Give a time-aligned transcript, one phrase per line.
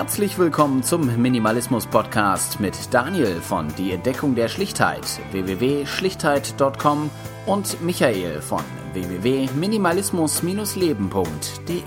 [0.00, 7.10] Herzlich willkommen zum Minimalismus Podcast mit Daniel von Die Entdeckung der Schlichtheit www.schlichtheit.com
[7.44, 8.62] und Michael von
[8.94, 11.82] www.minimalismus-leben.de.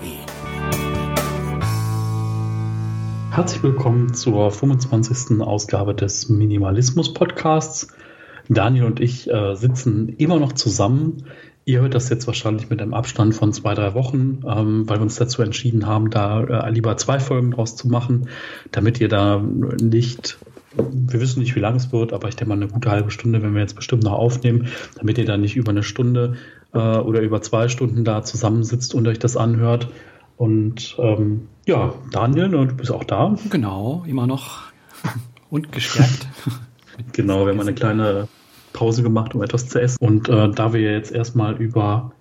[3.32, 5.40] Herzlich willkommen zur 25.
[5.40, 7.88] Ausgabe des Minimalismus Podcasts.
[8.48, 11.24] Daniel und ich äh, sitzen immer noch zusammen
[11.66, 15.02] Ihr hört das jetzt wahrscheinlich mit einem Abstand von zwei, drei Wochen, ähm, weil wir
[15.02, 18.28] uns dazu entschieden haben, da äh, lieber zwei Folgen draus zu machen,
[18.70, 19.38] damit ihr da
[19.80, 20.38] nicht,
[20.76, 23.42] wir wissen nicht, wie lang es wird, aber ich denke mal eine gute halbe Stunde,
[23.42, 26.36] wenn wir jetzt bestimmt noch aufnehmen, damit ihr da nicht über eine Stunde
[26.74, 29.88] äh, oder über zwei Stunden da zusammensitzt und euch das anhört.
[30.36, 33.36] Und ähm, ja, Daniel, ne, du bist auch da.
[33.48, 34.64] Genau, immer noch
[35.50, 36.28] und gestärkt.
[37.12, 38.28] genau, wir haben eine kleine
[38.74, 39.96] Pause gemacht, um etwas zu essen.
[40.04, 42.12] Und äh, da wir jetzt erstmal über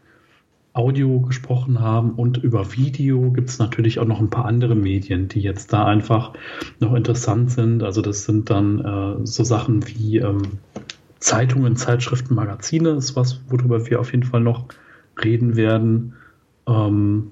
[0.72, 5.28] Audio gesprochen haben und über Video gibt es natürlich auch noch ein paar andere Medien,
[5.28, 6.34] die jetzt da einfach
[6.80, 7.84] noch interessant sind.
[7.84, 10.42] Also das sind dann äh, so Sachen wie ähm,
[11.20, 14.66] Zeitungen, Zeitschriften, Magazine, ist was, worüber wir auf jeden Fall noch
[15.24, 16.14] reden werden.
[16.68, 17.32] Ähm,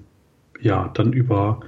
[0.60, 1.60] ja, dann über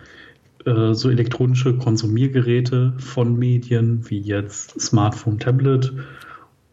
[0.65, 5.93] äh, so elektronische Konsumiergeräte von Medien wie jetzt Smartphone, Tablet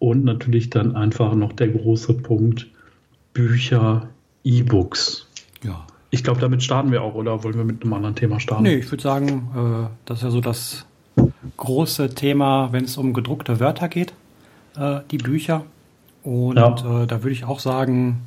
[0.01, 2.67] und natürlich dann einfach noch der große Punkt
[3.33, 4.09] Bücher,
[4.43, 5.27] E-Books.
[5.63, 5.85] Ja.
[6.09, 8.63] Ich glaube, damit starten wir auch, oder wollen wir mit einem anderen Thema starten?
[8.63, 10.87] Nee, ich würde sagen, äh, das ist ja so das
[11.55, 14.13] große Thema, wenn es um gedruckte Wörter geht,
[14.75, 15.65] äh, die Bücher.
[16.23, 17.03] Und ja.
[17.03, 18.23] äh, da würde ich auch sagen,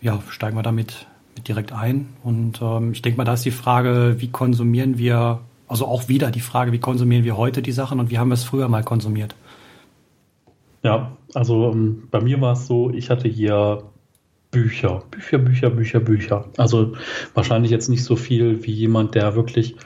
[0.00, 2.08] ja, steigen wir damit mit direkt ein.
[2.24, 5.38] Und ähm, ich denke mal, da ist die Frage, wie konsumieren wir,
[5.68, 8.34] also auch wieder die Frage, wie konsumieren wir heute die Sachen und wie haben wir
[8.34, 9.36] es früher mal konsumiert?
[10.84, 13.82] Ja, also ähm, bei mir war es so, ich hatte hier
[14.50, 16.44] Bücher, Bücher, Bücher, Bücher, Bücher.
[16.58, 16.92] Also
[17.32, 19.76] wahrscheinlich jetzt nicht so viel wie jemand, der wirklich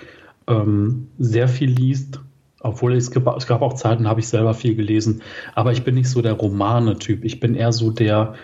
[0.46, 2.20] ähm, sehr viel liest.
[2.60, 5.22] Obwohl es gab, es gab auch Zeiten, da habe ich selber viel gelesen.
[5.54, 7.24] Aber ich bin nicht so der Romane-Typ.
[7.24, 8.34] Ich bin eher so der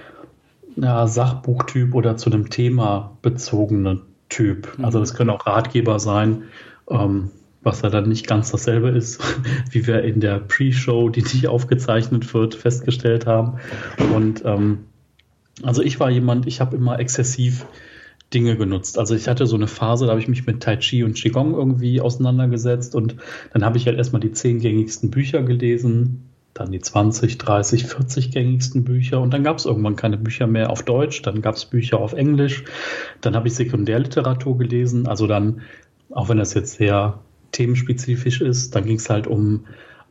[0.76, 4.72] ja, Sachbuchtyp oder zu einem Thema bezogene Typ.
[4.80, 6.44] Also das können auch Ratgeber sein.
[6.88, 7.30] Ähm,
[7.64, 9.20] was ja dann nicht ganz dasselbe ist,
[9.70, 13.58] wie wir in der Pre-Show, die nicht aufgezeichnet wird, festgestellt haben.
[14.14, 14.84] Und ähm,
[15.62, 17.66] also ich war jemand, ich habe immer exzessiv
[18.32, 18.98] Dinge genutzt.
[18.98, 21.54] Also ich hatte so eine Phase, da habe ich mich mit Tai Chi und Qigong
[21.54, 23.16] irgendwie auseinandergesetzt und
[23.52, 28.30] dann habe ich halt erstmal die zehn gängigsten Bücher gelesen, dann die 20, 30, 40
[28.32, 31.64] gängigsten Bücher und dann gab es irgendwann keine Bücher mehr auf Deutsch, dann gab es
[31.64, 32.64] Bücher auf Englisch,
[33.20, 35.62] dann habe ich Sekundärliteratur gelesen, also dann,
[36.10, 37.20] auch wenn das jetzt sehr
[37.54, 38.74] themenspezifisch ist.
[38.74, 39.60] Dann ging es halt um,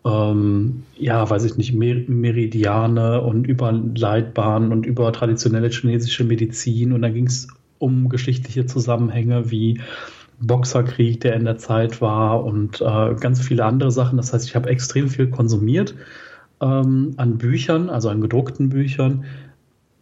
[0.06, 6.94] ähm, ja, weiß ich nicht, Mer Meridiane und über Leitbahnen und über traditionelle chinesische Medizin.
[6.94, 7.48] Und dann ging es
[7.80, 9.80] um geschichtliche Zusammenhänge wie
[10.40, 14.18] Boxerkrieg, der in der Zeit war und äh, ganz viele andere Sachen.
[14.18, 15.96] Das heißt, ich habe extrem viel konsumiert
[16.62, 19.26] ähm, an Büchern, also an gedruckten Büchern.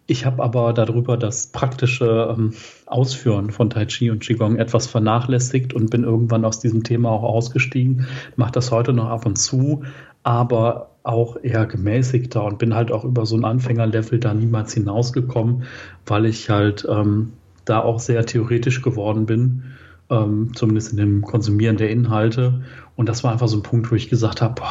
[0.08, 2.54] Ich habe aber darüber das praktische ähm,
[2.86, 7.24] Ausführen von Tai Chi und Qigong etwas vernachlässigt und bin irgendwann aus diesem Thema auch
[7.24, 8.08] ausgestiegen.
[8.36, 9.84] Mache das heute noch ab und zu,
[10.24, 15.64] aber auch eher gemäßigter und bin halt auch über so ein Anfängerlevel da niemals hinausgekommen,
[16.06, 17.34] weil ich halt ähm,
[17.66, 19.64] da auch sehr theoretisch geworden bin,
[20.10, 22.62] ähm, zumindest in dem Konsumieren der Inhalte.
[22.96, 24.62] Und das war einfach so ein Punkt, wo ich gesagt habe,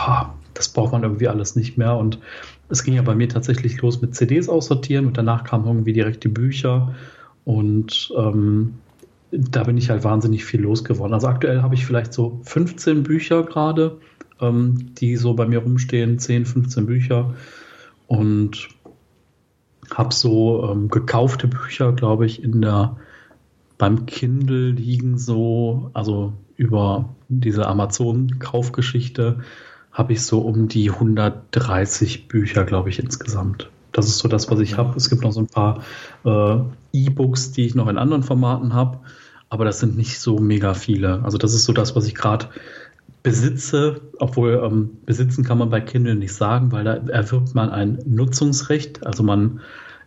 [0.55, 1.97] das braucht man irgendwie alles nicht mehr.
[1.97, 2.19] Und
[2.71, 6.25] es ging ja bei mir tatsächlich los mit CDs aussortieren und danach kamen irgendwie direkt
[6.25, 6.95] die Bücher
[7.45, 8.75] und ähm,
[9.33, 11.15] da bin ich halt wahnsinnig viel losgeworden.
[11.15, 13.99] Also aktuell habe ich vielleicht so 15 Bücher gerade,
[14.41, 17.35] ähm, die so bei mir rumstehen, 10, 15 Bücher
[18.07, 18.69] und
[19.95, 22.97] habe so ähm, gekaufte Bücher, glaube ich, in der
[23.79, 29.41] beim Kindle liegen so, also über diese Amazon-Kaufgeschichte
[29.93, 33.71] habe ich so um die 130 Bücher, glaube ich, insgesamt.
[33.93, 34.97] Das ist so das, was ich habe.
[34.97, 35.83] Es gibt noch so ein paar
[36.25, 36.59] äh,
[36.93, 39.01] E-Books, die ich noch in anderen Formaten habe,
[39.49, 41.23] aber das sind nicht so mega viele.
[41.25, 42.49] Also das ist so das, was ich gerade
[43.23, 47.99] besitze, obwohl ähm, besitzen kann man bei Kindle nicht sagen, weil da erwirbt man ein
[48.07, 49.05] Nutzungsrecht.
[49.07, 49.61] Also man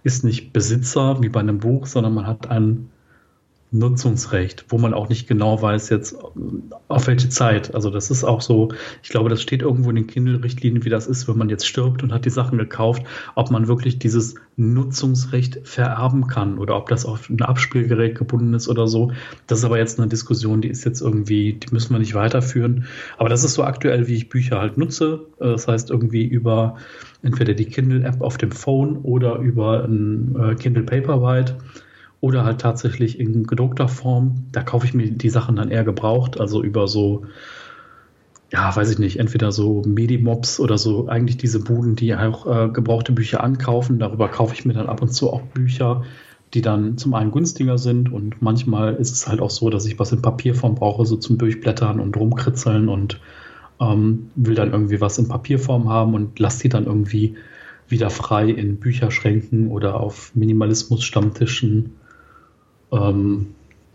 [0.03, 2.89] ist nicht Besitzer wie bei einem Buch, sondern man hat ein
[3.73, 6.15] Nutzungsrecht, wo man auch nicht genau weiß jetzt
[6.87, 7.73] auf welche Zeit.
[7.73, 8.69] Also das ist auch so,
[9.01, 12.03] ich glaube, das steht irgendwo in den Kindle-Richtlinien, wie das ist, wenn man jetzt stirbt
[12.03, 13.03] und hat die Sachen gekauft,
[13.33, 18.69] ob man wirklich dieses Nutzungsrecht vererben kann oder ob das auf ein Abspielgerät gebunden ist
[18.69, 19.11] oder so.
[19.47, 22.85] Das ist aber jetzt eine Diskussion, die ist jetzt irgendwie, die müssen wir nicht weiterführen.
[23.17, 25.25] Aber das ist so aktuell, wie ich Bücher halt nutze.
[25.39, 26.77] Das heißt irgendwie über
[27.23, 31.57] entweder die Kindle-App auf dem Phone oder über ein äh, Kindle Paperwhite
[32.23, 34.45] oder halt tatsächlich in gedruckter Form.
[34.53, 37.25] Da kaufe ich mir die Sachen dann eher gebraucht, also über so,
[38.49, 42.69] ja, weiß ich nicht, entweder so Medimobs oder so, eigentlich diese Buden, die auch äh,
[42.69, 43.99] gebrauchte Bücher ankaufen.
[43.99, 46.03] Darüber kaufe ich mir dann ab und zu auch Bücher,
[46.53, 49.99] die dann zum einen günstiger sind und manchmal ist es halt auch so, dass ich
[49.99, 53.19] was in Papierform brauche, so zum Durchblättern und rumkritzeln und
[53.81, 57.35] ähm, will dann irgendwie was in Papierform haben und lasse die dann irgendwie
[57.89, 61.97] wieder frei in Bücherschränken oder auf Minimalismus-Stammtischen
[62.93, 63.47] ähm,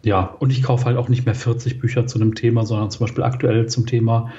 [0.03, 3.01] ja, und ich kaufe halt auch nicht mehr 40 Bücher zu einem Thema, sondern zum
[3.07, 4.31] Beispiel aktuell zum Thema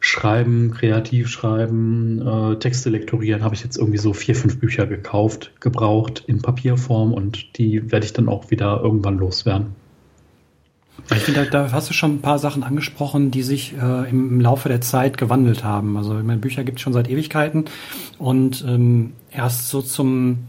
[0.00, 5.52] Schreiben, kreativ schreiben, äh, Texte lektorieren, habe ich jetzt irgendwie so vier, fünf Bücher gekauft,
[5.60, 9.76] gebraucht in Papierform und die werde ich dann auch wieder irgendwann loswerden.
[11.10, 14.68] Ich finde, da, hast du schon ein paar Sachen angesprochen, die sich äh, im, Laufe
[14.68, 15.96] der Zeit gewandelt haben.
[15.96, 17.66] Also meine, Bücher gibt es schon seit Ewigkeiten
[18.18, 20.48] und ähm, erst so zum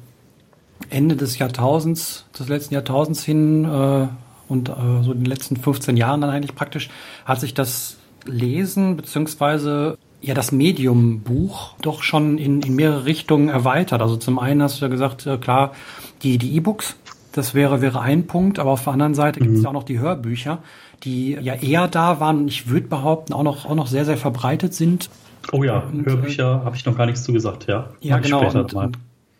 [0.93, 4.07] Ende des Jahrtausends, des letzten Jahrtausends hin äh,
[4.47, 6.89] und äh, so in den letzten 15 Jahren dann eigentlich praktisch,
[7.25, 13.49] hat sich das Lesen beziehungsweise ja das Medium Buch doch schon in, in mehrere Richtungen
[13.49, 14.01] erweitert.
[14.01, 15.73] Also zum einen hast du ja gesagt, äh, klar,
[16.21, 16.95] die die E-Books,
[17.33, 19.45] das wäre wäre ein Punkt, aber auf der anderen Seite mhm.
[19.45, 20.59] gibt es ja auch noch die Hörbücher,
[21.03, 24.17] die ja eher da waren und ich würde behaupten auch noch auch noch sehr sehr
[24.17, 25.09] verbreitet sind.
[25.51, 27.89] Oh ja, und, Hörbücher äh, habe ich noch gar nichts zu gesagt, ja.
[27.99, 28.49] Ja, genau.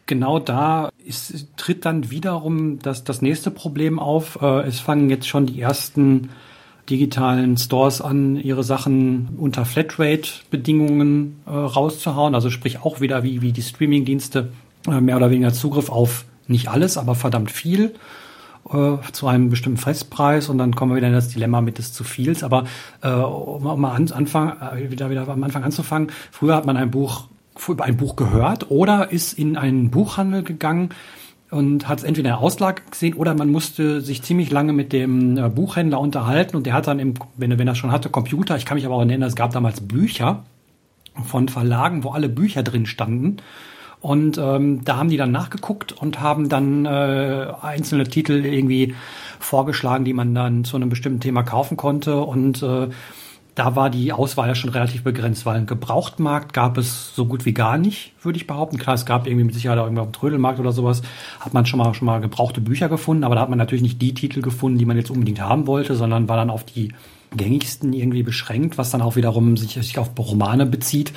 [0.06, 4.40] Genau da ist, tritt dann wiederum das, das nächste Problem auf.
[4.42, 6.30] Äh, es fangen jetzt schon die ersten
[6.90, 12.36] digitalen Stores an, ihre Sachen unter Flatrate-Bedingungen äh, rauszuhauen.
[12.36, 14.50] Also sprich auch wieder wie, wie die Streaming-Dienste
[14.88, 17.96] äh, mehr oder weniger Zugriff auf nicht alles, aber verdammt viel
[18.70, 21.94] äh, zu einem bestimmten Festpreis und dann kommen wir wieder in das Dilemma mit des
[21.94, 22.44] zu viels.
[22.44, 22.66] Aber
[23.02, 24.58] äh, um, um mal an, Anfang,
[24.90, 27.28] wieder, wieder am Anfang anzufangen, früher hat man ein Buch
[27.68, 30.90] über ein Buch gehört oder ist in einen Buchhandel gegangen
[31.50, 34.92] und hat es entweder in der Auslage gesehen oder man musste sich ziemlich lange mit
[34.92, 38.56] dem äh, Buchhändler unterhalten und der hat dann, im, wenn, wenn er schon hatte, Computer,
[38.58, 40.44] ich kann mich aber auch erinnern, es gab damals Bücher
[41.26, 43.38] von Verlagen, wo alle Bücher drin standen.
[44.02, 48.96] Und ähm, da haben die dann nachgeguckt und haben dann äh, einzelne Titel irgendwie
[49.40, 52.20] vorgeschlagen, die man dann zu einem bestimmten Thema kaufen konnte.
[52.20, 52.90] Und äh,
[53.56, 57.46] da war die Auswahl ja schon relativ begrenzt, weil einen Gebrauchtmarkt gab es so gut
[57.46, 58.78] wie gar nicht, würde ich behaupten.
[58.78, 61.04] Klar, es gab irgendwie mit Sicherheit auch irgendwann Trödelmarkt oder sowas,
[61.40, 64.02] hat man schon mal, schon mal gebrauchte Bücher gefunden, aber da hat man natürlich nicht
[64.02, 66.94] die Titel gefunden, die man jetzt unbedingt haben wollte, sondern war dann auf die
[67.36, 71.14] gängigsten irgendwie beschränkt, was dann auch wiederum sich, sich auf Romane bezieht.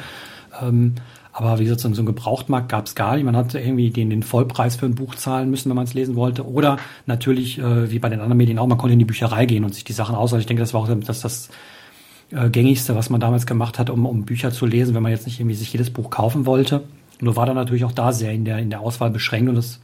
[0.62, 0.94] Ähm,
[1.32, 3.24] aber wie gesagt, so einen Gebrauchtmarkt gab es gar nicht.
[3.24, 6.16] Man hatte irgendwie den, den Vollpreis für ein Buch zahlen müssen, wenn man es lesen
[6.16, 6.48] wollte.
[6.48, 9.62] Oder natürlich, äh, wie bei den anderen Medien auch, man konnte in die Bücherei gehen
[9.62, 10.40] und sich die Sachen auswählen.
[10.40, 11.50] Ich denke, das war auch das, das
[12.30, 15.26] äh, gängigste, was man damals gemacht hat, um, um Bücher zu lesen, wenn man jetzt
[15.26, 16.84] nicht irgendwie sich jedes Buch kaufen wollte.
[17.20, 19.80] Nur war dann natürlich auch da sehr in der, in der Auswahl beschränkt und das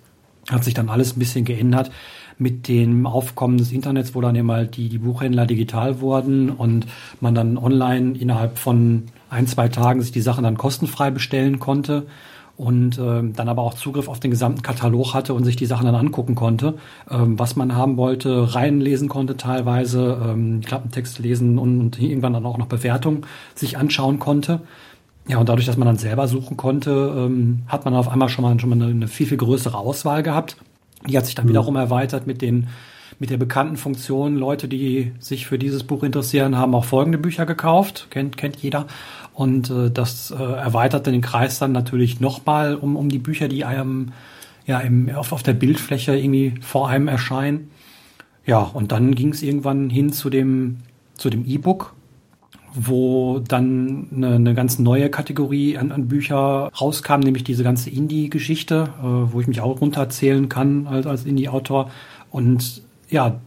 [0.50, 1.90] hat sich dann alles ein bisschen geändert
[2.38, 6.86] mit dem Aufkommen des Internets, wo dann eben halt die, die Buchhändler digital wurden und
[7.20, 12.06] man dann online innerhalb von ein, zwei Tagen sich die Sachen dann kostenfrei bestellen konnte
[12.62, 15.84] und äh, dann aber auch Zugriff auf den gesamten Katalog hatte und sich die Sachen
[15.84, 16.74] dann angucken konnte,
[17.10, 22.46] ähm, was man haben wollte, reinlesen konnte teilweise, ähm, Klappentext lesen und, und irgendwann dann
[22.46, 23.26] auch noch Bewertungen
[23.56, 24.60] sich anschauen konnte.
[25.26, 28.44] Ja, und dadurch, dass man dann selber suchen konnte, ähm, hat man auf einmal schon
[28.44, 30.56] mal, schon mal eine, eine viel, viel größere Auswahl gehabt.
[31.08, 31.50] Die hat sich dann mhm.
[31.50, 32.68] wiederum erweitert mit den
[33.18, 34.36] mit der bekannten Funktion.
[34.36, 38.08] Leute, die sich für dieses Buch interessieren, haben auch folgende Bücher gekauft.
[38.10, 38.86] Kennt, kennt jeder.
[39.34, 43.64] Und äh, das äh, erweitert den Kreis dann natürlich nochmal um, um die Bücher, die
[43.64, 44.12] einem
[44.66, 47.70] ja im, auf, auf der Bildfläche irgendwie vor einem erscheinen.
[48.44, 50.78] Ja, und dann ging es irgendwann hin zu dem,
[51.14, 51.94] zu dem E-Book,
[52.74, 58.88] wo dann eine, eine ganz neue Kategorie an, an Bücher rauskam, nämlich diese ganze Indie-Geschichte,
[58.98, 61.90] äh, wo ich mich auch runterzählen kann als, als Indie-Autor.
[62.30, 63.40] Und ja,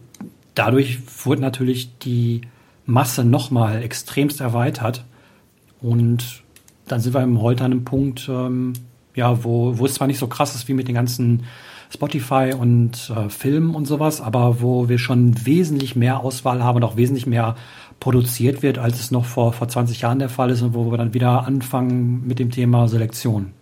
[0.54, 2.42] dadurch wurde natürlich die
[2.86, 5.04] Masse nochmal extremst erweitert.
[5.80, 6.42] Und
[6.86, 8.72] dann sind wir heute an einem Punkt, ähm,
[9.14, 11.44] ja, wo, wo es zwar nicht so krass ist wie mit den ganzen
[11.90, 16.84] Spotify und äh, Filmen und sowas, aber wo wir schon wesentlich mehr Auswahl haben und
[16.84, 17.56] auch wesentlich mehr
[18.00, 20.98] produziert wird, als es noch vor, vor 20 Jahren der Fall ist und wo wir
[20.98, 23.52] dann wieder anfangen mit dem Thema Selektion.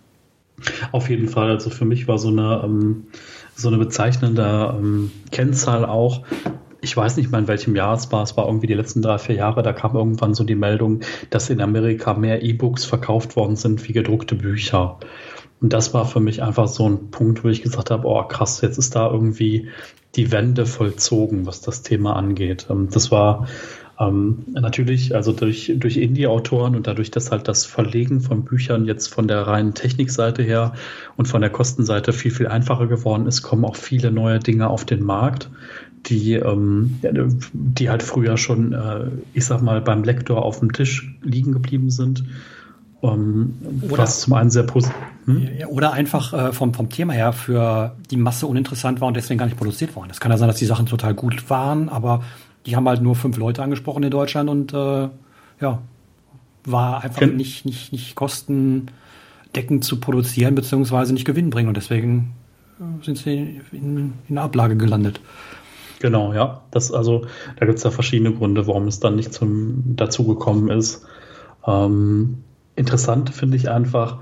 [0.91, 1.49] Auf jeden Fall.
[1.49, 3.07] Also für mich war so eine, ähm,
[3.55, 6.23] so eine bezeichnende ähm, Kennzahl auch,
[6.85, 9.17] ich weiß nicht mal in welchem Jahr es war, es war irgendwie die letzten drei,
[9.17, 11.01] vier Jahre, da kam irgendwann so die Meldung,
[11.31, 14.97] dass in Amerika mehr E-Books verkauft worden sind wie gedruckte Bücher.
[15.61, 18.61] Und das war für mich einfach so ein Punkt, wo ich gesagt habe, oh krass,
[18.61, 19.69] jetzt ist da irgendwie
[20.15, 22.67] die Wende vollzogen, was das Thema angeht.
[22.69, 23.47] Ähm, das war
[23.97, 29.07] Ähm, natürlich, also durch, durch Indie-Autoren und dadurch, dass halt das Verlegen von Büchern jetzt
[29.07, 30.73] von der reinen Technikseite her
[31.15, 34.83] und von der Kostenseite viel, viel einfacher geworden ist, kommen auch viele neue Dinge auf
[34.83, 35.49] den Markt,
[36.07, 36.99] die, ähm,
[37.53, 41.89] die halt früher schon, äh, ich sag mal, beim Lektor auf dem Tisch liegen geblieben
[41.89, 42.23] sind.
[43.01, 44.95] Ähm, was zum einen sehr positiv.
[45.25, 45.47] Hm?
[45.69, 49.45] Oder einfach äh, vom, vom Thema her für die Masse uninteressant war und deswegen gar
[49.45, 50.09] nicht produziert worden.
[50.11, 52.23] Es kann ja sein, dass die Sachen total gut waren, aber
[52.65, 55.09] die haben halt nur fünf Leute angesprochen in Deutschland und äh,
[55.61, 55.81] ja,
[56.63, 62.33] war einfach Ken nicht, nicht, nicht kostendeckend zu produzieren, beziehungsweise nicht gewinnbringend und deswegen
[62.79, 65.19] äh, sind sie in, in Ablage gelandet.
[65.99, 66.63] Genau, ja.
[66.71, 67.25] Das, also,
[67.59, 71.05] da gibt es ja verschiedene Gründe, warum es dann nicht zum, dazu gekommen ist.
[71.65, 72.43] Ähm,
[72.75, 74.19] interessant finde ich einfach,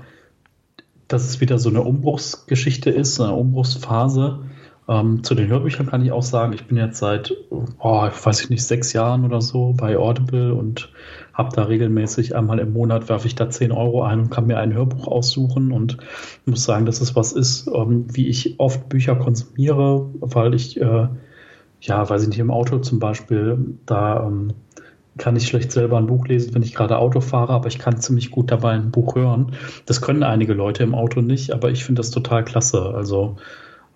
[1.08, 4.40] dass es wieder so eine Umbruchsgeschichte ist, eine Umbruchsphase.
[4.86, 8.50] Ähm, zu den Hörbüchern kann ich auch sagen, ich bin jetzt seit, oh, weiß ich
[8.50, 10.92] nicht, sechs Jahren oder so bei Audible und
[11.32, 14.58] habe da regelmäßig einmal im Monat werfe ich da 10 Euro ein und kann mir
[14.58, 15.96] ein Hörbuch aussuchen und
[16.44, 21.08] muss sagen, dass es was ist, ähm, wie ich oft Bücher konsumiere, weil ich, äh,
[21.84, 24.54] ja, weiß ich nicht, im Auto zum Beispiel, da ähm,
[25.18, 28.00] kann ich schlecht selber ein Buch lesen, wenn ich gerade Auto fahre, aber ich kann
[28.00, 29.52] ziemlich gut dabei ein Buch hören.
[29.84, 32.94] Das können einige Leute im Auto nicht, aber ich finde das total klasse.
[32.94, 33.36] Also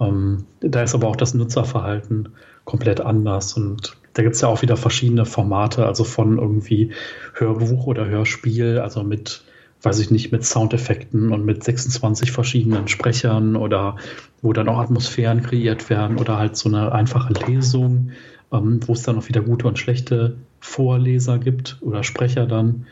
[0.01, 2.29] ähm, da ist aber auch das Nutzerverhalten
[2.65, 6.93] komplett anders und da gibt es ja auch wieder verschiedene Formate, also von irgendwie
[7.35, 9.45] Hörbuch oder Hörspiel, also mit,
[9.83, 13.97] weiß ich nicht, mit Soundeffekten und mit 26 verschiedenen Sprechern oder
[14.43, 18.11] wo dann auch Atmosphären kreiert werden oder halt so eine einfache Lesung,
[18.53, 22.87] ähm, wo es dann auch wieder gute und schlechte Vorleser gibt oder Sprecher dann.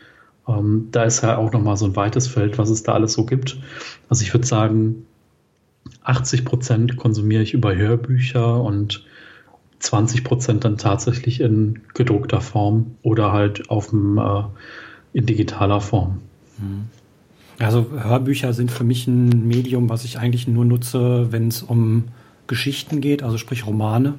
[0.47, 3.25] Ähm, da ist ja auch nochmal so ein weites Feld, was es da alles so
[3.25, 3.59] gibt.
[4.07, 5.05] Also ich würde sagen,
[6.03, 9.05] 80 Prozent konsumiere ich über Hörbücher und
[9.79, 14.43] 20 Prozent dann tatsächlich in gedruckter Form oder halt auf dem, äh,
[15.13, 16.21] in digitaler Form.
[16.57, 16.87] Mhm.
[17.59, 22.05] Also Hörbücher sind für mich ein Medium, was ich eigentlich nur nutze, wenn es um
[22.45, 24.13] Geschichten geht, also sprich Romane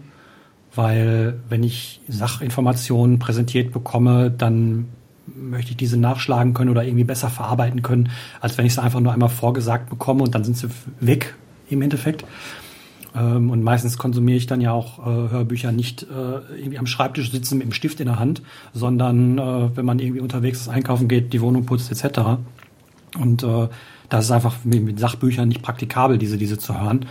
[0.74, 4.86] weil wenn ich Sachinformationen präsentiert bekomme, dann
[5.26, 9.00] möchte ich diese nachschlagen können oder irgendwie besser verarbeiten können, als wenn ich sie einfach
[9.00, 10.68] nur einmal vorgesagt bekomme und dann sind sie
[11.00, 11.34] weg
[11.68, 12.24] im Endeffekt.
[13.14, 16.06] Ähm, und meistens konsumiere ich dann ja auch äh, Hörbücher nicht äh,
[16.56, 20.20] irgendwie am Schreibtisch sitzen mit dem Stift in der Hand, sondern äh, wenn man irgendwie
[20.20, 22.38] unterwegs ist, einkaufen geht, die Wohnung putzt etc.
[23.18, 23.46] Und
[24.10, 27.06] das ist einfach mit Sachbüchern nicht praktikabel, diese, diese zu hören.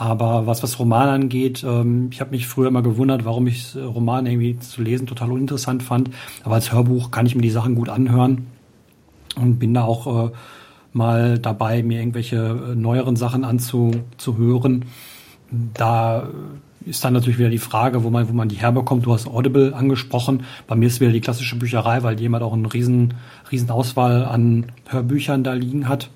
[0.00, 3.80] Aber was was Roman angeht, ähm, ich habe mich früher immer gewundert, warum ich äh,
[3.80, 6.10] Romane irgendwie zu lesen total uninteressant fand.
[6.42, 8.46] Aber als Hörbuch kann ich mir die Sachen gut anhören
[9.36, 10.30] und bin da auch äh,
[10.94, 14.86] mal dabei, mir irgendwelche äh, neueren Sachen anzuhören.
[15.74, 16.28] Da
[16.86, 19.04] ist dann natürlich wieder die Frage, wo man, wo man die herbekommt.
[19.04, 20.44] Du hast Audible angesprochen.
[20.66, 23.14] Bei mir ist wieder die klassische Bücherei, weil jemand auch eine riesen,
[23.52, 26.10] riesen Auswahl an Hörbüchern da liegen hat.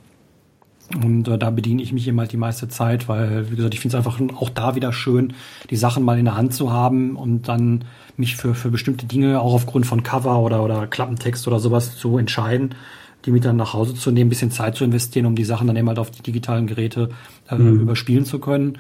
[1.03, 3.81] Und äh, da bediene ich mich eben halt die meiste Zeit, weil, wie gesagt, ich
[3.81, 5.33] finde es einfach auch da wieder schön,
[5.71, 7.85] die Sachen mal in der Hand zu haben und dann
[8.17, 12.19] mich für, für bestimmte Dinge auch aufgrund von Cover oder, oder Klappentext oder sowas zu
[12.19, 12.75] entscheiden,
[13.25, 15.67] die mit dann nach Hause zu nehmen, ein bisschen Zeit zu investieren, um die Sachen
[15.67, 17.09] dann eben halt auf die digitalen Geräte
[17.51, 17.81] äh, mhm.
[17.81, 18.79] überspielen zu können.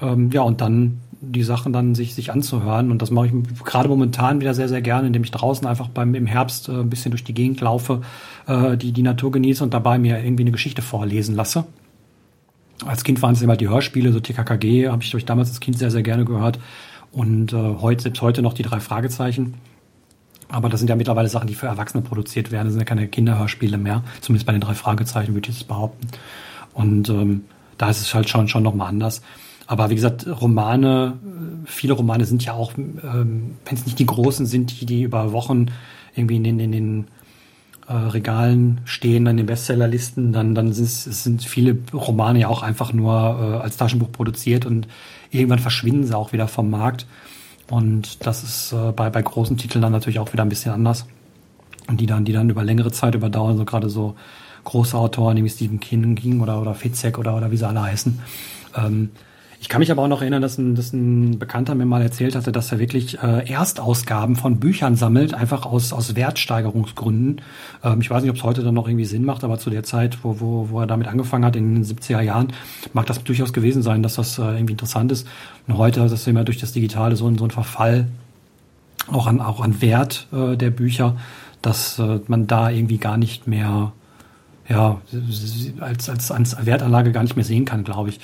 [0.00, 2.90] Ähm, ja, und dann die Sachen dann sich, sich anzuhören.
[2.90, 6.14] Und das mache ich gerade momentan wieder sehr, sehr gerne, indem ich draußen einfach beim,
[6.14, 8.00] im Herbst äh, ein bisschen durch die Gegend laufe,
[8.46, 11.64] äh, die, die Natur genieße und dabei mir irgendwie eine Geschichte vorlesen lasse.
[12.86, 15.78] Als Kind waren es immer die Hörspiele, so TKKG habe ich durch damals als Kind
[15.78, 16.58] sehr, sehr gerne gehört.
[17.12, 19.54] Und äh, heute, selbst heute noch die drei Fragezeichen.
[20.48, 22.66] Aber das sind ja mittlerweile Sachen, die für Erwachsene produziert werden.
[22.66, 24.02] Das sind ja keine Kinderhörspiele mehr.
[24.20, 26.08] Zumindest bei den drei Fragezeichen würde ich das behaupten.
[26.72, 27.44] Und ähm,
[27.78, 29.22] da ist es halt schon, schon nochmal anders.
[29.70, 31.16] Aber wie gesagt, Romane,
[31.64, 35.30] viele Romane sind ja auch, ähm, wenn es nicht die großen sind, die, die über
[35.30, 35.66] Wochen
[36.16, 37.06] irgendwie in den, in den
[37.86, 42.92] äh, Regalen stehen, an den Bestsellerlisten, dann, dann sind, sind viele Romane ja auch einfach
[42.92, 44.88] nur äh, als Taschenbuch produziert und
[45.30, 47.06] irgendwann verschwinden sie auch wieder vom Markt.
[47.70, 51.06] Und das ist äh, bei, bei großen Titeln dann natürlich auch wieder ein bisschen anders.
[51.86, 54.16] Und die dann, die dann über längere Zeit überdauern, so gerade so
[54.64, 58.18] große Autoren, wie Stephen King oder, oder Fitzek oder, oder wie sie alle heißen.
[58.76, 59.10] Ähm,
[59.60, 62.34] ich kann mich aber auch noch erinnern, dass ein, dass ein Bekannter mir mal erzählt
[62.34, 67.42] hatte, dass er wirklich äh, Erstausgaben von Büchern sammelt, einfach aus, aus Wertsteigerungsgründen.
[67.84, 69.82] Ähm, ich weiß nicht, ob es heute dann noch irgendwie Sinn macht, aber zu der
[69.82, 72.54] Zeit, wo, wo, wo er damit angefangen hat, in den 70er Jahren,
[72.94, 75.28] mag das durchaus gewesen sein, dass das äh, irgendwie interessant ist.
[75.68, 78.08] Und heute ist immer durch das Digitale so so ein Verfall
[79.08, 81.18] auch an, auch an Wert äh, der Bücher,
[81.60, 83.92] dass äh, man da irgendwie gar nicht mehr
[84.70, 85.00] ja,
[85.80, 88.20] als, als, als Wertanlage gar nicht mehr sehen kann, glaube ich.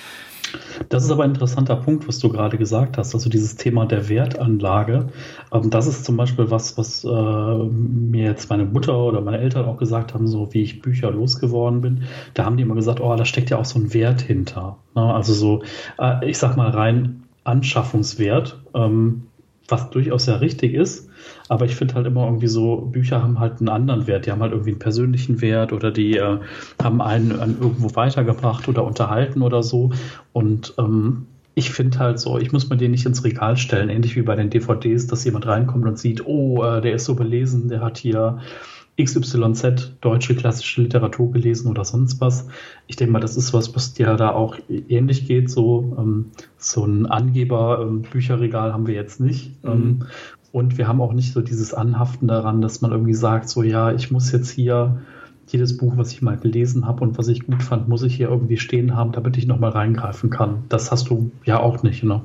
[0.89, 3.15] Das ist aber ein interessanter Punkt, was du gerade gesagt hast.
[3.15, 5.09] Also dieses Thema der Wertanlage.
[5.53, 9.65] Ähm, das ist zum Beispiel was, was äh, mir jetzt meine Mutter oder meine Eltern
[9.65, 12.05] auch gesagt haben, so wie ich Bücher losgeworden bin.
[12.35, 14.79] Da haben die immer gesagt, oh, da steckt ja auch so ein Wert hinter.
[14.95, 15.03] Ne?
[15.03, 15.63] Also so,
[15.99, 19.27] äh, ich sag mal rein Anschaffungswert, ähm,
[19.69, 21.06] was durchaus ja richtig ist.
[21.49, 24.27] Aber ich finde halt immer irgendwie so, Bücher haben halt einen anderen Wert.
[24.27, 26.39] Die haben halt irgendwie einen persönlichen Wert oder die äh,
[26.83, 29.91] haben einen, einen irgendwo weitergebracht oder unterhalten oder so.
[30.33, 34.17] Und ähm, ich finde halt so, ich muss mir den nicht ins Regal stellen, ähnlich
[34.17, 37.69] wie bei den DVDs, dass jemand reinkommt und sieht, oh, äh, der ist so belesen,
[37.69, 38.41] der hat hier
[39.03, 42.49] XYZ deutsche klassische Literatur gelesen oder sonst was.
[42.87, 45.51] Ich denke mal, das ist was, was dir da auch ähnlich geht.
[45.51, 49.63] So, ähm, so ein Angeber-Bücherregal ähm, haben wir jetzt nicht.
[49.65, 49.71] Mhm.
[49.71, 50.07] Ähm,
[50.53, 53.93] und wir haben auch nicht so dieses Anhaften daran, dass man irgendwie sagt, so ja,
[53.93, 54.99] ich muss jetzt hier
[55.49, 58.29] jedes Buch, was ich mal gelesen habe und was ich gut fand, muss ich hier
[58.29, 60.65] irgendwie stehen haben, damit ich nochmal reingreifen kann.
[60.69, 62.23] Das hast du ja auch nicht, ne?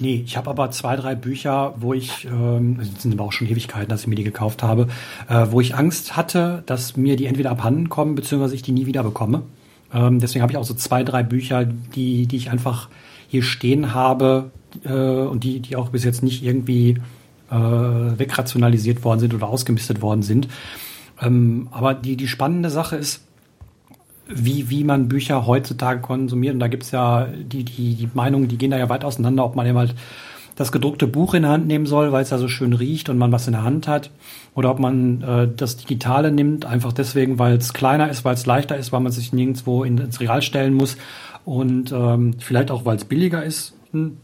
[0.00, 3.88] Nee, ich habe aber zwei, drei Bücher, wo ich, ähm, sind aber auch schon Ewigkeiten,
[3.88, 4.88] dass ich mir die gekauft habe,
[5.28, 8.86] äh, wo ich Angst hatte, dass mir die entweder abhanden kommen, beziehungsweise ich die nie
[8.86, 9.42] wieder bekomme.
[9.94, 12.88] Ähm, deswegen habe ich auch so zwei, drei Bücher, die, die ich einfach
[13.28, 14.50] hier stehen habe
[14.84, 16.98] äh, und die, die auch bis jetzt nicht irgendwie
[17.50, 20.48] äh, wegrationalisiert worden sind oder ausgemistet worden sind.
[21.20, 23.22] Ähm, aber die, die spannende Sache ist,
[24.28, 26.54] wie, wie man Bücher heutzutage konsumiert.
[26.54, 29.56] Und da gibt's ja die, die, die Meinungen, die gehen da ja weit auseinander, ob
[29.56, 29.94] man eben halt
[30.56, 33.18] das gedruckte Buch in der Hand nehmen soll, weil es ja so schön riecht und
[33.18, 34.10] man was in der Hand hat.
[34.54, 38.46] Oder ob man äh, das Digitale nimmt, einfach deswegen, weil es kleiner ist, weil es
[38.46, 40.96] leichter ist, weil man sich nirgendwo in, ins Regal stellen muss.
[41.44, 43.74] Und ähm, vielleicht auch, weil es billiger ist,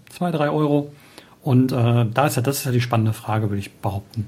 [0.08, 0.90] zwei, drei Euro.
[1.42, 4.26] Und äh, da ist ja, das ist ja die spannende Frage, würde ich behaupten.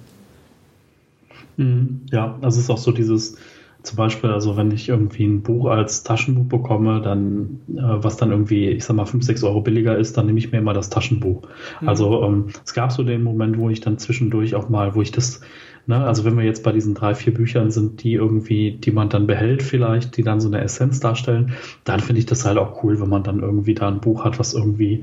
[1.56, 2.02] Mhm.
[2.10, 3.36] Ja, das ist auch so dieses,
[3.84, 8.30] zum Beispiel, also wenn ich irgendwie ein Buch als Taschenbuch bekomme, dann, äh, was dann
[8.30, 10.88] irgendwie, ich sag mal, 5, 6 Euro billiger ist, dann nehme ich mir immer das
[10.88, 11.42] Taschenbuch.
[11.80, 11.88] Mhm.
[11.88, 15.12] Also ähm, es gab so den Moment, wo ich dann zwischendurch auch mal, wo ich
[15.12, 15.42] das,
[15.86, 19.10] ne, also wenn wir jetzt bei diesen drei, vier Büchern sind, die irgendwie, die man
[19.10, 21.52] dann behält vielleicht, die dann so eine Essenz darstellen,
[21.84, 24.38] dann finde ich das halt auch cool, wenn man dann irgendwie da ein Buch hat,
[24.38, 25.02] was irgendwie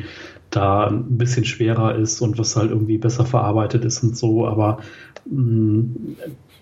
[0.52, 4.46] da ein bisschen schwerer ist und was halt irgendwie besser verarbeitet ist und so.
[4.48, 4.80] Aber
[5.30, 6.16] mh, mm,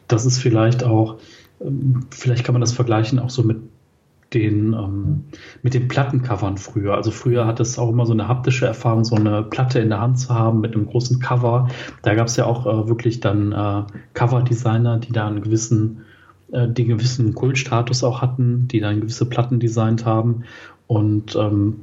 [0.07, 1.17] das ist vielleicht auch,
[1.61, 3.57] ähm, vielleicht kann man das vergleichen auch so mit
[4.33, 5.23] den ähm,
[5.63, 6.93] mit den Plattencovern früher.
[6.93, 10.01] Also früher hat es auch immer so eine haptische Erfahrung, so eine Platte in der
[10.01, 11.69] Hand zu haben mit einem großen Cover.
[12.03, 16.05] Da gab es ja auch äh, wirklich dann äh, Cover-Designer, die da einen gewissen,
[16.51, 20.43] äh, die gewissen Kultstatus auch hatten, die dann gewisse Platten designt haben.
[20.85, 21.81] Und ähm,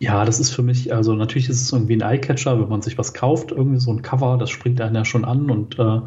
[0.00, 2.98] ja, das ist für mich, also natürlich ist es irgendwie ein Eyecatcher, wenn man sich
[2.98, 6.00] was kauft, irgendwie so ein Cover, das springt einen ja schon an und äh,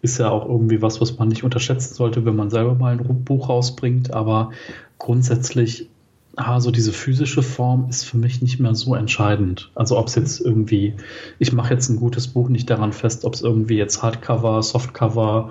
[0.00, 3.24] ist ja auch irgendwie was, was man nicht unterschätzen sollte, wenn man selber mal ein
[3.24, 4.14] Buch rausbringt.
[4.14, 4.52] Aber
[4.98, 5.90] grundsätzlich,
[6.36, 9.70] ah, so diese physische Form ist für mich nicht mehr so entscheidend.
[9.74, 10.94] Also ob es jetzt irgendwie,
[11.38, 15.50] ich mache jetzt ein gutes Buch nicht daran fest, ob es irgendwie jetzt Hardcover, Softcover,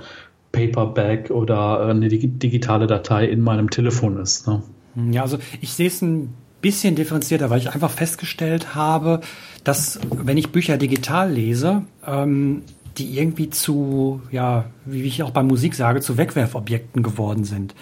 [0.51, 4.47] Paperback oder äh, eine digitale Datei in meinem Telefon ist.
[4.47, 4.63] Ne?
[5.11, 9.21] Ja, also ich sehe es ein bisschen differenzierter, weil ich einfach festgestellt habe,
[9.63, 12.63] dass wenn ich Bücher digital lese, ähm,
[12.97, 17.75] die irgendwie zu, ja, wie ich auch bei Musik sage, zu Wegwerfobjekten geworden sind.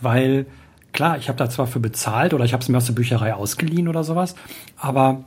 [0.00, 0.46] Weil
[0.92, 3.34] klar, ich habe da zwar für bezahlt oder ich habe es mir aus der Bücherei
[3.34, 4.34] ausgeliehen oder sowas,
[4.76, 5.24] aber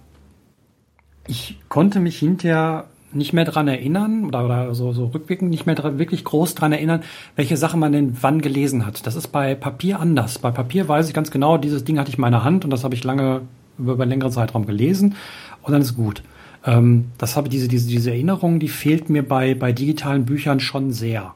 [1.27, 5.75] ich konnte mich hinterher nicht mehr dran erinnern oder, oder so, so rückblickend nicht mehr
[5.75, 7.01] dran, wirklich groß dran erinnern,
[7.35, 9.05] welche Sachen man denn wann gelesen hat.
[9.07, 10.39] Das ist bei Papier anders.
[10.39, 12.83] Bei Papier weiß ich ganz genau, dieses Ding hatte ich in meiner Hand und das
[12.83, 13.41] habe ich lange
[13.77, 15.15] über, über einen längeren Zeitraum gelesen
[15.61, 16.23] und dann ist gut.
[16.65, 20.91] Ähm, das habe diese, diese, diese Erinnerung, die fehlt mir bei, bei digitalen Büchern schon
[20.91, 21.33] sehr.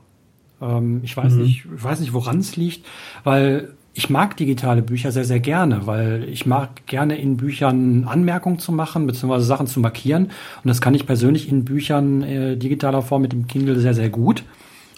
[0.61, 1.43] Ähm, ich weiß mhm.
[1.43, 2.85] nicht, ich weiß nicht, woran es liegt,
[3.23, 8.57] weil ich mag digitale Bücher sehr, sehr gerne, weil ich mag gerne in Büchern Anmerkungen
[8.57, 10.25] zu machen, beziehungsweise Sachen zu markieren.
[10.25, 14.09] Und das kann ich persönlich in Büchern äh, digitaler Form mit dem Kindle sehr, sehr
[14.09, 14.43] gut.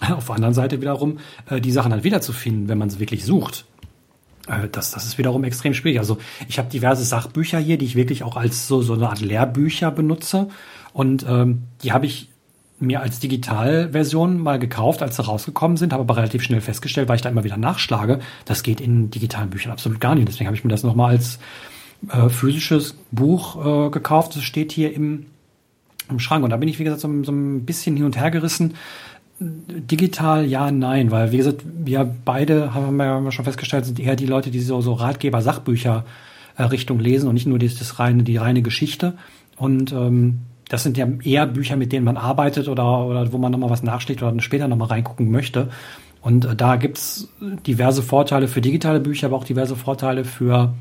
[0.00, 1.18] Auf der anderen Seite wiederum,
[1.50, 3.66] äh, die Sachen halt wiederzufinden, wenn man sie wirklich sucht.
[4.46, 5.98] Äh, das, das ist wiederum extrem schwierig.
[5.98, 6.16] Also
[6.48, 9.90] ich habe diverse Sachbücher hier, die ich wirklich auch als so, so eine Art Lehrbücher
[9.90, 10.48] benutze.
[10.94, 12.30] Und ähm, die habe ich
[12.78, 17.16] mir als Digitalversion mal gekauft, als sie rausgekommen sind, habe aber relativ schnell festgestellt, weil
[17.16, 20.28] ich da immer wieder nachschlage, das geht in digitalen Büchern absolut gar nicht.
[20.28, 21.38] Deswegen habe ich mir das nochmal als
[22.10, 24.36] äh, physisches Buch äh, gekauft.
[24.36, 25.26] Das steht hier im,
[26.10, 26.44] im Schrank.
[26.44, 28.74] Und da bin ich, wie gesagt, so, so ein bisschen hin und her gerissen.
[29.38, 34.26] Digital ja, nein, weil wie gesagt, wir beide haben wir schon festgestellt, sind eher die
[34.26, 36.06] Leute, die so, so Ratgeber, Sachbücher
[36.56, 39.14] äh, Richtung lesen und nicht nur das, das reine, die reine Geschichte.
[39.56, 43.52] Und ähm, das sind ja eher Bücher, mit denen man arbeitet oder, oder wo man
[43.52, 45.68] nochmal was nachschlägt oder später nochmal reingucken möchte.
[46.20, 50.74] Und äh, da gibt's diverse Vorteile für digitale Bücher, aber auch diverse Vorteile für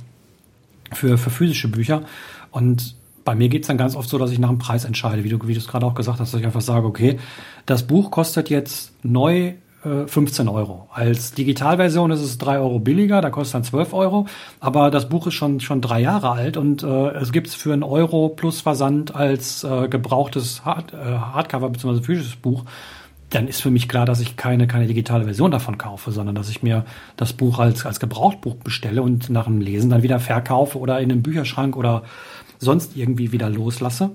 [0.94, 2.04] für, für physische Bücher.
[2.52, 5.30] Und bei mir geht's dann ganz oft so, dass ich nach dem Preis entscheide, wie
[5.30, 7.18] du es gerade auch gesagt hast, dass ich einfach sage, okay,
[7.66, 9.54] das Buch kostet jetzt neu
[10.08, 10.88] 15 äh, Euro.
[10.92, 14.26] Als Digitalversion ist es 3 Euro billiger, da kostet dann 12 Euro.
[14.60, 17.74] Aber das Buch ist schon, schon drei Jahre alt und äh, es gibt es für
[17.74, 22.02] einen Euro plus Versand als äh, gebrauchtes Hard, äh, Hardcover bzw.
[22.02, 22.66] physisches Buch.
[23.30, 26.50] Dann ist für mich klar, dass ich keine, keine digitale Version davon kaufe, sondern dass
[26.50, 26.86] ich mir
[27.18, 31.12] das Buch als, als Gebrauchtbuch bestelle und nach dem Lesen dann wieder verkaufe oder in
[31.12, 32.04] einem Bücherschrank oder
[32.60, 34.12] sonst irgendwie wieder loslasse.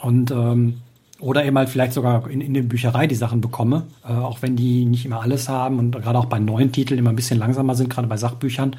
[0.00, 0.82] Und ähm,
[1.20, 4.56] oder eben halt vielleicht sogar in, in der Bücherei die Sachen bekomme, äh, auch wenn
[4.56, 7.74] die nicht immer alles haben und gerade auch bei neuen Titeln immer ein bisschen langsamer
[7.74, 8.76] sind, gerade bei Sachbüchern.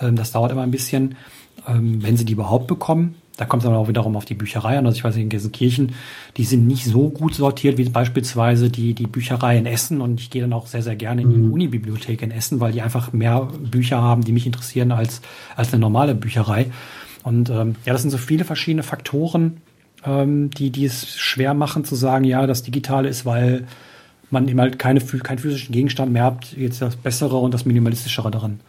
[0.00, 1.16] Ähm, das dauert immer ein bisschen,
[1.68, 3.16] ähm, wenn sie die überhaupt bekommen.
[3.36, 4.86] Da kommt es aber auch wiederum auf die Bücherei an.
[4.86, 5.92] Also ich weiß nicht, in Gelsenkirchen,
[6.36, 10.00] die sind nicht so gut sortiert wie beispielsweise die, die Bücherei in Essen.
[10.00, 11.52] Und ich gehe dann auch sehr, sehr gerne in die mhm.
[11.52, 15.20] Unibibliothek in Essen, weil die einfach mehr Bücher haben, die mich interessieren als,
[15.56, 16.66] als eine normale Bücherei.
[17.24, 19.62] Und ähm, ja, das sind so viele verschiedene Faktoren,
[20.04, 23.66] ähm, die, die es schwer machen zu sagen, ja, das Digitale ist, weil
[24.30, 28.30] man eben halt keine, keinen physischen Gegenstand mehr hat, jetzt das Bessere und das Minimalistischere
[28.30, 28.60] daran.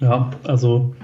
[0.00, 0.94] Ja, also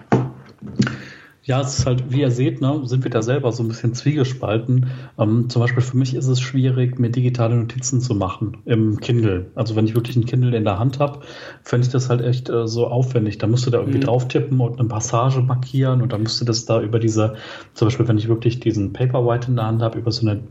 [1.46, 3.92] ja, es ist halt, wie ihr seht, ne, sind wir da selber so ein bisschen
[3.92, 4.87] zwiegespalten.
[5.18, 9.50] Ähm, zum Beispiel für mich ist es schwierig, mir digitale Notizen zu machen im Kindle.
[9.54, 11.20] Also wenn ich wirklich ein Kindle in der Hand habe,
[11.62, 13.37] fände ich das halt echt äh, so aufwendig.
[13.37, 14.04] Da musst du da irgendwie mhm.
[14.04, 17.35] drauf tippen und eine Passage markieren und dann musst du das da über diese,
[17.74, 20.44] zum Beispiel wenn ich wirklich diesen Paperwhite in der Hand habe, über so eine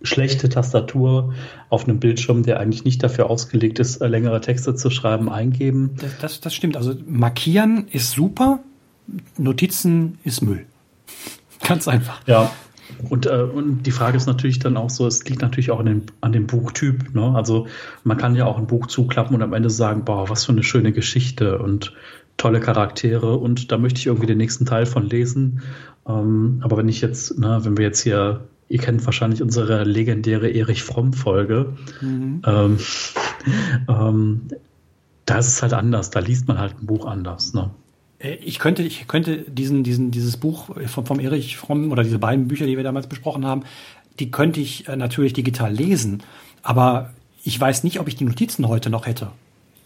[0.00, 1.34] schlechte Tastatur
[1.68, 5.90] auf einem Bildschirm, der eigentlich nicht dafür ausgelegt ist, äh, längere Texte zu schreiben, eingeben.
[6.00, 6.78] Das, das, das stimmt.
[6.78, 8.60] Also markieren ist super,
[9.38, 10.66] Notizen ist Müll.
[11.66, 12.20] Ganz einfach.
[12.26, 12.52] Ja.
[13.08, 15.86] Und, äh, und die Frage ist natürlich dann auch so, es liegt natürlich auch an
[15.86, 17.14] dem, an dem Buchtyp.
[17.14, 17.34] Ne?
[17.34, 17.66] Also
[18.04, 20.62] man kann ja auch ein Buch zuklappen und am Ende sagen, boah, was für eine
[20.62, 21.92] schöne Geschichte und
[22.36, 25.62] tolle Charaktere und da möchte ich irgendwie den nächsten Teil von lesen.
[26.08, 30.50] Ähm, aber wenn ich jetzt, ne, wenn wir jetzt hier, ihr kennt wahrscheinlich unsere legendäre
[30.50, 32.42] Erich Fromm-Folge, mhm.
[32.44, 32.78] ähm,
[33.88, 34.40] ähm,
[35.26, 37.54] da ist es halt anders, da liest man halt ein Buch anders.
[37.54, 37.70] Ne?
[38.22, 42.18] Äh, ich könnte, ich könnte diesen, diesen, dieses Buch vom, vom Erich Fromm oder diese
[42.18, 43.62] beiden Bücher, die wir damals besprochen haben,
[44.18, 46.22] die könnte ich äh, natürlich digital lesen.
[46.62, 47.10] Aber
[47.44, 49.28] ich weiß nicht, ob ich die Notizen heute noch hätte.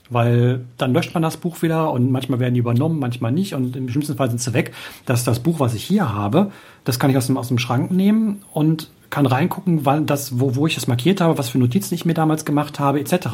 [0.08, 3.74] Weil dann löscht man das Buch wieder und manchmal werden die übernommen, manchmal nicht und
[3.74, 4.72] im schlimmsten Fall sind sie weg.
[5.04, 6.52] Das das Buch, was ich hier habe,
[6.84, 10.54] das kann ich aus dem, aus dem Schrank nehmen und kann reingucken, wann das, wo,
[10.54, 13.26] wo ich das markiert habe, was für Notizen ich mir damals gemacht habe, etc.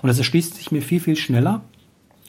[0.00, 1.60] Und das erschließt sich mir viel, viel schneller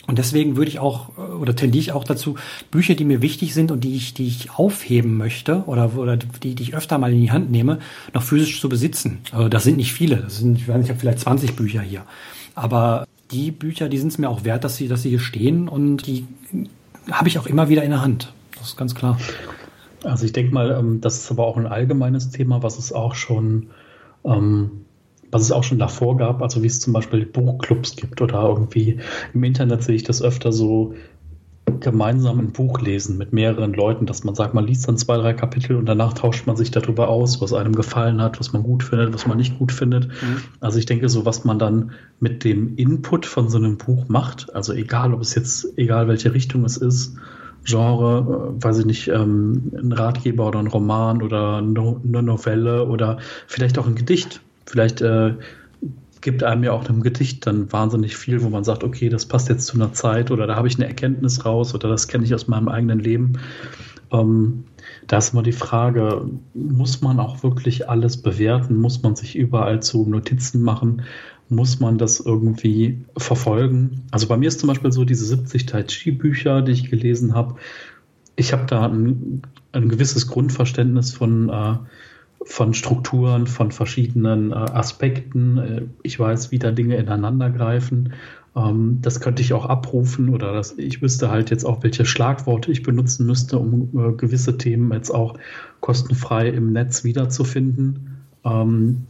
[0.08, 2.36] und deswegen würde ich auch oder tendiere ich auch dazu,
[2.72, 6.56] Bücher, die mir wichtig sind und die ich, die ich aufheben möchte oder, oder die,
[6.56, 7.80] die ich öfter mal in die Hand nehme,
[8.14, 9.20] noch physisch zu besitzen.
[9.32, 10.18] Also das sind nicht viele.
[10.18, 12.04] Das sind, ich weiß nicht, ich habe vielleicht 20 Bücher hier.
[12.54, 15.68] Aber die Bücher, die sind es mir auch wert, dass sie, dass sie hier stehen
[15.68, 16.26] und die
[17.12, 18.32] habe ich auch immer wieder in der Hand.
[18.58, 19.18] Das ist ganz klar.
[20.04, 23.16] Also ich denke mal, ähm, das ist aber auch ein allgemeines Thema, was es auch
[23.16, 23.68] schon
[24.24, 24.85] ähm,
[25.36, 29.00] was es auch schon davor gab, also wie es zum Beispiel Buchclubs gibt oder irgendwie
[29.34, 30.94] im Internet sehe ich das öfter so
[31.82, 35.34] gemeinsam ein Buch lesen mit mehreren Leuten, dass man sagt, man liest dann zwei, drei
[35.34, 38.82] Kapitel und danach tauscht man sich darüber aus, was einem gefallen hat, was man gut
[38.82, 40.08] findet, was man nicht gut findet.
[40.08, 40.38] Mhm.
[40.62, 44.56] Also ich denke, so was man dann mit dem Input von so einem Buch macht,
[44.56, 47.18] also egal, ob es jetzt, egal welche Richtung es ist,
[47.66, 53.18] Genre, äh, weiß ich nicht, ähm, ein Ratgeber oder ein Roman oder eine Novelle oder
[53.48, 54.40] vielleicht auch ein Gedicht.
[54.66, 55.36] Vielleicht äh,
[56.26, 59.48] gibt einem ja auch einem Gedicht dann wahnsinnig viel, wo man sagt, okay, das passt
[59.48, 62.34] jetzt zu einer Zeit oder da habe ich eine Erkenntnis raus oder das kenne ich
[62.34, 63.34] aus meinem eigenen Leben.
[64.12, 64.64] Ähm,
[65.08, 66.26] da ist immer die Frage,
[66.56, 68.78] muss man auch wirklich alles bewerten?
[68.78, 71.04] Muss man sich überall zu Notizen machen?
[71.48, 74.02] Muss man das irgendwie verfolgen?
[74.10, 77.56] Also bei mir ist zum Beispiel so diese 70 Tai Chi-Bücher, die ich gelesen habe.
[78.36, 81.76] Ich habe da ein, ein gewisses Grundverständnis von äh,
[82.44, 85.58] von Strukturen, von verschiedenen äh, Aspekten.
[85.58, 88.14] Äh, ich weiß, wie da Dinge ineinander greifen.
[88.56, 92.72] Ähm, das könnte ich auch abrufen oder das, ich wüsste halt jetzt auch, welche Schlagworte
[92.72, 95.38] ich benutzen müsste, um äh, gewisse Themen jetzt auch
[95.82, 98.22] kostenfrei im Netz wiederzufinden.
[98.44, 99.06] Ähm,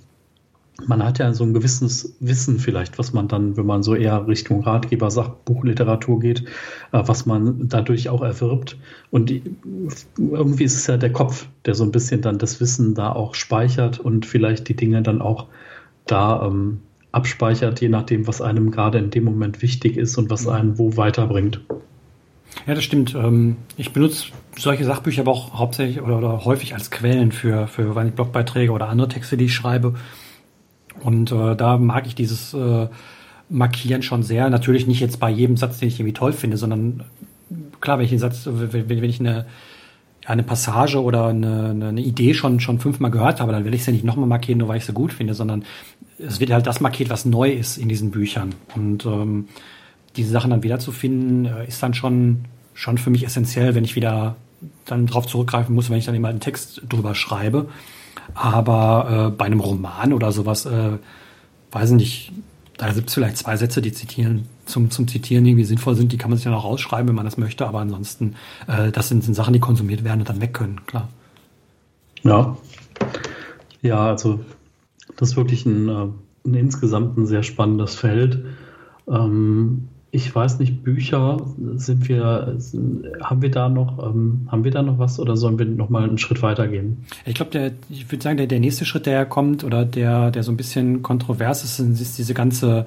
[0.86, 4.28] man hat ja so ein gewisses Wissen vielleicht, was man dann, wenn man so eher
[4.28, 6.42] Richtung Ratgeber, Sachbuchliteratur geht,
[6.92, 8.78] äh, was man dadurch auch erwirbt.
[9.10, 9.32] Und
[10.18, 13.36] irgendwie ist es ja der Kopf, der so ein bisschen dann das Wissen da auch
[13.36, 15.48] speichert und vielleicht die Dinge dann auch
[16.06, 20.48] da ähm, abspeichert, je nachdem, was einem gerade in dem Moment wichtig ist und was
[20.48, 21.62] einen wo weiterbringt.
[22.68, 23.16] Ja, das stimmt.
[23.16, 27.94] Ähm, ich benutze solche Sachbücher aber auch hauptsächlich oder, oder häufig als Quellen für, für
[27.94, 29.96] Blogbeiträge oder andere Texte, die ich schreibe.
[31.06, 32.88] Und äh, da mag ich dieses äh,
[33.48, 34.50] Markieren schon sehr.
[34.50, 37.04] Natürlich nicht jetzt bei jedem Satz, den ich irgendwie toll finde, sondern
[37.80, 39.46] klar, wenn ich, Satz, wenn, wenn ich eine,
[40.26, 43.92] eine Passage oder eine, eine Idee schon, schon fünfmal gehört habe, dann will ich sie
[43.92, 45.64] nicht nochmal markieren, nur weil ich sie gut finde, sondern
[46.18, 48.56] es wird halt das markiert, was neu ist in diesen Büchern.
[48.74, 49.48] Und ähm,
[50.16, 54.38] diese Sachen dann wiederzufinden, äh, ist dann schon, schon für mich essentiell, wenn ich wieder
[54.86, 57.68] dann drauf zurückgreifen muss, wenn ich dann immer einen Text drüber schreibe.
[58.34, 60.98] Aber äh, bei einem Roman oder sowas, äh,
[61.72, 62.32] weiß ich nicht,
[62.78, 66.18] da gibt es vielleicht zwei Sätze, die zitieren, zum, zum Zitieren irgendwie sinnvoll sind, die
[66.18, 68.36] kann man sich dann auch rausschreiben, wenn man das möchte, aber ansonsten,
[68.68, 71.10] äh, das sind, sind Sachen, die konsumiert werden und dann weg können, klar.
[72.24, 72.58] Ja.
[73.82, 74.40] Ja, also
[75.16, 76.08] das ist wirklich ein, äh,
[76.46, 78.44] ein insgesamt ein sehr spannendes Feld.
[79.08, 82.58] Ähm, ich weiß nicht, Bücher, sind wir,
[83.22, 86.04] haben wir da noch, ähm, haben wir da noch was oder sollen wir noch mal
[86.04, 87.06] einen Schritt weiter gehen?
[87.26, 90.52] Ich glaube, ich würde sagen, der, der nächste Schritt, der kommt oder der, der so
[90.52, 92.86] ein bisschen kontrovers ist, ist diese ganze,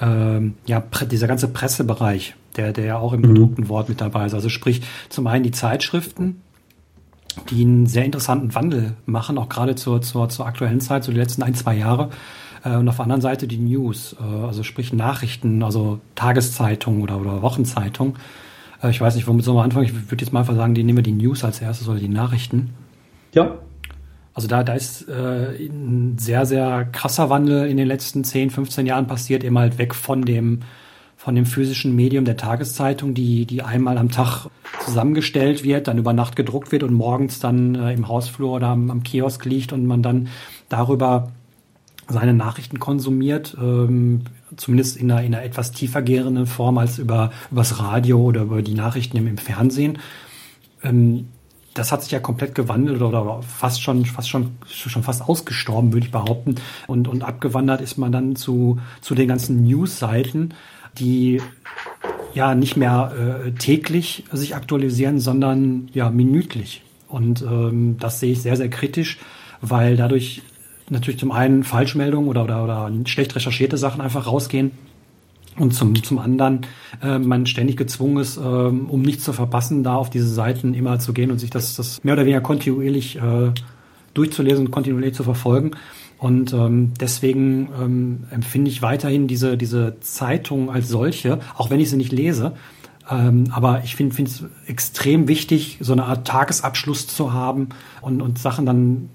[0.00, 0.80] ähm, ja,
[1.10, 3.34] dieser ganze Pressebereich, der, der ja auch im mhm.
[3.34, 4.34] gedruckten Wort mit dabei ist.
[4.34, 6.40] Also sprich, zum einen die Zeitschriften,
[7.50, 11.18] die einen sehr interessanten Wandel machen, auch gerade zur, zur, zur aktuellen Zeit, so die
[11.18, 12.10] letzten ein, zwei Jahre.
[12.64, 17.20] Äh, und auf der anderen Seite die News, äh, also sprich Nachrichten, also Tageszeitung oder,
[17.20, 18.16] oder Wochenzeitung.
[18.82, 19.86] Äh, ich weiß nicht, womit soll man anfangen?
[19.86, 22.08] Ich würde jetzt mal einfach sagen, die nehmen wir die News als erstes oder die
[22.08, 22.70] Nachrichten.
[23.34, 23.58] Ja.
[24.32, 28.86] Also da, da ist äh, ein sehr, sehr krasser Wandel in den letzten 10, 15
[28.86, 30.60] Jahren passiert, eben halt weg von dem,
[31.16, 34.46] von dem physischen Medium der Tageszeitung, die, die einmal am Tag
[34.84, 38.90] zusammengestellt wird, dann über Nacht gedruckt wird und morgens dann äh, im Hausflur oder am,
[38.90, 40.28] am Kiosk liegt und man dann
[40.68, 41.32] darüber
[42.10, 44.22] seine Nachrichten konsumiert, ähm,
[44.56, 48.62] zumindest in einer, in einer etwas tiefer gehenden Form als über übers Radio oder über
[48.62, 49.98] die Nachrichten im, im Fernsehen.
[50.82, 51.28] Ähm,
[51.74, 56.06] das hat sich ja komplett gewandelt oder fast schon, fast schon, schon fast ausgestorben, würde
[56.06, 56.56] ich behaupten.
[56.88, 60.54] Und, und abgewandert ist man dann zu, zu den ganzen News-Seiten,
[60.98, 61.40] die
[62.34, 63.12] ja nicht mehr
[63.46, 66.82] äh, täglich sich aktualisieren, sondern ja minütlich.
[67.08, 69.18] Und ähm, das sehe ich sehr, sehr kritisch,
[69.60, 70.42] weil dadurch
[70.90, 74.72] natürlich zum einen Falschmeldungen oder, oder, oder schlecht recherchierte Sachen einfach rausgehen.
[75.58, 76.60] Und zum, zum anderen
[77.02, 80.98] äh, man ständig gezwungen ist, äh, um nichts zu verpassen, da auf diese Seiten immer
[81.00, 83.52] zu gehen und sich das, das mehr oder weniger kontinuierlich äh,
[84.14, 85.72] durchzulesen und kontinuierlich zu verfolgen.
[86.18, 91.90] Und ähm, deswegen ähm, empfinde ich weiterhin diese, diese Zeitung als solche, auch wenn ich
[91.90, 92.52] sie nicht lese.
[93.10, 97.70] Ähm, aber ich finde es extrem wichtig, so eine Art Tagesabschluss zu haben
[98.02, 99.08] und, und Sachen dann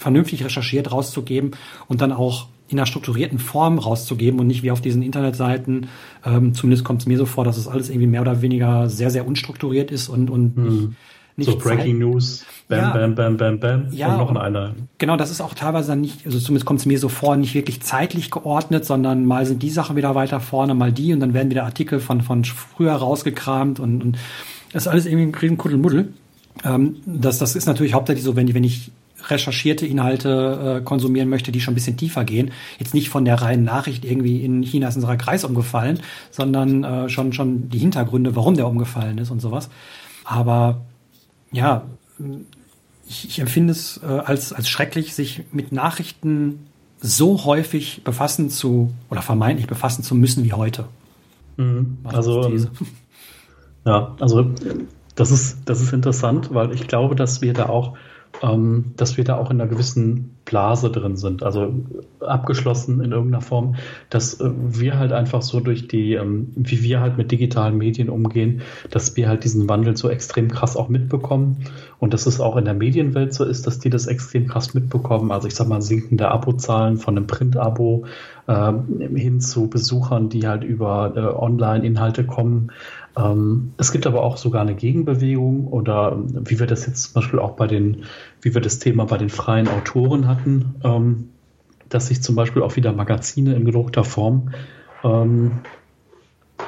[0.00, 1.52] vernünftig recherchiert rauszugeben
[1.86, 5.88] und dann auch in einer strukturierten Form rauszugeben und nicht wie auf diesen Internetseiten.
[6.24, 9.10] Ähm, zumindest kommt es mir so vor, dass es alles irgendwie mehr oder weniger sehr,
[9.10, 10.64] sehr unstrukturiert ist und, und hm.
[10.64, 10.88] nicht,
[11.36, 14.74] nicht so Breaking News, bam, ja, bam, bam, bam, bam, ja, und noch einer.
[14.98, 17.54] Genau, das ist auch teilweise dann nicht, also zumindest kommt es mir so vor, nicht
[17.54, 21.34] wirklich zeitlich geordnet, sondern mal sind die Sachen wieder weiter vorne, mal die und dann
[21.34, 24.18] werden wieder Artikel von, von früher rausgekramt und, und
[24.72, 26.12] das ist alles irgendwie ein Kuddelmuddel.
[26.64, 28.92] Ähm, das, das ist natürlich hauptsächlich so, wenn, wenn ich
[29.28, 32.52] recherchierte Inhalte äh, konsumieren möchte, die schon ein bisschen tiefer gehen.
[32.78, 37.08] Jetzt nicht von der reinen Nachricht irgendwie in China ist unser Kreis umgefallen, sondern äh,
[37.08, 39.68] schon, schon die Hintergründe, warum der umgefallen ist und sowas.
[40.24, 40.82] Aber
[41.52, 41.82] ja,
[43.08, 46.66] ich, ich empfinde es äh, als, als schrecklich, sich mit Nachrichten
[47.00, 50.84] so häufig befassen zu oder vermeintlich befassen zu müssen wie heute.
[51.56, 51.98] Mhm.
[52.04, 52.68] Also, ähm,
[53.84, 54.50] ja, also
[55.14, 57.96] das ist, das ist interessant, weil ich glaube, dass wir da auch
[58.42, 61.72] ähm, dass wir da auch in einer gewissen Blase drin sind, also
[62.20, 63.76] abgeschlossen in irgendeiner Form,
[64.08, 68.08] dass äh, wir halt einfach so durch die, ähm, wie wir halt mit digitalen Medien
[68.08, 71.66] umgehen, dass wir halt diesen Wandel so extrem krass auch mitbekommen
[71.98, 75.30] und dass es auch in der Medienwelt so ist, dass die das extrem krass mitbekommen.
[75.30, 78.06] Also ich sag mal sinkende Abozahlen von einem Print-Abo
[78.46, 78.72] äh,
[79.14, 82.72] hin zu Besuchern, die halt über äh, Online-Inhalte kommen.
[83.16, 87.38] Ähm, es gibt aber auch sogar eine Gegenbewegung oder wie wir das jetzt zum Beispiel
[87.38, 88.04] auch bei den,
[88.40, 91.30] wie wir das Thema bei den freien Autoren hatten, ähm,
[91.88, 94.50] dass sich zum Beispiel auch wieder Magazine in gedruckter Form
[95.02, 95.60] ähm,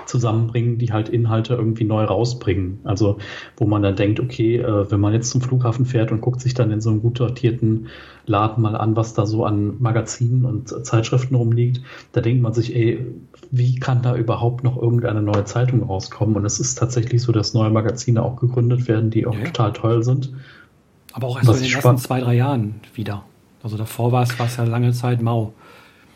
[0.06, 2.80] zusammenbringen, die halt Inhalte irgendwie neu rausbringen.
[2.84, 3.18] Also
[3.56, 6.54] wo man dann denkt, okay, äh, wenn man jetzt zum Flughafen fährt und guckt sich
[6.54, 7.88] dann in so einem gut sortierten
[8.26, 12.74] Laden mal an, was da so an Magazinen und Zeitschriften rumliegt, da denkt man sich,
[12.74, 13.06] ey,
[13.52, 16.36] wie kann da überhaupt noch irgendeine neue Zeitung rauskommen?
[16.36, 19.44] Und es ist tatsächlich so, dass neue Magazine auch gegründet werden, die auch ja.
[19.44, 20.32] total toll sind.
[21.12, 23.24] Aber auch erst in den ersten zwei, drei Jahren wieder.
[23.62, 25.52] Also davor war es, war es ja lange Zeit mau.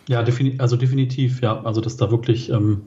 [0.09, 1.62] Ja, defini also definitiv, ja.
[1.62, 2.83] Also dass da wirklich ähm,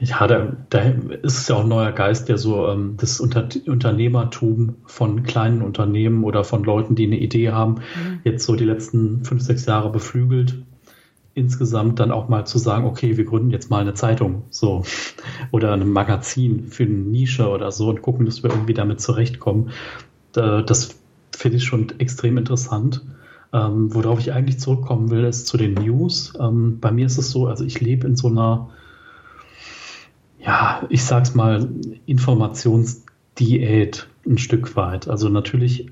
[0.00, 0.78] ja, da, da
[1.22, 5.62] ist es ja auch ein neuer Geist, der so ähm, das Unter Unternehmertum von kleinen
[5.62, 8.20] Unternehmen oder von Leuten, die eine Idee haben, mhm.
[8.24, 10.62] jetzt so die letzten fünf, sechs Jahre beflügelt.
[11.38, 14.84] Insgesamt dann auch mal zu sagen, okay, wir gründen jetzt mal eine Zeitung, so
[15.50, 19.70] oder ein Magazin für eine Nische oder so und gucken, dass wir irgendwie damit zurechtkommen.
[20.32, 20.96] Das
[21.34, 23.02] finde ich schon extrem interessant.
[23.52, 26.34] Ähm, worauf ich eigentlich zurückkommen will, ist zu den News.
[26.38, 28.68] Ähm, bei mir ist es so, also ich lebe in so einer,
[30.38, 31.66] ja, ich sag's mal,
[32.04, 35.08] Informationsdiät ein Stück weit.
[35.08, 35.86] Also natürlich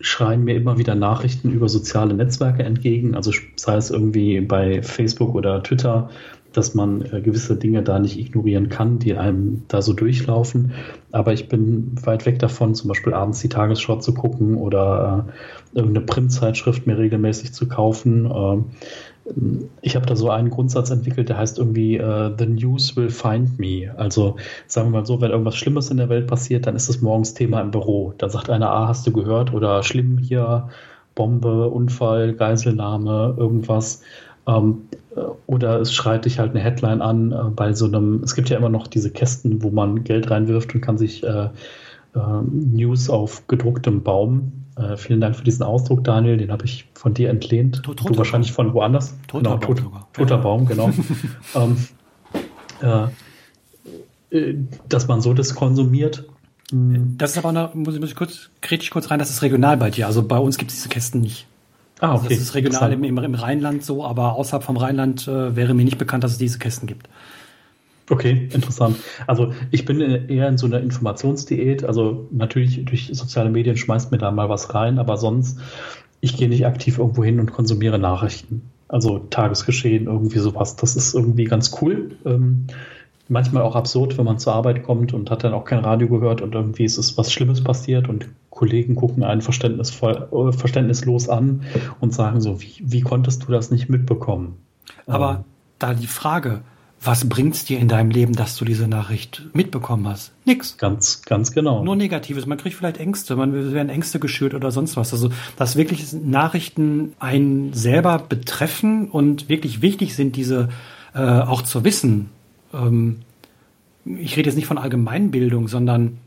[0.00, 5.34] schreien mir immer wieder Nachrichten über soziale Netzwerke entgegen, also sei es irgendwie bei Facebook
[5.34, 6.10] oder Twitter,
[6.52, 10.72] dass man äh, gewisse Dinge da nicht ignorieren kann, die einem da so durchlaufen.
[11.12, 15.26] Aber ich bin weit weg davon, zum Beispiel abends die Tagesschau zu gucken oder
[15.74, 18.64] äh, irgendeine Printzeitschrift mir regelmäßig zu kaufen.
[19.30, 23.10] Äh, ich habe da so einen Grundsatz entwickelt, der heißt irgendwie uh, The News will
[23.10, 23.92] find me.
[23.96, 27.00] Also sagen wir mal so, wenn irgendwas Schlimmes in der Welt passiert, dann ist es
[27.00, 28.14] morgens Thema im Büro.
[28.18, 29.52] Da sagt einer, ah, hast du gehört?
[29.52, 30.68] Oder schlimm hier,
[31.14, 34.02] Bombe, Unfall, Geiselnahme, irgendwas.
[34.46, 34.82] Ähm,
[35.46, 38.56] oder es schreit dich halt eine Headline an äh, bei so einem, es gibt ja
[38.56, 41.48] immer noch diese Kästen, wo man Geld reinwirft und kann sich äh, äh,
[42.12, 46.36] News auf gedrucktem Baum äh, vielen Dank für diesen Ausdruck, Daniel.
[46.36, 47.82] Den habe ich von dir entlehnt.
[47.82, 49.14] Tot, du wahrscheinlich von woanders.
[49.26, 50.40] Toter genau, tot, toter ja.
[50.40, 50.90] Baum, genau.
[51.54, 51.76] ähm,
[52.80, 54.54] äh, äh,
[54.88, 56.24] dass man so das konsumiert.
[56.70, 57.16] Hm.
[57.18, 59.76] Das ist aber, noch, muss ich, muss ich kurz, kritisch kurz rein, das ist regional
[59.76, 60.06] bei dir.
[60.06, 61.46] Also bei uns gibt es diese Kästen nicht.
[61.98, 62.22] Ah, okay.
[62.22, 65.74] Also das ist regional im, im, im, Rheinland so, aber außerhalb vom Rheinland äh, wäre
[65.74, 67.08] mir nicht bekannt, dass es diese Kästen gibt.
[68.10, 68.96] Okay, interessant.
[69.28, 71.84] Also ich bin eher in so einer Informationsdiät.
[71.84, 75.58] Also natürlich durch soziale Medien schmeißt mir da mal was rein, aber sonst,
[76.20, 78.62] ich gehe nicht aktiv irgendwo hin und konsumiere Nachrichten.
[78.88, 80.74] Also Tagesgeschehen, irgendwie sowas.
[80.74, 82.16] Das ist irgendwie ganz cool.
[82.26, 82.66] Ähm,
[83.28, 86.42] manchmal auch absurd, wenn man zur Arbeit kommt und hat dann auch kein Radio gehört
[86.42, 91.62] und irgendwie ist es was Schlimmes passiert und Kollegen gucken einen verständnisvoll, äh, verständnislos an
[92.00, 94.56] und sagen so, wie, wie konntest du das nicht mitbekommen?
[95.06, 95.44] Aber ähm,
[95.78, 96.62] da die Frage,
[97.02, 100.32] was bringt's dir in deinem Leben, dass du diese Nachricht mitbekommen hast?
[100.44, 100.76] Nix.
[100.76, 101.82] Ganz, ganz genau.
[101.82, 102.44] Nur Negatives.
[102.44, 105.12] Man kriegt vielleicht Ängste, man werden Ängste geschürt oder sonst was.
[105.12, 110.68] Also, dass wirklich Nachrichten einen selber betreffen und wirklich wichtig sind, diese
[111.14, 112.28] äh, auch zu wissen.
[112.74, 113.20] Ähm,
[114.04, 116.18] ich rede jetzt nicht von Allgemeinbildung, sondern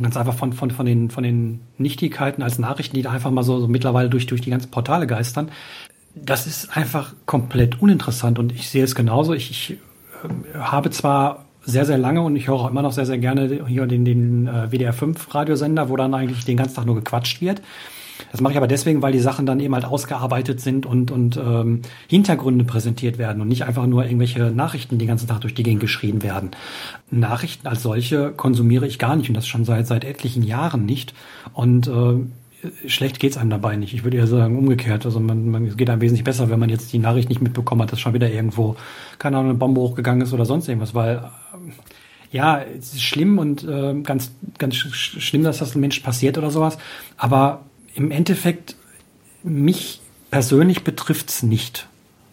[0.00, 3.42] ganz einfach von, von, von, den, von den Nichtigkeiten als Nachrichten, die da einfach mal
[3.42, 5.50] so, so mittlerweile durch, durch die ganzen Portale geistern
[6.14, 9.34] das ist einfach komplett uninteressant und ich sehe es genauso.
[9.34, 9.78] Ich, ich
[10.58, 13.86] habe zwar sehr, sehr lange und ich höre auch immer noch sehr, sehr gerne hier
[13.86, 17.60] den, den äh, WDR 5 Radiosender, wo dann eigentlich den ganzen Tag nur gequatscht wird.
[18.32, 21.36] Das mache ich aber deswegen, weil die Sachen dann eben halt ausgearbeitet sind und, und
[21.36, 25.62] ähm, Hintergründe präsentiert werden und nicht einfach nur irgendwelche Nachrichten den ganzen Tag durch die
[25.62, 26.50] Gegend geschrien werden.
[27.10, 31.14] Nachrichten als solche konsumiere ich gar nicht und das schon seit, seit etlichen Jahren nicht.
[31.52, 32.24] Und äh,
[32.86, 33.94] schlecht geht's einem dabei nicht.
[33.94, 35.06] Ich würde ja sagen, umgekehrt.
[35.06, 37.82] Also man, man, es geht einem wesentlich besser, wenn man jetzt die Nachricht nicht mitbekommen
[37.82, 38.76] hat, dass schon wieder irgendwo,
[39.18, 41.26] keine Ahnung, eine Bombe hochgegangen ist oder sonst irgendwas, weil äh,
[42.30, 46.50] ja, es ist schlimm und äh, ganz, ganz schlimm, dass das ein Mensch passiert oder
[46.50, 46.78] sowas.
[47.16, 48.76] Aber im Endeffekt,
[49.42, 51.88] mich persönlich betrifft's nicht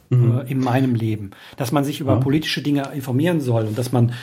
[0.09, 0.39] mhm.
[0.39, 1.31] äh, in meinem Leben.
[1.57, 2.19] Dass man sich über ja.
[2.19, 4.13] politische Dinge informieren soll und dass man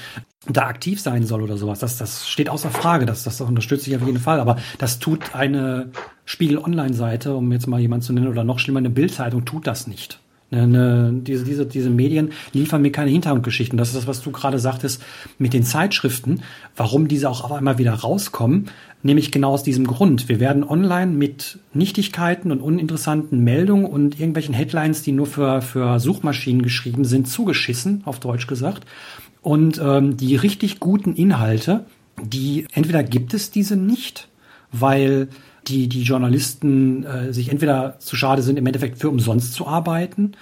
[0.48, 3.96] da aktiv sein soll oder sowas, das, das steht außer Frage, das, das unterstütze ich
[3.96, 5.90] auf jeden Fall, aber das tut eine
[6.24, 10.18] Spiegel-Online-Seite, um jetzt mal jemanden zu nennen, oder noch schlimmer eine Bildzeitung, tut das nicht.
[10.52, 13.78] Eine, diese, diese, diese Medien liefern mir keine Hintergrundgeschichten.
[13.78, 15.02] Das ist das, was du gerade sagtest
[15.38, 16.42] mit den Zeitschriften,
[16.76, 18.68] warum diese auch auf einmal wieder rauskommen,
[19.02, 20.28] nämlich genau aus diesem Grund.
[20.28, 25.98] Wir werden online mit Nichtigkeiten und uninteressanten Meldungen und irgendwelchen Headlines, die nur für, für
[25.98, 28.86] Suchmaschinen geschrieben sind, zugeschissen, auf Deutsch gesagt.
[29.42, 31.84] Und ähm, die richtig guten Inhalte,
[32.22, 34.28] die entweder gibt es diese nicht,
[34.70, 35.28] weil
[35.66, 40.32] die, die Journalisten äh, sich entweder zu schade sind, im Endeffekt für umsonst zu arbeiten,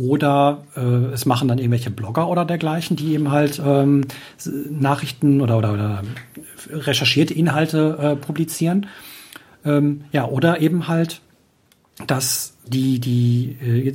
[0.00, 4.06] oder äh, es machen dann irgendwelche Blogger oder dergleichen, die eben halt ähm,
[4.70, 6.02] Nachrichten oder, oder, oder
[6.70, 8.86] recherchierte Inhalte äh, publizieren.
[9.64, 11.20] Ähm, ja, oder eben halt,
[12.06, 13.92] dass die, die, äh,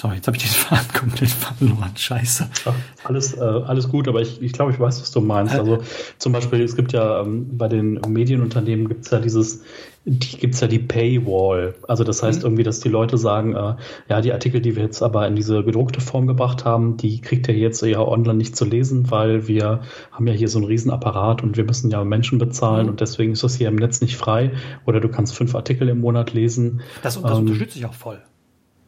[0.00, 1.92] Sorry, jetzt habe ich den Faden komplett verloren.
[1.94, 2.48] Scheiße.
[2.64, 5.54] Ach, alles, äh, alles gut, aber ich, ich glaube, ich weiß, was du meinst.
[5.54, 5.80] Also
[6.16, 9.62] zum Beispiel, es gibt ja ähm, bei den Medienunternehmen gibt es ja dieses,
[10.06, 11.74] die gibt es ja die Paywall.
[11.86, 12.46] Also das heißt mhm.
[12.46, 13.74] irgendwie, dass die Leute sagen, äh,
[14.08, 17.46] ja, die Artikel, die wir jetzt aber in diese gedruckte Form gebracht haben, die kriegt
[17.48, 19.82] ihr jetzt ja online nicht zu lesen, weil wir
[20.12, 22.92] haben ja hier so einen Riesenapparat und wir müssen ja Menschen bezahlen mhm.
[22.92, 24.52] und deswegen ist das hier im Netz nicht frei.
[24.86, 26.80] Oder du kannst fünf Artikel im Monat lesen.
[27.02, 28.22] Das, das ähm, unterstütze ich auch voll.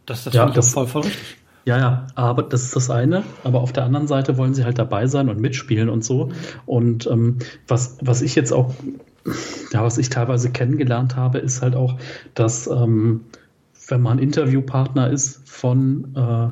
[0.07, 1.37] Das, das ja, das, voll, voll richtig.
[1.65, 3.23] Ja, ja, aber das ist das eine.
[3.45, 6.33] Aber auf der anderen Seite wollen sie halt dabei sein und mitspielen und so.
[6.67, 7.39] Und ähm,
[7.69, 8.75] was, was ich jetzt auch,
[9.73, 11.99] ja, was ich teilweise kennengelernt habe, ist halt auch,
[12.35, 13.27] dass ähm,
[13.87, 16.49] wenn man Interviewpartner ist von äh,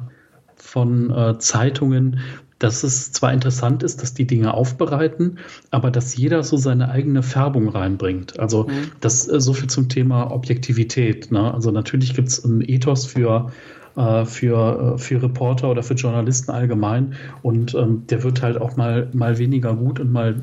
[0.54, 2.20] von äh, Zeitungen,
[2.60, 5.38] dass es zwar interessant ist, dass die Dinge aufbereiten,
[5.70, 8.38] aber dass jeder so seine eigene Färbung reinbringt.
[8.38, 8.92] Also mhm.
[9.00, 11.32] das äh, so viel zum Thema Objektivität.
[11.32, 11.52] Ne?
[11.52, 13.50] Also natürlich gibt es ein Ethos für
[13.96, 18.76] äh, für, äh, für Reporter oder für Journalisten allgemein und ähm, der wird halt auch
[18.76, 20.36] mal, mal weniger gut und mal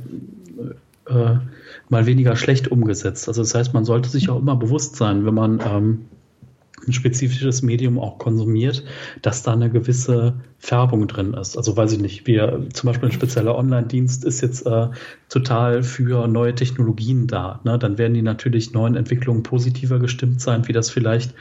[1.07, 1.36] äh,
[1.89, 3.28] mal weniger schlecht umgesetzt.
[3.30, 6.05] Also das heißt, man sollte sich auch immer bewusst sein, wenn man ähm,
[6.88, 8.83] ein spezifisches Medium auch konsumiert,
[9.21, 11.57] dass da eine gewisse Färbung drin ist.
[11.57, 14.88] Also weiß ich nicht, wir zum Beispiel ein spezieller Online-Dienst ist jetzt äh,
[15.29, 17.59] total für neue Technologien da.
[17.63, 17.77] Ne?
[17.77, 21.33] Dann werden die natürlich neuen Entwicklungen positiver gestimmt sein, wie das vielleicht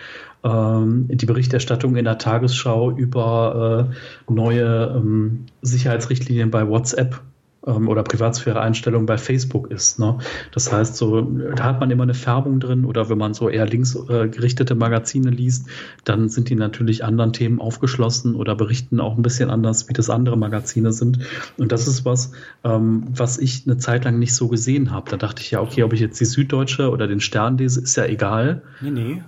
[0.45, 3.89] ähm, die Berichterstattung in der Tagesschau über
[4.29, 7.23] äh, neue ähm, Sicherheitsrichtlinien bei WhatsApp
[7.67, 9.99] ähm, oder Privatsphäre-Einstellungen bei Facebook ist.
[9.99, 10.19] Ne?
[10.53, 13.67] Das heißt, so, da hat man immer eine Färbung drin oder wenn man so eher
[13.67, 15.67] links äh, gerichtete Magazine liest,
[16.05, 20.11] dann sind die natürlich anderen Themen aufgeschlossen oder berichten auch ein bisschen anders, wie das
[20.11, 21.19] andere Magazine sind.
[21.59, 22.33] Und das ist was,
[22.65, 25.11] ähm, was ich eine Zeit lang nicht so gesehen habe.
[25.11, 27.97] Da dachte ich ja, okay, ob ich jetzt die Süddeutsche oder den Stern lese, ist
[27.97, 28.63] ja egal.
[28.81, 29.23] Nee, nee.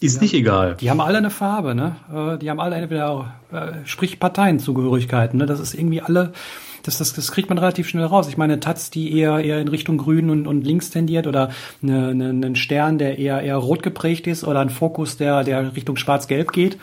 [0.00, 0.76] Ist nicht egal.
[0.80, 1.96] Die haben alle eine Farbe, ne?
[2.12, 5.46] Äh, die haben alle entweder, äh, sprich Parteienzugehörigkeiten, ne?
[5.46, 6.32] Das ist irgendwie alle,
[6.84, 8.28] das, das, das kriegt man relativ schnell raus.
[8.28, 11.50] Ich meine, Taz, die eher, eher in Richtung Grün und, und links tendiert oder
[11.82, 15.74] eine, eine, einen Stern, der eher, eher rot geprägt ist oder ein Fokus, der, der
[15.74, 16.78] Richtung schwarz-gelb geht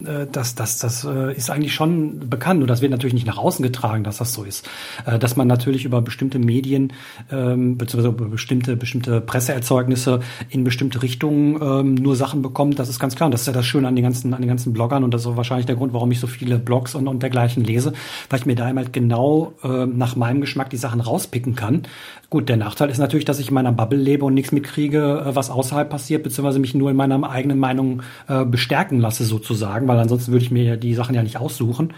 [0.00, 2.62] das, das, das äh, ist eigentlich schon bekannt.
[2.62, 4.68] Und das wird natürlich nicht nach außen getragen, dass das so ist.
[5.06, 6.92] Äh, dass man natürlich über bestimmte Medien,
[7.30, 12.98] ähm, beziehungsweise über bestimmte, bestimmte Presseerzeugnisse in bestimmte Richtungen ähm, nur Sachen bekommt, das ist
[12.98, 13.26] ganz klar.
[13.26, 15.04] Und das ist ja das Schöne an den ganzen, an den ganzen Bloggern.
[15.04, 17.92] Und das ist wahrscheinlich der Grund, warum ich so viele Blogs und, und dergleichen lese,
[18.28, 21.82] weil ich mir da halt genau äh, nach meinem Geschmack die Sachen rauspicken kann.
[22.30, 25.34] Gut, der Nachteil ist natürlich, dass ich in meiner Bubble lebe und nichts mitkriege, äh,
[25.34, 29.98] was außerhalb passiert, beziehungsweise mich nur in meiner eigenen Meinung äh, bestärken lasse sozusagen, weil
[29.98, 31.92] ansonsten würde ich mir die Sachen ja nicht aussuchen.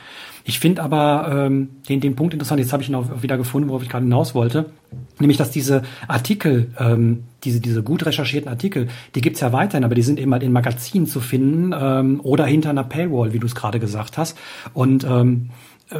[0.44, 3.68] Ich finde aber ähm, den, den Punkt interessant, jetzt habe ich ihn auch wieder gefunden,
[3.68, 4.70] worauf ich gerade hinaus wollte,
[5.18, 9.94] nämlich dass diese Artikel, ähm, diese, diese gut recherchierten Artikel, die gibt's ja weiterhin, aber
[9.94, 13.46] die sind eben halt in Magazinen zu finden ähm, oder hinter einer Paywall, wie du
[13.46, 14.38] es gerade gesagt hast.
[14.72, 15.50] Und ähm,
[15.90, 15.98] äh,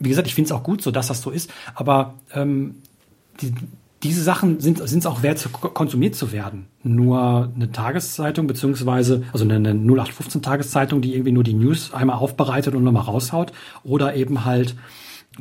[0.00, 2.74] wie gesagt, ich finde es auch gut so, dass das so ist, aber ähm,
[3.40, 3.54] die,
[4.02, 6.66] diese Sachen sind es auch wert, konsumiert zu werden.
[6.84, 12.74] Nur eine Tageszeitung, beziehungsweise, also eine, eine 0815-Tageszeitung, die irgendwie nur die News einmal aufbereitet
[12.76, 14.76] und nochmal raushaut, oder eben halt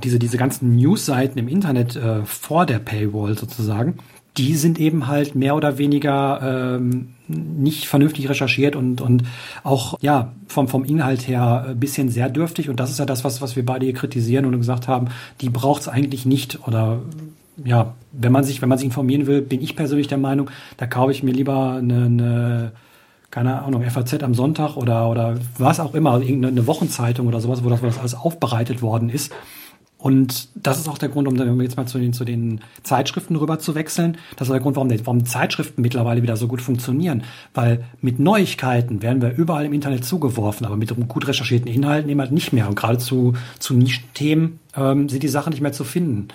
[0.03, 3.97] diese, diese ganzen News-Seiten im Internet äh, vor der Paywall sozusagen,
[4.37, 9.23] die sind eben halt mehr oder weniger ähm, nicht vernünftig recherchiert und, und
[9.63, 12.69] auch ja vom, vom Inhalt her ein bisschen sehr dürftig.
[12.69, 15.07] Und das ist ja das, was, was wir beide hier kritisieren und gesagt haben,
[15.41, 17.01] die braucht es eigentlich nicht oder
[17.63, 20.87] ja, wenn man sich, wenn man sich informieren will, bin ich persönlich der Meinung, da
[20.87, 22.71] kaufe ich mir lieber eine, eine
[23.31, 27.69] keine Ahnung, FAZ am Sonntag oder, oder was auch immer, irgendeine Wochenzeitung oder sowas, wo
[27.69, 29.33] das, wo das alles aufbereitet worden ist.
[29.97, 33.57] Und das ist auch der Grund, um jetzt mal zu den, zu den Zeitschriften rüber
[33.57, 34.17] zu wechseln.
[34.35, 37.23] Das ist der Grund, warum, warum Zeitschriften mittlerweile wieder so gut funktionieren.
[37.55, 42.21] Weil mit Neuigkeiten werden wir überall im Internet zugeworfen, aber mit gut recherchierten Inhalten eben
[42.21, 42.69] halt nicht mehr.
[42.69, 46.27] Und gerade zu, zu Nischenthemen ähm, sind die Sachen nicht mehr zu finden.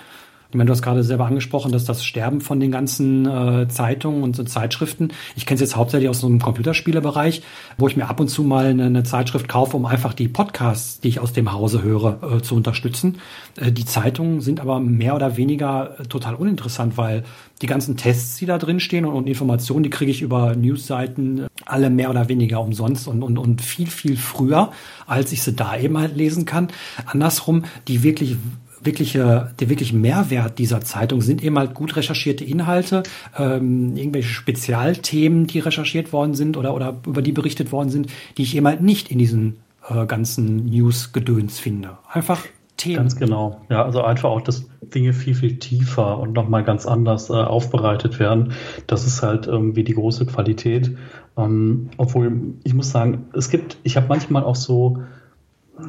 [0.53, 4.21] Ich meine, du hast gerade selber angesprochen, dass das Sterben von den ganzen äh, Zeitungen
[4.21, 7.41] und so Zeitschriften, ich kenne es jetzt hauptsächlich aus so einem Computerspielebereich,
[7.79, 10.99] wo ich mir ab und zu mal eine, eine, Zeitschrift kaufe, um einfach die Podcasts,
[10.99, 13.17] die ich aus dem Hause höre, äh, zu unterstützen.
[13.59, 17.23] Äh, die Zeitungen sind aber mehr oder weniger äh, total uninteressant, weil
[17.63, 21.45] die ganzen Tests, die da drin stehen und, und Informationen, die kriege ich über Newsseiten
[21.45, 24.71] äh, alle mehr oder weniger umsonst und, und, und viel, viel früher,
[25.07, 26.67] als ich sie da eben halt lesen kann.
[27.07, 28.37] Andersrum, die wirklich
[28.85, 33.03] wirkliche, der wirkliche Mehrwert dieser Zeitung sind eben halt gut recherchierte Inhalte,
[33.37, 38.07] ähm, irgendwelche Spezialthemen, die recherchiert worden sind oder, oder über die berichtet worden sind,
[38.37, 39.57] die ich eben halt nicht in diesen
[39.89, 41.97] äh, ganzen News-Gedöns finde.
[42.11, 42.45] Einfach
[42.77, 42.97] Themen.
[42.97, 43.61] Ganz genau.
[43.69, 48.19] Ja, also einfach auch, dass Dinge viel, viel tiefer und nochmal ganz anders äh, aufbereitet
[48.19, 48.53] werden.
[48.87, 50.97] Das ist halt irgendwie die große Qualität.
[51.37, 55.03] Ähm, obwohl, ich muss sagen, es gibt, ich habe manchmal auch so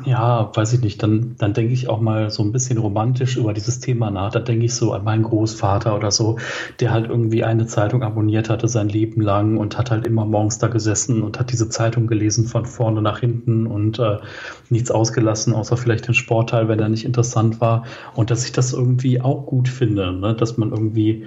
[0.07, 1.03] ja, weiß ich nicht.
[1.03, 4.31] Dann, dann denke ich auch mal so ein bisschen romantisch über dieses Thema nach.
[4.33, 6.39] Da denke ich so an meinen Großvater oder so,
[6.81, 10.59] der halt irgendwie eine Zeitung abonniert hatte sein Leben lang und hat halt immer morgens
[10.59, 14.19] da gesessen und hat diese Zeitung gelesen von vorne nach hinten und äh,
[14.71, 17.85] nichts ausgelassen, außer vielleicht den Sportteil, wenn er nicht interessant war.
[18.15, 20.35] Und dass ich das irgendwie auch gut finde, ne?
[20.35, 21.27] dass man irgendwie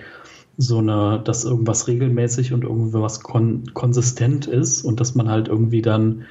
[0.57, 5.83] so eine, dass irgendwas regelmäßig und irgendwas kon konsistent ist und dass man halt irgendwie
[5.83, 6.25] dann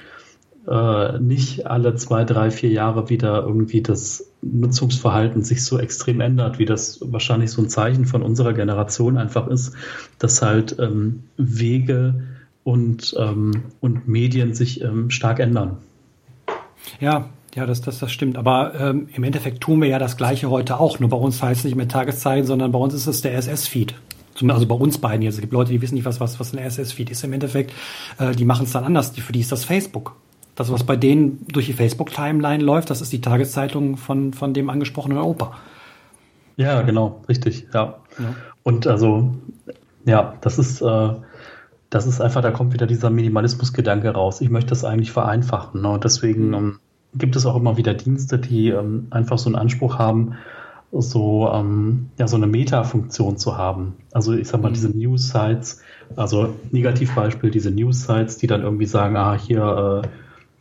[0.69, 6.59] äh, nicht alle zwei, drei, vier Jahre wieder irgendwie das Nutzungsverhalten sich so extrem ändert,
[6.59, 9.75] wie das wahrscheinlich so ein Zeichen von unserer Generation einfach ist,
[10.19, 12.23] dass halt ähm, Wege
[12.65, 15.79] und, ähm, und Medien sich ähm, stark ändern.
[17.01, 18.37] Ja, Ja, das, das, das stimmt.
[18.37, 21.01] Aber ähm, im Endeffekt tun wir ja das Gleiche heute auch.
[21.01, 23.95] Nur bei uns heißt es nicht mehr Tageszeichen, sondern bei uns ist es der SS-Feed.
[24.49, 25.37] Also bei uns beiden jetzt.
[25.37, 27.73] Es gibt Leute, die wissen nicht, was, was, ein SS-Feed ist im Endeffekt.
[28.19, 29.11] Äh, die machen es dann anders.
[29.11, 30.17] Für die ist das Facebook.
[30.57, 34.71] Das, was bei denen durch die Facebook-Timeline läuft, das ist die Tageszeitung von, von dem
[34.71, 35.53] angesprochenen Opa.
[36.57, 37.99] Ja, genau, richtig, ja.
[38.19, 38.35] ja.
[38.63, 39.35] Und also,
[40.07, 41.11] ja, das ist, äh,
[41.91, 44.41] das ist einfach, da kommt wieder dieser Minimalismus-Gedanke raus.
[44.41, 45.83] Ich möchte das eigentlich vereinfachen.
[45.83, 45.91] Ne?
[45.91, 46.79] Und deswegen ähm,
[47.15, 50.37] gibt es auch immer wieder Dienste, die ähm, einfach so einen Anspruch haben,
[50.93, 53.95] so, ähm, ja, so eine Meta-Funktion zu haben.
[54.13, 54.75] Also ich sag mal, mhm.
[54.75, 55.83] diese News-Sites,
[56.17, 60.09] also Negativbeispiel, diese News-Sites, die dann irgendwie sagen, ah, hier äh,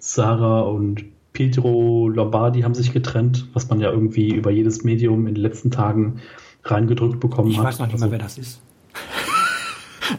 [0.05, 1.03] Sarah und
[1.33, 5.71] Pietro Lombardi haben sich getrennt, was man ja irgendwie über jedes Medium in den letzten
[5.71, 6.21] Tagen
[6.63, 7.63] reingedrückt bekommen ich hat.
[7.63, 8.61] Ich weiß noch nicht also, mal, wer das ist.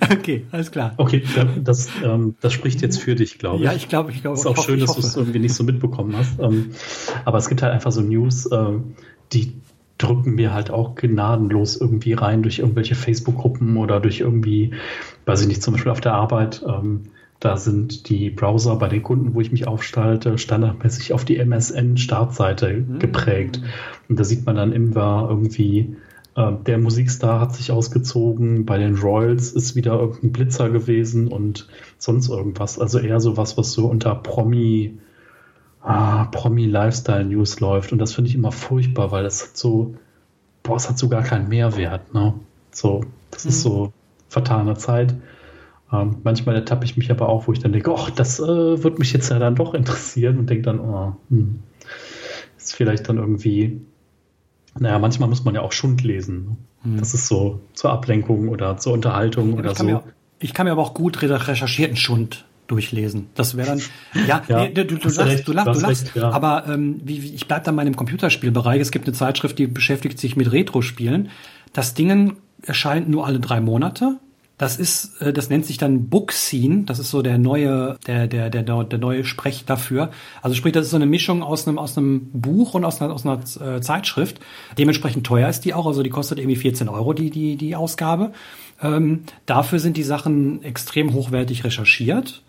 [0.12, 0.94] okay, alles klar.
[0.96, 1.22] Okay,
[1.62, 3.62] das, ähm, das spricht jetzt für dich, glaube ich.
[3.62, 4.34] Ja, ich glaube, ich glaube.
[4.34, 6.40] Es ist auch schön, dass du es irgendwie nicht so mitbekommen hast.
[6.40, 6.72] Ähm,
[7.24, 8.72] aber es gibt halt einfach so News, äh,
[9.32, 9.52] die
[9.98, 14.74] drücken mir halt auch gnadenlos irgendwie rein durch irgendwelche Facebook-Gruppen oder durch irgendwie,
[15.26, 16.64] weiß ich nicht, zum Beispiel auf der Arbeit.
[16.66, 17.04] Ähm,
[17.40, 22.72] da sind die Browser bei den Kunden, wo ich mich aufstalte, standardmäßig auf die MSN-Startseite
[22.72, 22.98] mhm.
[22.98, 23.60] geprägt.
[24.08, 25.96] Und da sieht man dann immer irgendwie,
[26.34, 31.68] äh, der Musikstar hat sich ausgezogen, bei den Royals ist wieder irgendein Blitzer gewesen und
[31.98, 32.78] sonst irgendwas.
[32.78, 34.98] Also eher so was, was so unter Promi,
[35.82, 37.92] ah, Promi-Lifestyle-News läuft.
[37.92, 39.94] Und das finde ich immer furchtbar, weil es hat so,
[40.62, 42.14] boah, es hat so gar keinen Mehrwert.
[42.14, 42.32] Ne?
[42.70, 43.48] So, das mhm.
[43.50, 43.92] ist so
[44.28, 45.14] vertane Zeit.
[45.92, 48.98] Ähm, manchmal ertappe ich mich aber auch, wo ich dann denke, ach, das äh, wird
[48.98, 51.60] mich jetzt ja dann doch interessieren und denke dann, oh, hm,
[52.58, 53.80] ist vielleicht dann irgendwie,
[54.78, 56.58] naja, manchmal muss man ja auch Schund lesen.
[56.82, 56.98] Hm.
[56.98, 59.84] Das ist so zur Ablenkung oder zur Unterhaltung ja, oder so.
[59.84, 60.02] Mir,
[60.40, 63.28] ich kann mir aber auch gut recherchierten Schund durchlesen.
[63.34, 63.82] Das wäre dann,
[64.26, 66.30] ja, ja nee, du, du, du, lachst, du lachst, du lachst, ja.
[66.30, 68.80] aber ähm, wie, wie, ich bleib dann mal in dem Computerspielbereich.
[68.80, 71.30] Es gibt eine Zeitschrift, die beschäftigt sich mit Retro-Spielen.
[71.72, 74.18] Das Ding erscheint nur alle drei Monate
[74.58, 76.84] das ist, äh, das nennt sich dann Book Scene.
[76.84, 80.10] Das ist so der neue, der, der, der, der neue Sprech dafür.
[80.42, 83.12] Also sprich, das ist so eine Mischung aus einem, aus einem Buch und aus einer,
[83.12, 83.40] aus einer
[83.76, 84.40] äh, Zeitschrift.
[84.78, 85.86] Dementsprechend teuer ist die auch.
[85.86, 88.32] Also die kostet irgendwie 14 Euro, die, die, die Ausgabe.
[88.82, 92.42] Ähm, dafür sind die Sachen extrem hochwertig recherchiert.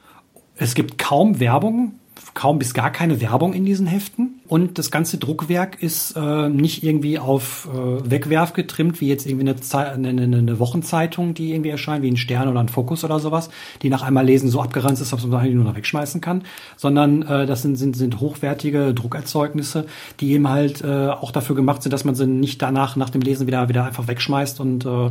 [0.55, 1.95] Es gibt kaum Werbung
[2.33, 4.39] kaum bis gar keine Werbung in diesen Heften.
[4.47, 9.49] Und das ganze Druckwerk ist äh, nicht irgendwie auf äh, Wegwerf getrimmt, wie jetzt irgendwie
[9.49, 13.49] eine, eine, eine, Wochenzeitung, die irgendwie erscheint, wie ein Stern oder ein Fokus oder sowas,
[13.81, 16.43] die nach einmal lesen so abgeranzt ist, dass man eigentlich nur noch wegschmeißen kann,
[16.75, 19.85] sondern äh, das sind, sind, sind hochwertige Druckerzeugnisse,
[20.19, 23.21] die eben halt äh, auch dafür gemacht sind, dass man sie nicht danach nach dem
[23.21, 25.09] Lesen wieder wieder einfach wegschmeißt und äh,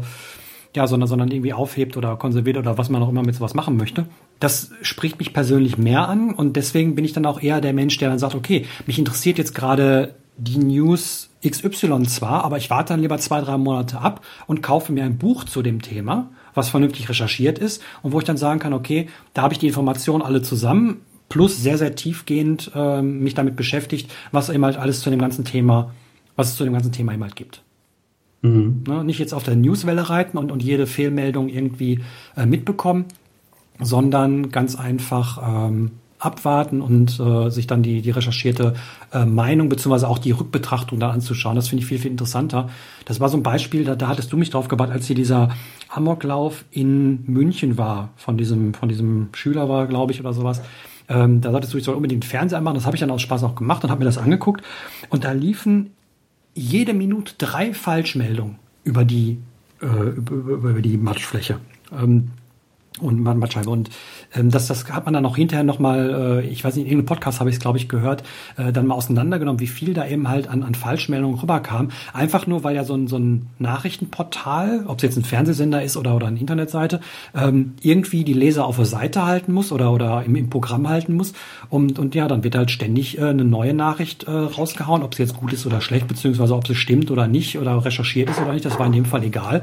[0.77, 3.77] ja, sondern, sondern irgendwie aufhebt oder konserviert oder was man auch immer mit sowas machen
[3.77, 4.07] möchte.
[4.39, 7.99] Das spricht mich persönlich mehr an und deswegen bin ich dann auch eher der Mensch,
[7.99, 12.93] der dann sagt, okay, mich interessiert jetzt gerade die News XY zwar, aber ich warte
[12.93, 16.69] dann lieber zwei, drei Monate ab und kaufe mir ein Buch zu dem Thema, was
[16.69, 20.23] vernünftig recherchiert ist und wo ich dann sagen kann, okay, da habe ich die Informationen
[20.23, 25.11] alle zusammen, plus sehr, sehr tiefgehend äh, mich damit beschäftigt, was eben halt alles zu
[25.11, 25.93] dem ganzen Thema,
[26.37, 27.63] was es zu dem ganzen Thema eben halt gibt.
[28.47, 28.85] Mhm.
[28.87, 32.01] Ne, nicht jetzt auf der Newswelle reiten und, und jede Fehlmeldung irgendwie
[32.37, 33.07] äh, mitbekommen,
[33.81, 38.75] sondern ganz einfach ähm, abwarten und äh, sich dann die, die recherchierte
[39.13, 41.57] äh, Meinung beziehungsweise auch die Rückbetrachtung da anzuschauen.
[41.57, 42.71] Das finde ich viel, viel interessanter.
[43.05, 45.51] Das war so ein Beispiel, da, da hattest du mich drauf gebracht, als hier dieser
[45.89, 50.63] Amoklauf in München war, von diesem, von diesem Schüler war, glaube ich, oder sowas.
[51.09, 52.75] Ähm, da sagtest du, ich soll unbedingt Fernseher machen.
[52.75, 54.65] Das habe ich dann aus Spaß auch gemacht und habe mir das angeguckt.
[55.11, 55.91] Und da liefen
[56.57, 59.39] jede Minute drei Falschmeldungen über die,
[59.83, 61.61] äh, über, über, die Matschfläche.
[61.93, 62.31] Ähm,
[63.01, 63.71] und Matscheibe.
[63.71, 63.91] Und
[64.35, 67.07] ähm, das, das hat man dann auch hinterher nochmal, äh, ich weiß nicht, in irgendeinem
[67.17, 68.23] Podcast habe ich es, glaube ich, gehört,
[68.57, 71.91] äh, dann mal auseinandergenommen, wie viel da eben halt an, an Falschmeldungen rüberkam.
[72.13, 75.97] Einfach nur, weil ja so ein, so ein Nachrichtenportal, ob es jetzt ein Fernsehsender ist
[75.97, 77.01] oder, oder eine Internetseite,
[77.35, 81.15] ähm, irgendwie die Leser auf der Seite halten muss oder, oder im, im Programm halten
[81.15, 81.33] muss.
[81.69, 85.23] Und, und ja, dann wird halt ständig äh, eine neue Nachricht äh, rausgehauen, ob sie
[85.23, 88.53] jetzt gut ist oder schlecht, beziehungsweise ob sie stimmt oder nicht oder recherchiert ist oder
[88.53, 88.65] nicht.
[88.65, 89.63] Das war in dem Fall egal.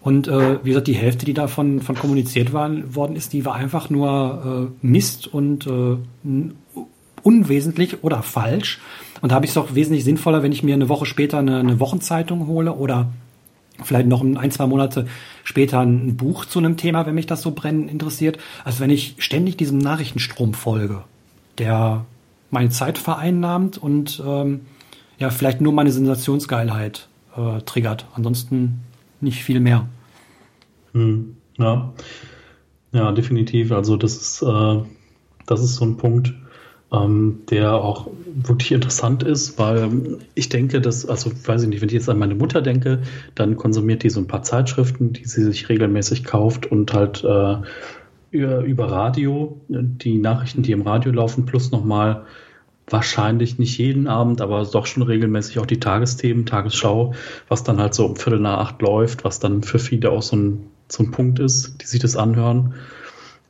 [0.00, 3.54] Und äh, wie gesagt, die Hälfte, die davon von kommuniziert waren, worden ist, die war
[3.54, 5.96] einfach nur äh, Mist und äh,
[7.22, 8.80] unwesentlich oder falsch.
[9.20, 11.58] Und da habe ich es doch wesentlich sinnvoller, wenn ich mir eine Woche später eine,
[11.58, 13.08] eine Wochenzeitung hole oder
[13.82, 15.06] vielleicht noch ein, zwei Monate
[15.42, 19.16] später ein Buch zu einem Thema, wenn mich das so brennend interessiert, als wenn ich
[19.18, 21.02] ständig diesem Nachrichtenstrom folge,
[21.58, 22.04] der
[22.50, 24.60] meine Zeit vereinnahmt und ähm,
[25.18, 28.06] ja, vielleicht nur meine Sensationsgeilheit äh, triggert.
[28.14, 28.80] Ansonsten
[29.20, 29.88] nicht viel mehr.
[30.92, 31.92] Hm, ja.
[32.94, 33.72] Ja, definitiv.
[33.72, 34.82] Also das ist, äh,
[35.46, 36.32] das ist so ein Punkt.
[36.92, 41.88] ähm, der auch wirklich interessant ist, weil ich denke, dass, also weiß ich nicht, wenn
[41.88, 43.02] ich jetzt an meine Mutter denke,
[43.34, 47.56] dann konsumiert die so ein paar Zeitschriften, die sie sich regelmäßig kauft und halt äh,
[48.30, 52.26] über, über Radio, die Nachrichten, die im Radio laufen, plus nochmal
[52.88, 57.14] wahrscheinlich nicht jeden Abend, aber doch schon regelmäßig auch die Tagesthemen, Tagesschau,
[57.48, 60.36] was dann halt so um Viertel nach acht läuft, was dann für viele auch so
[60.36, 62.74] ein, so ein Punkt ist, die sich das anhören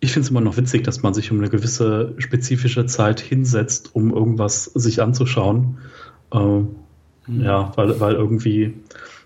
[0.04, 3.94] ich finde es immer noch witzig, dass man sich um eine gewisse spezifische Zeit hinsetzt,
[3.94, 5.78] um irgendwas sich anzuschauen.
[6.30, 6.70] Äh, mhm.
[7.40, 8.74] Ja, weil, weil irgendwie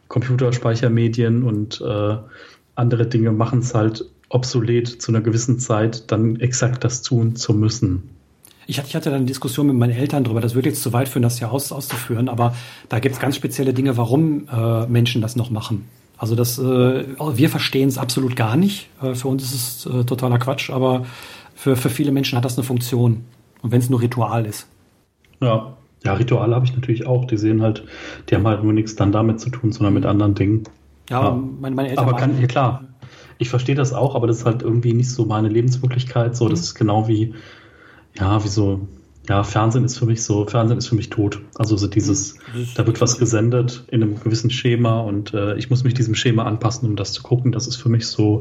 [0.07, 2.17] Computerspeichermedien und äh,
[2.77, 7.55] andere Dinge machen es halt obsolet zu einer gewissen Zeit, dann exakt das tun zu
[7.55, 8.11] müssen.
[8.71, 10.93] Ich hatte, ich hatte dann eine Diskussion mit meinen Eltern darüber, das würde jetzt zu
[10.93, 12.55] weit führen, das ja aus, auszuführen, aber
[12.91, 15.89] da gibt es ganz spezielle Dinge, warum äh, Menschen das noch machen.
[16.19, 18.91] Also das, äh, wir verstehen es absolut gar nicht.
[19.01, 21.07] Äh, für uns ist es äh, totaler Quatsch, aber
[21.55, 23.25] für, für viele Menschen hat das eine Funktion.
[23.63, 24.69] Und wenn es nur Ritual ist.
[25.41, 27.25] Ja, ja, Rituale habe ich natürlich auch.
[27.25, 27.85] Die sehen halt,
[28.29, 30.65] die haben halt nur nichts dann damit zu tun, sondern mit anderen Dingen.
[31.09, 31.31] Ja, ja.
[31.61, 32.09] Meine, meine, Eltern.
[32.09, 32.85] Aber kann, ja klar.
[33.39, 36.37] Ich verstehe das auch, aber das ist halt irgendwie nicht so meine Lebenswirklichkeit.
[36.37, 36.65] So, das mhm.
[36.65, 37.35] ist genau wie,
[38.19, 38.89] ja, wie so
[39.29, 41.41] ja, Fernsehen ist für mich so, Fernsehen ist für mich tot.
[41.57, 42.37] Also so dieses,
[42.75, 46.45] da wird was gesendet in einem gewissen Schema und äh, ich muss mich diesem Schema
[46.45, 47.53] anpassen, um das zu gucken.
[47.53, 48.41] Das ist für mich so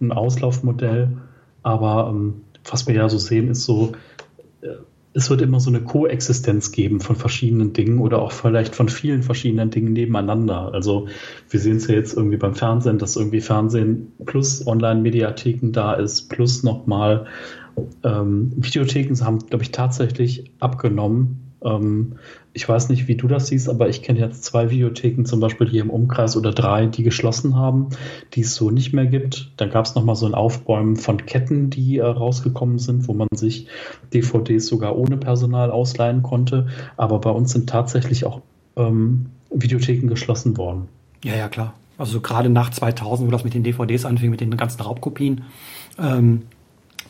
[0.00, 1.18] ein Auslaufmodell.
[1.62, 3.92] Aber ähm, was wir ja so sehen, ist so,
[4.62, 4.68] äh,
[5.12, 9.22] es wird immer so eine Koexistenz geben von verschiedenen Dingen oder auch vielleicht von vielen
[9.22, 10.72] verschiedenen Dingen nebeneinander.
[10.72, 11.08] Also
[11.50, 16.30] wir sehen es ja jetzt irgendwie beim Fernsehen, dass irgendwie Fernsehen plus Online-Mediatheken da ist,
[16.30, 17.26] plus nochmal
[18.04, 21.52] ähm, Videotheken haben, glaube ich, tatsächlich abgenommen.
[21.64, 22.14] Ähm,
[22.52, 25.68] ich weiß nicht, wie du das siehst, aber ich kenne jetzt zwei Videotheken, zum Beispiel
[25.68, 27.88] hier im Umkreis oder drei, die geschlossen haben,
[28.34, 29.52] die es so nicht mehr gibt.
[29.56, 33.28] Dann gab es nochmal so ein Aufbäumen von Ketten, die äh, rausgekommen sind, wo man
[33.34, 33.68] sich
[34.12, 36.66] DVDs sogar ohne Personal ausleihen konnte.
[36.96, 38.42] Aber bei uns sind tatsächlich auch
[38.76, 40.88] ähm, Videotheken geschlossen worden.
[41.24, 41.74] Ja, ja, klar.
[41.98, 45.44] Also gerade nach 2000, wo das mit den DVDs anfing, mit den ganzen Raubkopien,
[45.98, 46.42] ähm,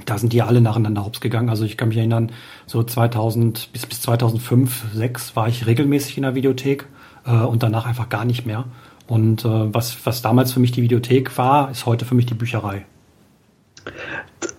[0.04, 1.48] da sind die ja alle nacheinander hops gegangen.
[1.48, 2.32] Also ich kann mich erinnern,
[2.66, 6.86] so 2000 bis, bis 2005, 2006 war ich regelmäßig in der Videothek
[7.26, 8.64] äh, und danach einfach gar nicht mehr.
[9.06, 12.34] Und äh, was, was damals für mich die Videothek war, ist heute für mich die
[12.34, 12.86] Bücherei.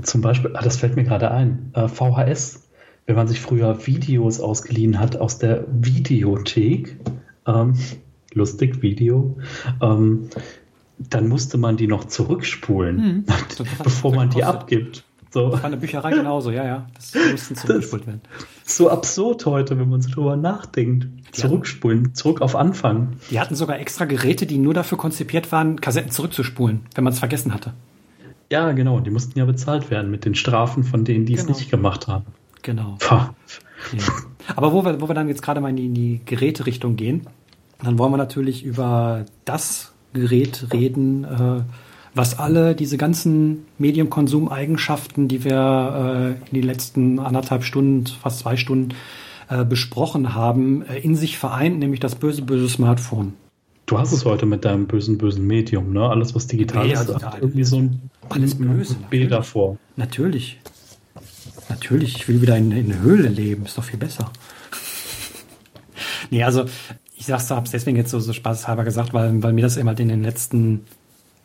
[0.01, 2.67] Zum Beispiel, ah, das fällt mir gerade ein, äh, VHS,
[3.05, 6.97] wenn man sich früher Videos ausgeliehen hat aus der Videothek,
[7.47, 7.75] ähm,
[8.33, 9.37] lustig Video,
[9.81, 10.29] ähm,
[10.99, 13.25] dann musste man die noch zurückspulen, hm,
[13.83, 15.03] bevor man die abgibt.
[15.33, 15.49] So.
[15.49, 16.87] Das war eine Bücherei genauso, ja, ja.
[16.93, 18.21] Das mussten zurückgespult werden.
[18.63, 21.07] So absurd heute, wenn man so drüber nachdenkt.
[21.31, 23.13] Zurückspulen, zurück auf Anfang.
[23.31, 27.19] Die hatten sogar extra Geräte, die nur dafür konzipiert waren, Kassetten zurückzuspulen, wenn man es
[27.19, 27.73] vergessen hatte.
[28.51, 28.99] Ja, genau.
[28.99, 31.49] Die mussten ja bezahlt werden mit den Strafen von denen, die genau.
[31.49, 32.25] es nicht gemacht haben.
[32.61, 32.99] Genau.
[33.01, 33.33] Ja.
[34.55, 37.27] Aber wo wir, wo wir dann jetzt gerade mal in die, in die Geräterichtung gehen,
[37.81, 41.63] dann wollen wir natürlich über das Gerät reden, äh,
[42.15, 48.55] was alle diese ganzen Mediumkonsumeigenschaften, die wir äh, in den letzten anderthalb Stunden, fast zwei
[48.55, 48.89] Stunden
[49.49, 53.33] äh, besprochen haben, äh, in sich vereint, nämlich das böse, böse Smartphone.
[53.85, 56.07] Du hast es heute mit deinem bösen, bösen Medium, ne?
[56.07, 59.77] Alles, was digital also ist, hat irgendwie so ein alles böse, B davor.
[59.97, 60.59] Natürlich.
[61.69, 64.31] Natürlich, ich will wieder in, in Höhle leben, ist doch viel besser.
[66.29, 66.65] nee, also
[67.17, 69.99] ich sag's, hab's deswegen jetzt so, so spaßhalber gesagt, weil, weil mir das eben halt
[69.99, 70.81] in den letzten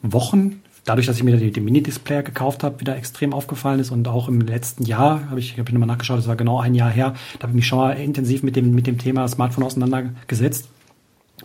[0.03, 3.91] Wochen, dadurch, dass ich mir den, Mini-Displayer gekauft habe, wieder extrem aufgefallen ist.
[3.91, 6.75] Und auch im letzten Jahr, habe ich, hab ich nochmal nachgeschaut, das war genau ein
[6.75, 9.65] Jahr her, da habe ich mich schon mal intensiv mit dem, mit dem Thema Smartphone
[9.65, 10.69] auseinandergesetzt.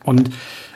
[0.03, 0.31] Und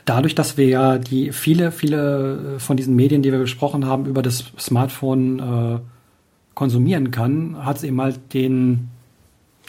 [0.06, 4.22] dadurch, dass wir ja die viele, viele von diesen Medien, die wir besprochen haben, über
[4.22, 5.80] das Smartphone äh,
[6.54, 8.90] konsumieren kann, hat es eben halt den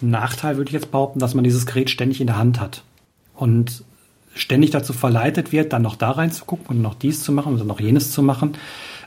[0.01, 2.83] Nachteil, würde ich jetzt behaupten, dass man dieses Gerät ständig in der Hand hat.
[3.35, 3.85] Und
[4.39, 7.81] ständig dazu verleitet wird, dann noch da reinzugucken und noch dies zu machen und noch
[7.81, 8.53] jenes zu machen.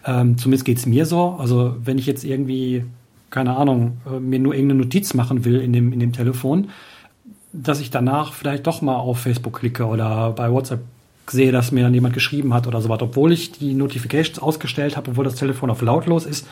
[0.06, 1.38] Ähm, zumindest geht's mir so.
[1.40, 2.84] Also wenn ich jetzt irgendwie,
[3.30, 6.70] keine Ahnung, äh, mir nur irgendeine Notiz machen will in dem, in dem Telefon,
[7.54, 10.82] dass ich danach vielleicht doch mal auf Facebook klicke oder bei WhatsApp
[11.28, 14.98] sehe, dass mir dann jemand geschrieben hat oder so was, obwohl ich die Notifications ausgestellt
[14.98, 16.48] habe, obwohl das Telefon auf lautlos ist,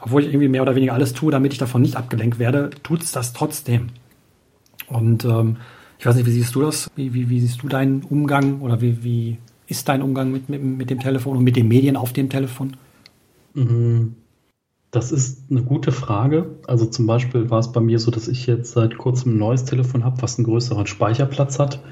[0.00, 3.12] obwohl ich irgendwie mehr oder weniger alles tue, damit ich davon nicht abgelenkt werde, tut's
[3.12, 3.88] das trotzdem.
[4.88, 5.56] Und ähm,
[6.02, 6.90] ich weiß nicht, wie siehst du das?
[6.96, 9.38] Wie, wie, wie siehst du deinen Umgang oder wie, wie
[9.68, 12.76] ist dein Umgang mit, mit, mit dem Telefon und mit den Medien auf dem Telefon?
[13.54, 14.16] Mhm.
[14.92, 16.56] Das ist eine gute Frage.
[16.66, 19.64] Also zum Beispiel war es bei mir so, dass ich jetzt seit kurzem ein neues
[19.64, 21.82] Telefon habe, was einen größeren Speicherplatz hat.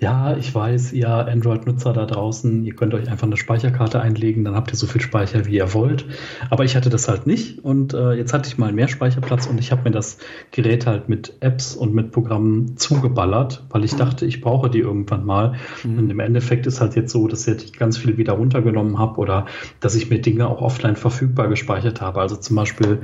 [0.00, 4.56] ja, ich weiß, ihr Android-Nutzer da draußen, ihr könnt euch einfach eine Speicherkarte einlegen, dann
[4.56, 6.06] habt ihr so viel Speicher, wie ihr wollt.
[6.50, 9.60] Aber ich hatte das halt nicht und äh, jetzt hatte ich mal mehr Speicherplatz und
[9.60, 10.18] ich habe mir das
[10.50, 13.98] Gerät halt mit Apps und mit Programmen zugeballert, weil ich mhm.
[13.98, 15.54] dachte, ich brauche die irgendwann mal.
[15.84, 15.98] Mhm.
[15.98, 19.46] Und im Endeffekt ist halt jetzt so, dass ich ganz viel wieder runtergenommen habe oder
[19.78, 22.20] dass ich mir Dinge auch offline verfügbar gespeichert habe.
[22.20, 22.98] Also zum Beispiel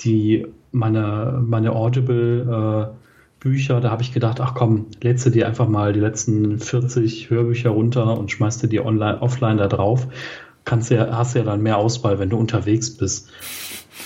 [0.00, 3.00] die meine, meine Audible äh,
[3.40, 7.30] Bücher, da habe ich gedacht, ach komm, lädst du dir einfach mal die letzten 40
[7.30, 10.06] Hörbücher runter und schmeißt du die online, offline da drauf.
[10.66, 13.30] Kannst ja, hast ja dann mehr Auswahl, wenn du unterwegs bist.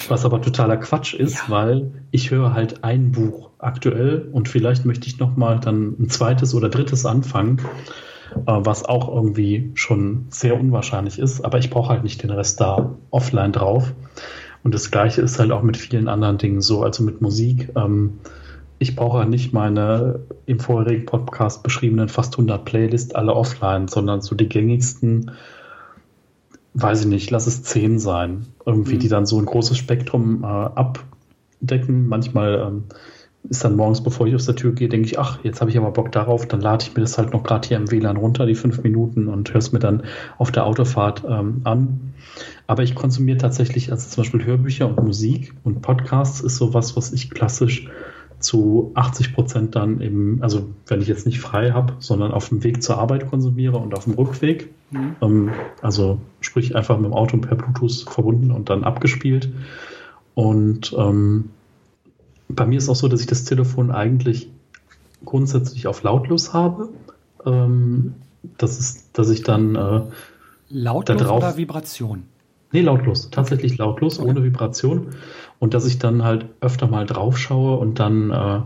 [0.09, 1.45] Was aber totaler Quatsch ist, ja.
[1.49, 6.55] weil ich höre halt ein Buch aktuell und vielleicht möchte ich nochmal dann ein zweites
[6.55, 7.61] oder drittes anfangen,
[8.37, 12.61] äh, was auch irgendwie schon sehr unwahrscheinlich ist, aber ich brauche halt nicht den Rest
[12.61, 13.93] da offline drauf.
[14.65, 17.71] Und das gleiche ist halt auch mit vielen anderen Dingen so, also mit Musik.
[17.77, 18.19] Ähm,
[18.79, 24.35] ich brauche nicht meine im vorherigen Podcast beschriebenen fast 100 Playlists alle offline, sondern so
[24.35, 25.31] die gängigsten,
[26.73, 28.47] weiß ich nicht, lass es 10 sein.
[28.65, 28.99] Irgendwie, mhm.
[29.01, 32.09] die dann so ein großes Spektrum äh, abdecken.
[32.09, 32.85] Manchmal ähm,
[33.49, 35.77] ist dann morgens, bevor ich aus der Tür gehe, denke ich, ach, jetzt habe ich
[35.77, 38.47] aber Bock darauf, dann lade ich mir das halt noch gerade hier im WLAN runter,
[38.47, 40.03] die fünf Minuten und höre es mir dann
[40.39, 42.15] auf der Autofahrt ähm, an.
[42.67, 47.13] Aber ich konsumiere tatsächlich, also zum Beispiel Hörbücher und Musik und Podcasts ist sowas, was
[47.13, 47.89] ich klassisch
[48.39, 52.65] zu 80 Prozent dann eben, also wenn ich jetzt nicht frei habe, sondern auf dem
[52.65, 54.71] Weg zur Arbeit konsumiere und auf dem Rückweg.
[54.91, 55.17] Mhm.
[55.21, 55.51] Ähm,
[55.83, 59.51] also sprich einfach mit dem Auto per Bluetooth verbunden und dann abgespielt.
[60.35, 61.51] Und ähm,
[62.55, 64.51] bei mir ist auch so, dass ich das Telefon eigentlich
[65.25, 66.89] grundsätzlich auf lautlos habe.
[67.45, 68.15] Ähm,
[68.59, 70.03] das ist, dass ich dann äh,
[70.69, 72.25] lautlos da drauf, oder Vibration?
[72.73, 73.31] Nee, lautlos.
[73.31, 74.29] Tatsächlich lautlos, okay.
[74.29, 75.11] ohne Vibration.
[75.59, 78.61] Und dass ich dann halt öfter mal drauf schaue und dann äh,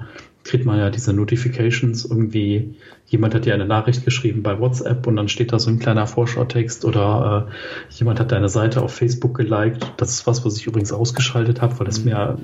[0.49, 2.75] kriegt man ja diese Notifications irgendwie.
[3.07, 6.07] Jemand hat dir eine Nachricht geschrieben bei WhatsApp und dann steht da so ein kleiner
[6.07, 9.93] Vorschautext oder äh, jemand hat deine Seite auf Facebook geliked.
[9.99, 12.05] Das ist was, was ich übrigens ausgeschaltet habe, weil es mhm.
[12.07, 12.39] mir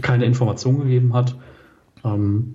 [0.00, 1.36] keine Information gegeben hat.
[2.04, 2.54] Ähm,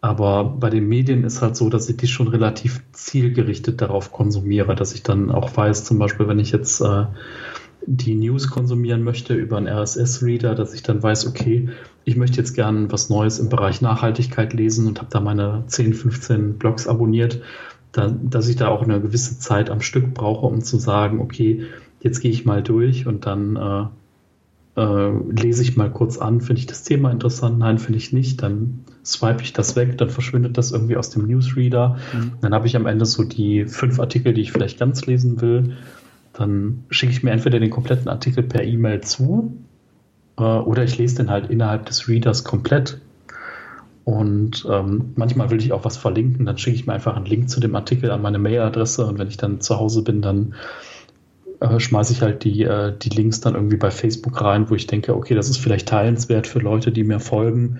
[0.00, 4.74] aber bei den Medien ist halt so, dass ich die schon relativ zielgerichtet darauf konsumiere,
[4.74, 7.06] dass ich dann auch weiß, zum Beispiel, wenn ich jetzt äh,
[7.86, 11.68] die News konsumieren möchte über einen RSS-Reader, dass ich dann weiß, okay,
[12.04, 15.94] ich möchte jetzt gerne was Neues im Bereich Nachhaltigkeit lesen und habe da meine 10,
[15.94, 17.40] 15 Blogs abonniert,
[17.92, 21.66] da, dass ich da auch eine gewisse Zeit am Stück brauche, um zu sagen, okay,
[22.00, 26.60] jetzt gehe ich mal durch und dann äh, äh, lese ich mal kurz an, finde
[26.60, 30.56] ich das Thema interessant, nein, finde ich nicht, dann swipe ich das weg, dann verschwindet
[30.56, 31.98] das irgendwie aus dem Newsreader.
[32.14, 32.32] Mhm.
[32.40, 35.76] Dann habe ich am Ende so die fünf Artikel, die ich vielleicht ganz lesen will
[36.32, 39.52] dann schicke ich mir entweder den kompletten Artikel per E-Mail zu
[40.38, 43.00] äh, oder ich lese den halt innerhalb des Readers komplett.
[44.04, 47.48] Und ähm, manchmal will ich auch was verlinken, dann schicke ich mir einfach einen Link
[47.48, 50.54] zu dem Artikel an meine Mailadresse und wenn ich dann zu Hause bin, dann
[51.60, 54.88] äh, schmeiße ich halt die, äh, die Links dann irgendwie bei Facebook rein, wo ich
[54.88, 57.78] denke, okay, das ist vielleicht teilenswert für Leute, die mir folgen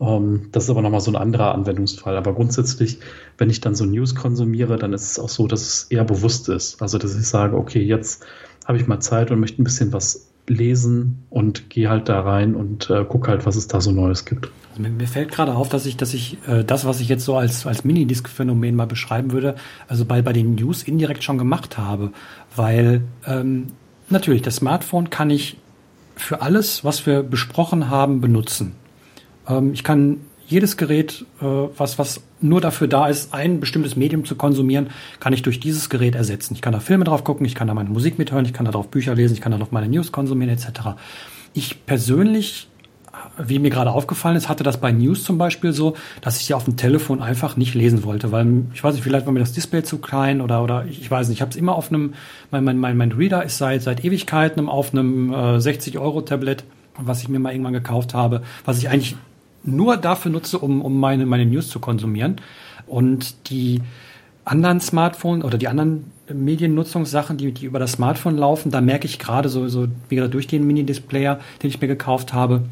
[0.00, 2.16] das ist aber nochmal so ein anderer Anwendungsfall.
[2.16, 3.00] Aber grundsätzlich,
[3.36, 6.48] wenn ich dann so News konsumiere, dann ist es auch so, dass es eher bewusst
[6.48, 6.80] ist.
[6.80, 8.24] Also, dass ich sage, okay, jetzt
[8.66, 12.54] habe ich mal Zeit und möchte ein bisschen was lesen und gehe halt da rein
[12.54, 14.50] und äh, gucke halt, was es da so Neues gibt.
[14.70, 17.24] Also mir, mir, fällt gerade auf, dass ich, dass ich äh, das, was ich jetzt
[17.26, 19.54] so als, als Minidisc-Phänomen mal beschreiben würde,
[19.86, 22.12] also bei, bei den News indirekt schon gemacht habe.
[22.56, 23.68] Weil ähm,
[24.08, 25.58] natürlich, das Smartphone kann ich
[26.16, 28.74] für alles, was wir besprochen haben, benutzen.
[29.48, 30.20] Ähm, ich kann
[30.50, 34.88] jedes Gerät, äh, was, was nur dafür da ist, ein bestimmtes Medium zu konsumieren,
[35.20, 36.54] kann ich durch dieses Gerät ersetzen.
[36.54, 38.72] Ich kann da Filme drauf gucken, ich kann da meine Musik mithören, ich kann da
[38.72, 40.96] drauf Bücher lesen, ich kann da noch meine News konsumieren, etc.
[41.54, 42.66] Ich persönlich,
[43.38, 46.54] wie mir gerade aufgefallen ist, hatte das bei News zum Beispiel so, dass ich sie
[46.54, 49.52] auf dem Telefon einfach nicht lesen wollte, weil ich weiß nicht, vielleicht war mir das
[49.52, 51.38] Display zu klein oder oder ich weiß nicht.
[51.38, 52.14] Ich habe es immer auf einem,
[52.50, 56.64] mein, mein, mein, mein Reader ist seit seit Ewigkeiten auf einem äh, 60 Euro Tablet
[57.02, 59.16] was ich mir mal irgendwann gekauft habe, was ich eigentlich
[59.62, 62.36] nur dafür nutze, um, um meine, meine News zu konsumieren.
[62.86, 63.80] Und die
[64.44, 69.18] anderen Smartphones oder die anderen Mediennutzungssachen, die, die über das Smartphone laufen, da merke ich
[69.18, 72.62] gerade so, so wie gesagt, durch den Mini-Displayer, den ich mir gekauft habe,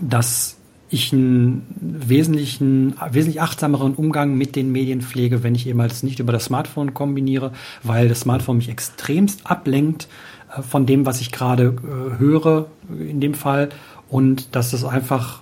[0.00, 0.56] dass
[0.90, 6.32] ich einen wesentlichen, wesentlich achtsameren Umgang mit den Medien pflege, wenn ich eben nicht über
[6.32, 7.52] das Smartphone kombiniere,
[7.84, 10.08] weil das Smartphone mich extremst ablenkt
[10.56, 13.68] äh, von dem, was ich gerade äh, höre in dem Fall
[14.08, 15.40] und dass es einfach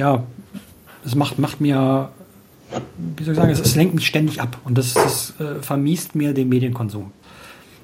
[0.00, 0.24] ja,
[1.04, 2.08] es macht, macht mir,
[3.16, 6.14] wie soll ich sagen, es, es lenkt mich ständig ab und das, das äh, vermiest
[6.14, 7.12] mir den Medienkonsum.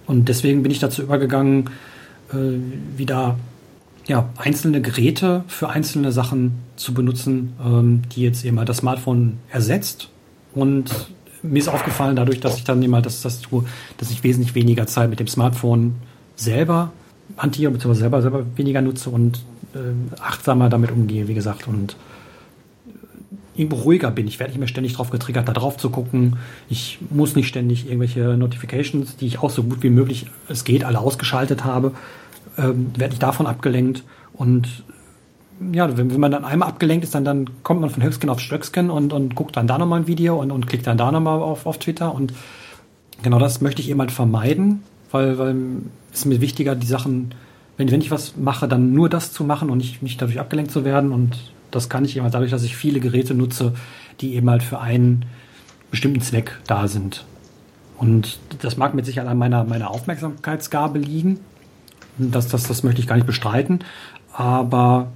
[0.07, 1.71] Und deswegen bin ich dazu übergegangen,
[2.33, 2.37] äh,
[2.97, 3.37] wieder
[4.07, 9.39] ja, einzelne Geräte für einzelne Sachen zu benutzen, ähm, die jetzt eben halt das Smartphone
[9.51, 10.09] ersetzt
[10.55, 10.91] und
[11.43, 13.65] mir ist aufgefallen, dadurch, dass ich dann immer das, das tue,
[13.99, 15.97] dass ich wesentlich weniger Zeit mit dem Smartphone
[16.35, 16.93] selber
[17.37, 21.69] hantiere, beziehungsweise selber, selber weniger nutze und äh, achtsamer damit umgehe, wie gesagt.
[21.69, 21.97] Und
[23.57, 24.27] irgendwo ruhiger bin.
[24.27, 26.37] Ich werde nicht mehr ständig drauf getriggert, da drauf zu gucken.
[26.69, 30.85] Ich muss nicht ständig irgendwelche Notifications, die ich auch so gut wie möglich es geht,
[30.85, 31.93] alle ausgeschaltet habe,
[32.59, 34.05] ähm, werde ich davon abgelenkt.
[34.35, 34.85] Und
[35.73, 38.41] ja, wenn, wenn, man dann einmal abgelenkt ist, dann, dann kommt man von Höchsken auf
[38.41, 41.41] Stöcksken und, und guckt dann da nochmal ein Video und, und klickt dann da nochmal
[41.41, 42.15] auf, auf Twitter.
[42.15, 42.35] Und
[43.23, 45.57] genau das möchte ich eben halt vermeiden, weil, weil
[46.13, 47.35] es mir wichtiger, die Sachen,
[47.77, 50.71] wenn, wenn ich was mache, dann nur das zu machen und nicht, nicht dadurch abgelenkt
[50.71, 51.13] zu werden.
[51.13, 51.37] Und
[51.71, 53.75] das kann ich eben dadurch, dass ich viele Geräte nutze,
[54.21, 55.25] die eben halt für einen
[55.91, 57.25] bestimmten Zweck da sind.
[57.99, 61.41] Und das mag mit Sicherheit an meiner, meiner Aufmerksamkeitsgabe liegen.
[62.19, 63.81] Das, das, das möchte ich gar nicht bestreiten.
[64.33, 65.09] Aber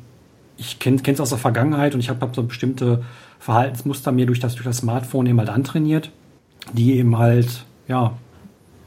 [0.57, 3.03] ich kenne es aus der Vergangenheit und ich habe hab so bestimmte
[3.39, 6.11] Verhaltensmuster mir durch das, durch das Smartphone eben halt antrainiert,
[6.73, 8.13] die eben halt, ja,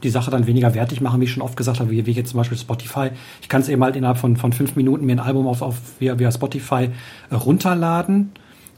[0.04, 2.30] die Sache dann weniger wertig machen, wie ich schon oft gesagt habe, wie, wie jetzt
[2.30, 3.10] zum Beispiel Spotify.
[3.42, 5.76] Ich kann es eben halt innerhalb von, von fünf Minuten mir ein Album auf, auf
[5.98, 6.90] via, via Spotify
[7.30, 8.32] äh, runterladen.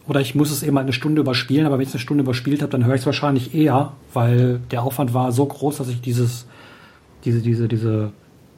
[0.09, 2.22] Oder ich muss es eben halt eine Stunde überspielen, aber wenn ich es eine Stunde
[2.22, 5.89] überspielt habe, dann höre ich es wahrscheinlich eher, weil der Aufwand war so groß, dass
[5.89, 6.47] ich dieses,
[7.24, 8.12] diese, diese, diese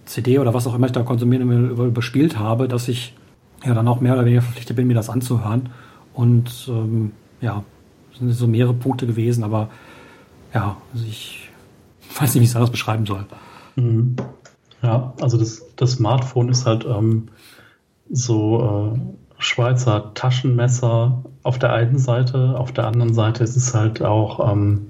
[0.04, 3.14] CD oder was auch immer ich da konsumieren über, überspielt habe, dass ich
[3.64, 5.70] ja dann auch mehr oder weniger verpflichtet bin, mir das anzuhören.
[6.12, 7.64] Und ähm, ja,
[8.18, 9.70] sind so mehrere Punkte gewesen, aber
[10.52, 11.47] ja, also ich
[12.14, 13.26] weiß nicht, wie ich es anders beschreiben soll.
[13.76, 14.16] Mhm.
[14.82, 17.28] Ja, also das, das Smartphone ist halt ähm,
[18.10, 18.98] so äh,
[19.38, 24.88] Schweizer Taschenmesser auf der einen Seite, auf der anderen Seite ist es halt auch ähm,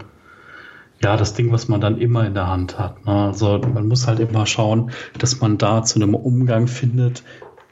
[1.03, 3.05] ja das Ding, was man dann immer in der Hand hat.
[3.07, 3.12] Ne?
[3.12, 7.23] Also man muss halt immer schauen, dass man da zu einem Umgang findet,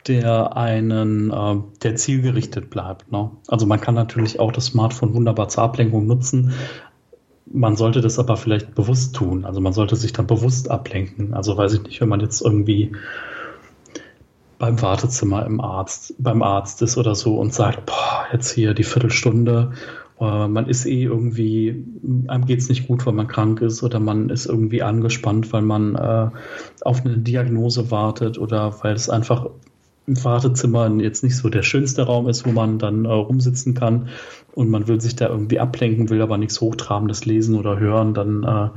[0.06, 3.10] der einen, äh, der zielgerichtet bleibt.
[3.10, 3.30] Ne?
[3.48, 6.52] Also man kann natürlich auch das Smartphone wunderbar zur Ablenkung nutzen,
[7.52, 9.44] man sollte das aber vielleicht bewusst tun.
[9.44, 11.34] Also man sollte sich dann bewusst ablenken.
[11.34, 12.92] Also weiß ich nicht, wenn man jetzt irgendwie
[14.58, 18.84] beim Wartezimmer im Arzt, beim Arzt ist oder so und sagt, boah, jetzt hier die
[18.84, 19.72] Viertelstunde,
[20.20, 21.84] äh, man ist eh irgendwie,
[22.26, 25.94] einem geht's nicht gut, weil man krank ist oder man ist irgendwie angespannt, weil man
[25.94, 26.30] äh,
[26.82, 29.46] auf eine Diagnose wartet oder weil es einfach
[30.06, 34.08] im Wartezimmer jetzt nicht so der schönste Raum ist, wo man dann äh, rumsitzen kann
[34.54, 38.42] und man will sich da irgendwie ablenken, will aber nichts Hochtrabendes lesen oder hören, dann
[38.44, 38.68] äh,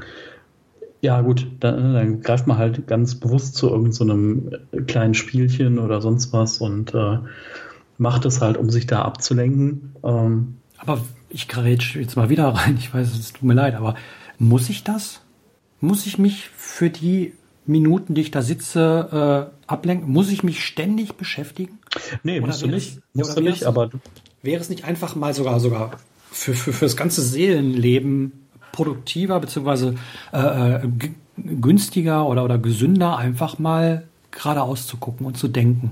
[1.01, 6.01] ja gut, dann, dann, greift man halt ganz bewusst zu irgendeinem so kleinen Spielchen oder
[6.01, 7.19] sonst was und äh,
[7.97, 9.93] macht es halt, um sich da abzulenken.
[10.03, 13.95] Ähm, aber ich grätsch jetzt mal wieder rein, ich weiß, es tut mir leid, aber
[14.39, 15.21] muss ich das?
[15.79, 17.33] Muss ich mich für die
[17.69, 20.11] Minuten, die ich da sitze, äh, ablenken?
[20.11, 21.79] Muss ich mich ständig beschäftigen?
[22.23, 22.99] Nee, musst du nicht.
[23.13, 23.91] Musst du nicht, aber
[24.41, 25.91] wäre es nicht einfach mal sogar sogar
[26.31, 28.31] für, für, für das ganze Seelenleben
[28.71, 29.93] produktiver bzw.
[30.33, 30.89] Äh, äh
[31.37, 35.91] günstiger oder, oder gesünder, einfach mal geradeaus zu gucken und zu denken?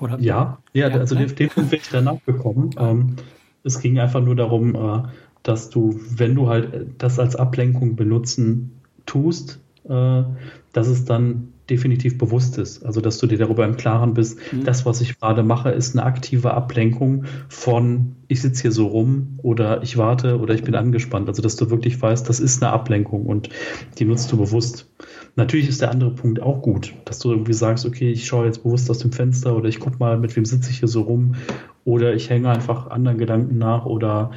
[0.00, 0.18] Oder?
[0.18, 1.26] Ja, ja, ja also ne?
[1.26, 2.70] dem, dem Punkt wäre ich danach gekommen.
[2.78, 3.16] Ähm,
[3.62, 5.02] es ging einfach nur darum, äh,
[5.42, 9.60] dass du, wenn du halt das als Ablenkung benutzen tust,
[9.90, 10.24] äh,
[10.72, 12.84] dass es dann definitiv bewusst ist.
[12.84, 14.64] Also, dass du dir darüber im Klaren bist, mhm.
[14.64, 19.38] das, was ich gerade mache, ist eine aktive Ablenkung von, ich sitze hier so rum
[19.42, 21.28] oder ich warte oder ich bin angespannt.
[21.28, 23.50] Also, dass du wirklich weißt, das ist eine Ablenkung und
[23.98, 24.88] die nutzt du bewusst.
[25.36, 28.62] Natürlich ist der andere Punkt auch gut, dass du irgendwie sagst, okay, ich schaue jetzt
[28.62, 31.36] bewusst aus dem Fenster oder ich gucke mal, mit wem sitze ich hier so rum
[31.84, 34.32] oder ich hänge einfach anderen Gedanken nach oder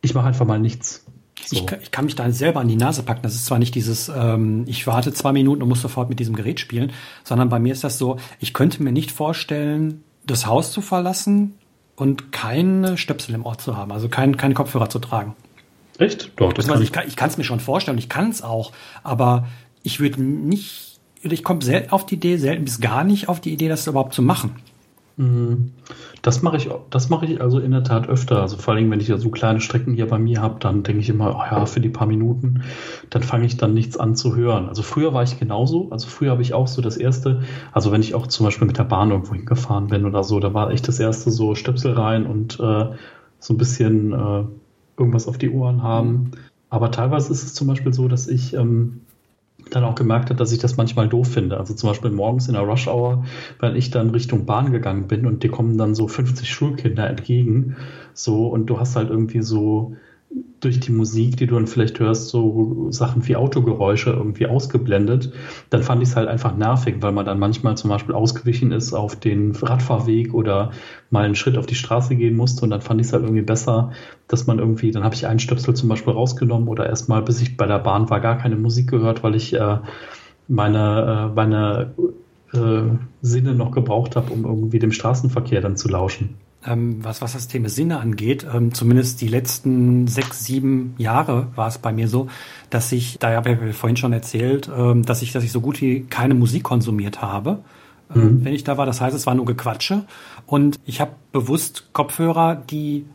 [0.00, 1.01] ich mache einfach mal nichts.
[1.44, 1.56] So.
[1.56, 3.22] Ich, ich, kann mich da selber an die Nase packen.
[3.22, 6.36] Das ist zwar nicht dieses, ähm, ich warte zwei Minuten und muss sofort mit diesem
[6.36, 6.92] Gerät spielen,
[7.24, 11.54] sondern bei mir ist das so, ich könnte mir nicht vorstellen, das Haus zu verlassen
[11.96, 15.34] und keine Stöpsel im Ort zu haben, also kein, keine Kopfhörer zu tragen.
[15.98, 16.32] Echt?
[16.36, 18.72] Doch, das kann ich, ich kann es mir schon vorstellen, ich kann es auch,
[19.02, 19.46] aber
[19.82, 23.52] ich würde nicht, ich komme selten auf die Idee, selten bis gar nicht auf die
[23.52, 24.56] Idee, das überhaupt zu machen.
[25.16, 25.72] Mhm.
[26.22, 28.40] Das mache ich, das mache ich also in der Tat öfter.
[28.40, 31.00] Also vor allem, wenn ich ja so kleine Strecken hier bei mir habe, dann denke
[31.00, 32.62] ich immer, oh ja, für die paar Minuten,
[33.10, 34.68] dann fange ich dann nichts an zu hören.
[34.68, 35.90] Also früher war ich genauso.
[35.90, 37.42] Also früher habe ich auch so das erste,
[37.72, 40.54] also wenn ich auch zum Beispiel mit der Bahn irgendwo hingefahren bin oder so, da
[40.54, 42.86] war echt das erste so Stöpsel rein und äh,
[43.38, 44.44] so ein bisschen äh,
[44.96, 46.32] irgendwas auf die Ohren haben.
[46.70, 49.02] Aber teilweise ist es zum Beispiel so, dass ich ähm,
[49.74, 51.58] dann auch gemerkt hat, dass ich das manchmal doof finde.
[51.58, 53.24] Also zum Beispiel morgens in der Rush Hour,
[53.58, 57.76] wenn ich dann Richtung Bahn gegangen bin und dir kommen dann so 50 Schulkinder entgegen,
[58.14, 59.96] so und du hast halt irgendwie so
[60.62, 65.32] durch die Musik, die du dann vielleicht hörst, so Sachen wie Autogeräusche irgendwie ausgeblendet,
[65.70, 68.92] dann fand ich es halt einfach nervig, weil man dann manchmal zum Beispiel ausgewichen ist
[68.92, 70.70] auf den Radfahrweg oder
[71.10, 73.42] mal einen Schritt auf die Straße gehen musste und dann fand ich es halt irgendwie
[73.42, 73.90] besser,
[74.28, 77.56] dass man irgendwie, dann habe ich einen Stöpsel zum Beispiel rausgenommen oder erstmal, bis ich
[77.56, 79.78] bei der Bahn war, gar keine Musik gehört, weil ich äh,
[80.46, 81.94] meine, äh, meine
[82.52, 82.82] äh,
[83.20, 87.98] Sinne noch gebraucht habe, um irgendwie dem Straßenverkehr dann zu lauschen ähm, was, Thema Sinne
[87.98, 92.28] angeht, ähm, zumindest die letzten sechs, sieben Jahre war es bei mir so,
[92.70, 95.80] dass ich, da habe ich vorhin schon erzählt, ähm, dass ich, dass ich so gut
[95.80, 97.58] wie keine Musik konsumiert habe.
[98.14, 98.44] Ähm, mhm.
[98.44, 100.04] Wenn ich da war, das heißt, es war nur Gequatsche.
[100.46, 103.06] Und ich habe bewusst Kopfhörer, die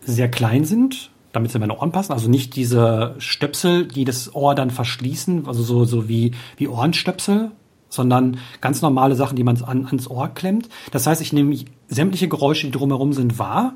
[0.00, 2.12] sehr klein sind, damit sie in meine Ohren passen.
[2.12, 7.50] Also nicht diese Stöpsel, die das Ohr dann verschließen, also so, so wie, wie Ohrenstöpsel,
[7.88, 10.68] sondern ganz normale Sachen, die man an, ans Ohr klemmt.
[10.90, 11.56] Das heißt, ich nehme
[11.88, 13.74] sämtliche Geräusche, die drumherum sind, wahr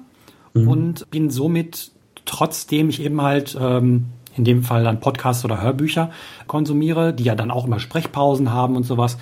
[0.54, 0.68] mhm.
[0.68, 1.92] und bin somit,
[2.24, 4.06] trotzdem ich eben halt ähm,
[4.36, 6.11] in dem Fall dann Podcasts oder Hörbücher
[6.46, 9.18] konsumiere, die ja dann auch immer Sprechpausen haben und sowas.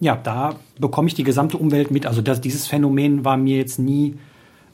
[0.00, 2.06] Ja, da bekomme ich die gesamte Umwelt mit.
[2.06, 4.16] Also das, dieses Phänomen war mir jetzt nie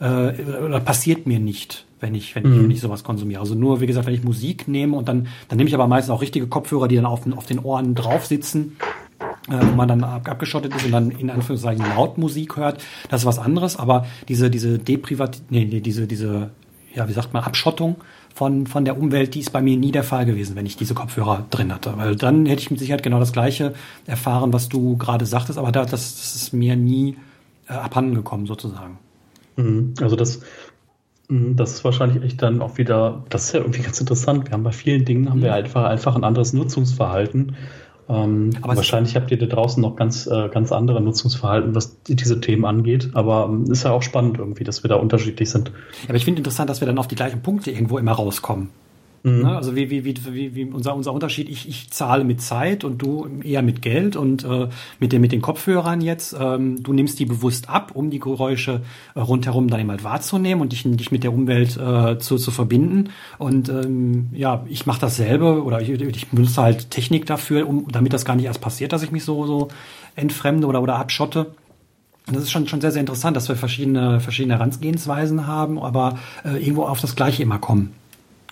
[0.00, 0.32] äh,
[0.64, 2.52] oder passiert mir nicht, wenn ich, wenn, mhm.
[2.52, 3.40] ich, wenn ich sowas konsumiere.
[3.40, 6.10] Also nur, wie gesagt, wenn ich Musik nehme und dann, dann nehme ich aber meistens
[6.12, 8.76] auch richtige Kopfhörer, die dann auf, auf den Ohren drauf sitzen
[9.48, 13.26] wo man dann ab, abgeschottet ist und dann in Anführungszeichen laut Musik hört, das ist
[13.26, 16.50] was anderes, aber diese, diese Deprivat, nee, nee, diese, diese,
[16.94, 17.96] ja, wie sagt man, Abschottung
[18.34, 20.94] von, von der Umwelt, die ist bei mir nie der Fall gewesen, wenn ich diese
[20.94, 21.94] Kopfhörer drin hatte.
[21.96, 23.74] Weil dann hätte ich mit Sicherheit genau das Gleiche
[24.06, 27.16] erfahren, was du gerade sagtest, aber da, das, das ist mir nie
[27.68, 28.98] äh, abhanden gekommen, sozusagen.
[29.56, 29.94] Mhm.
[30.00, 30.40] Also das,
[31.28, 34.46] mhm, das ist wahrscheinlich echt dann auch wieder, das ist ja irgendwie ganz interessant.
[34.46, 35.56] Wir haben bei vielen Dingen haben wir mhm.
[35.56, 37.56] einfach, einfach ein anderes Nutzungsverhalten.
[38.08, 42.64] Ähm, wahrscheinlich habt ihr da draußen noch ganz, äh, ganz andere Nutzungsverhalten, was diese Themen
[42.64, 43.10] angeht.
[43.14, 45.68] Aber ähm, ist ja auch spannend irgendwie, dass wir da unterschiedlich sind.
[46.02, 48.70] Ja, aber ich finde interessant, dass wir dann auf die gleichen Punkte irgendwo immer rauskommen.
[49.22, 49.42] Mhm.
[49.42, 49.56] Ne?
[49.56, 53.00] Also wie, wie, wie, wie, wie unser, unser Unterschied, ich, ich zahle mit Zeit und
[53.00, 54.68] du eher mit Geld und äh,
[54.98, 58.82] mit, den, mit den Kopfhörern jetzt, ähm, du nimmst die bewusst ab, um die Geräusche
[59.14, 62.50] äh, rundherum dann eben halt wahrzunehmen und dich, dich mit der Umwelt äh, zu, zu
[62.50, 63.10] verbinden.
[63.38, 68.12] Und ähm, ja, ich mache dasselbe oder ich, ich benutze halt Technik dafür, um, damit
[68.12, 69.68] das gar nicht erst passiert, dass ich mich so, so
[70.16, 71.54] entfremde oder, oder abschotte.
[72.26, 76.60] Das ist schon, schon sehr, sehr interessant, dass wir verschiedene, verschiedene Herangehensweisen haben, aber äh,
[76.60, 77.92] irgendwo auf das Gleiche immer kommen.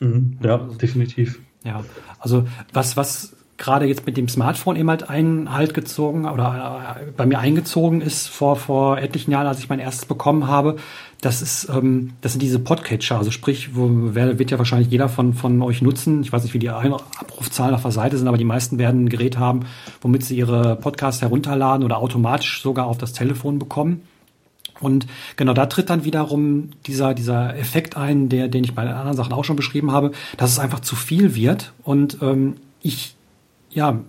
[0.00, 1.40] Mhm, ja, definitiv.
[1.64, 1.84] Ja,
[2.18, 7.26] also was, was gerade jetzt mit dem Smartphone eben halt Einhalt gezogen oder äh, bei
[7.26, 10.76] mir eingezogen ist vor, vor etlichen Jahren, als ich mein erstes bekommen habe,
[11.20, 13.18] das ist, ähm, das sind diese Podcatcher.
[13.18, 16.22] Also sprich, wo, wer, wird ja wahrscheinlich jeder von, von euch nutzen.
[16.22, 19.08] Ich weiß nicht, wie die Abrufzahlen auf der Seite sind, aber die meisten werden ein
[19.10, 19.66] Gerät haben,
[20.00, 24.02] womit sie ihre Podcasts herunterladen oder automatisch sogar auf das Telefon bekommen.
[24.80, 25.06] Und
[25.36, 29.32] genau da tritt dann wiederum dieser, dieser Effekt ein, der, den ich bei anderen Sachen
[29.32, 33.14] auch schon beschrieben habe, dass es einfach zu viel wird und ähm, ich,
[33.70, 34.00] ja,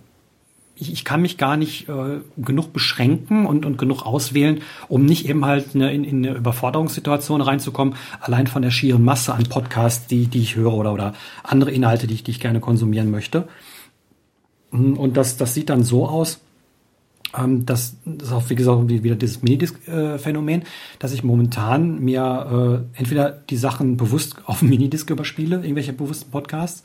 [0.74, 5.28] ich, ich kann mich gar nicht äh, genug beschränken und, und genug auswählen, um nicht
[5.28, 10.06] eben halt eine, in, in eine Überforderungssituation reinzukommen, allein von der schieren Masse an Podcasts,
[10.06, 13.48] die, die ich höre oder, oder andere Inhalte, die ich, die ich gerne konsumieren möchte.
[14.70, 16.40] Und das, das sieht dann so aus,
[17.38, 20.64] ähm, das, das ist auch, wie gesagt, wieder dieses Minidisc-Phänomen,
[20.98, 26.30] dass ich momentan mir äh, entweder die Sachen bewusst auf dem Minidisc überspiele, irgendwelche bewussten
[26.30, 26.82] Podcasts,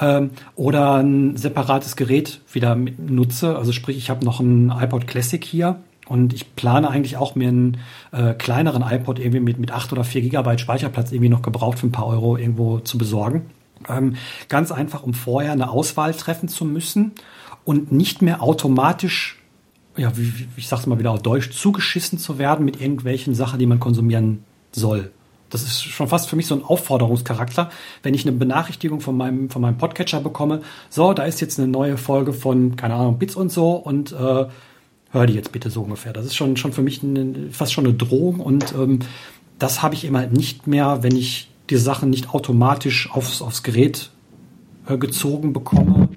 [0.00, 3.56] ähm, oder ein separates Gerät wieder nutze.
[3.56, 5.76] Also sprich, ich habe noch ein iPod Classic hier
[6.06, 7.76] und ich plane eigentlich auch mir einen
[8.12, 11.86] äh, kleineren iPod irgendwie mit, mit 8 oder 4 Gigabyte Speicherplatz irgendwie noch gebraucht für
[11.86, 13.50] ein paar Euro irgendwo zu besorgen.
[13.88, 14.16] Ähm,
[14.48, 17.12] ganz einfach, um vorher eine Auswahl treffen zu müssen
[17.64, 19.37] und nicht mehr automatisch
[19.98, 23.66] ja, wie, ich sag's mal wieder auf Deutsch, zugeschissen zu werden mit irgendwelchen Sachen, die
[23.66, 25.10] man konsumieren soll.
[25.50, 27.70] Das ist schon fast für mich so ein Aufforderungscharakter,
[28.02, 31.68] wenn ich eine Benachrichtigung von meinem, von meinem Podcatcher bekomme, so, da ist jetzt eine
[31.68, 34.46] neue Folge von, keine Ahnung, Bits und so und äh,
[35.10, 36.12] hör die jetzt bitte so ungefähr.
[36.12, 39.00] Das ist schon, schon für mich eine, fast schon eine Drohung und ähm,
[39.58, 44.10] das habe ich immer nicht mehr, wenn ich die Sachen nicht automatisch aufs, aufs Gerät
[44.86, 46.10] äh, gezogen bekomme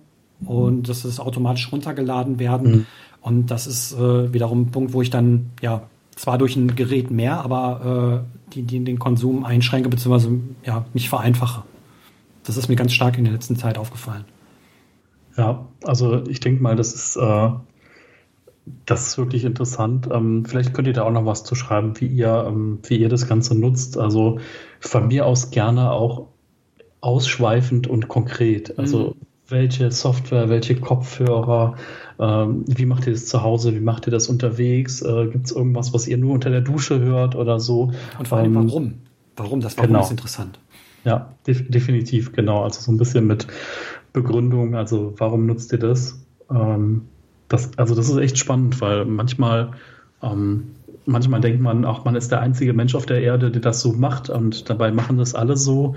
[0.45, 2.71] und dass es automatisch runtergeladen werden.
[2.71, 2.85] Mhm.
[3.21, 5.83] Und das ist äh, wiederum ein Punkt, wo ich dann ja
[6.15, 11.07] zwar durch ein Gerät mehr, aber äh, die, die den Konsum einschränke beziehungsweise ja mich
[11.07, 11.63] vereinfache.
[12.43, 14.25] Das ist mir ganz stark in der letzten Zeit aufgefallen.
[15.37, 17.49] Ja, also ich denke mal, das ist äh,
[18.85, 20.09] das ist wirklich interessant.
[20.11, 23.09] Ähm, vielleicht könnt ihr da auch noch was zu schreiben, wie ihr ähm, wie ihr
[23.09, 23.97] das Ganze nutzt.
[23.97, 24.39] Also
[24.79, 26.27] von mir aus gerne auch
[27.01, 28.77] ausschweifend und konkret.
[28.77, 31.75] Also mhm welche Software, welche Kopfhörer,
[32.19, 35.51] ähm, wie macht ihr das zu Hause, wie macht ihr das unterwegs, äh, gibt es
[35.51, 37.91] irgendwas, was ihr nur unter der Dusche hört oder so.
[38.17, 38.93] Und vor allem ähm, warum?
[39.35, 39.61] Warum?
[39.61, 40.03] Das warum genau.
[40.03, 40.59] ist interessant.
[41.03, 42.63] Ja, def definitiv, genau.
[42.63, 43.47] Also so ein bisschen mit
[44.13, 46.19] Begründung, also warum nutzt ihr das?
[46.49, 47.07] Ähm,
[47.47, 49.71] das also das ist echt spannend, weil manchmal,
[50.21, 50.67] ähm,
[51.05, 53.93] manchmal denkt man auch, man ist der einzige Mensch auf der Erde, der das so
[53.93, 55.95] macht und dabei machen das alle so.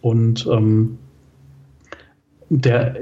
[0.00, 0.98] Und ähm,
[2.48, 2.96] der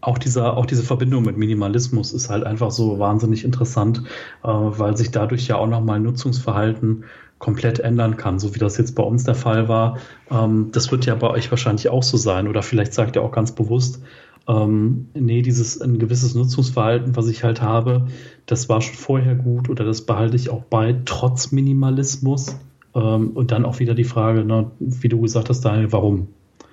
[0.00, 4.02] auch, dieser, auch diese Verbindung mit Minimalismus ist halt einfach so wahnsinnig interessant,
[4.42, 7.04] äh, weil sich dadurch ja auch nochmal Nutzungsverhalten
[7.38, 9.98] komplett ändern kann, so wie das jetzt bei uns der Fall war.
[10.30, 13.32] Ähm, das wird ja bei euch wahrscheinlich auch so sein oder vielleicht sagt ihr auch
[13.32, 14.02] ganz bewusst,
[14.48, 18.06] ähm, nee, dieses ein gewisses Nutzungsverhalten, was ich halt habe,
[18.46, 22.56] das war schon vorher gut oder das behalte ich auch bei, trotz Minimalismus.
[22.94, 26.28] Ähm, und dann auch wieder die Frage, ne, wie du gesagt hast, Daniel, warum?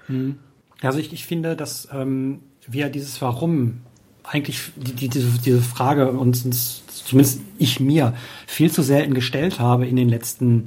[0.08, 0.38] Hm.
[0.82, 3.82] Also ich, ich finde, dass ähm, wir dieses Warum
[4.24, 8.14] eigentlich die, die, diese, diese Frage uns, uns, zumindest ich mir,
[8.46, 10.66] viel zu selten gestellt habe in den letzten,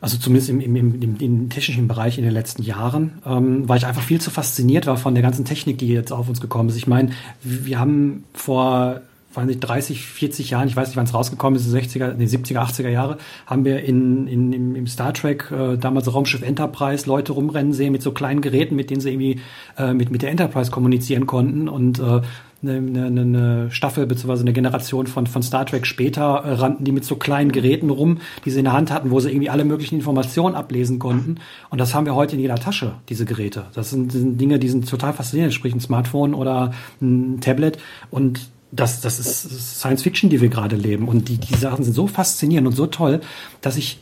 [0.00, 3.86] also zumindest im, im, im, im technischen Bereich in den letzten Jahren, ähm, weil ich
[3.86, 6.76] einfach viel zu fasziniert war von der ganzen Technik, die jetzt auf uns gekommen ist.
[6.76, 7.12] Ich meine,
[7.42, 9.00] wir haben vor
[9.34, 12.58] weiß nicht, 30, 40 Jahren, ich weiß nicht, wann es rausgekommen ist, 60er, nee, 70er,
[12.58, 17.72] 80er Jahre, haben wir in, in, im, Star Trek, äh, damals Raumschiff Enterprise, Leute rumrennen
[17.72, 19.40] sehen mit so kleinen Geräten, mit denen sie irgendwie
[19.78, 22.20] äh, mit, mit der Enterprise kommunizieren konnten und äh,
[22.62, 24.40] eine, eine, eine Staffel bzw.
[24.40, 28.18] eine Generation von, von Star Trek später äh, rannten die mit so kleinen Geräten rum,
[28.44, 31.36] die sie in der Hand hatten, wo sie irgendwie alle möglichen Informationen ablesen konnten.
[31.70, 33.66] Und das haben wir heute in jeder Tasche, diese Geräte.
[33.74, 37.78] Das sind, sind Dinge, die sind total faszinierend, sprich ein Smartphone oder ein Tablet.
[38.10, 41.06] Und das, das ist Science Fiction, die wir gerade leben.
[41.06, 43.20] Und die, die Sachen sind so faszinierend und so toll,
[43.60, 44.00] dass ich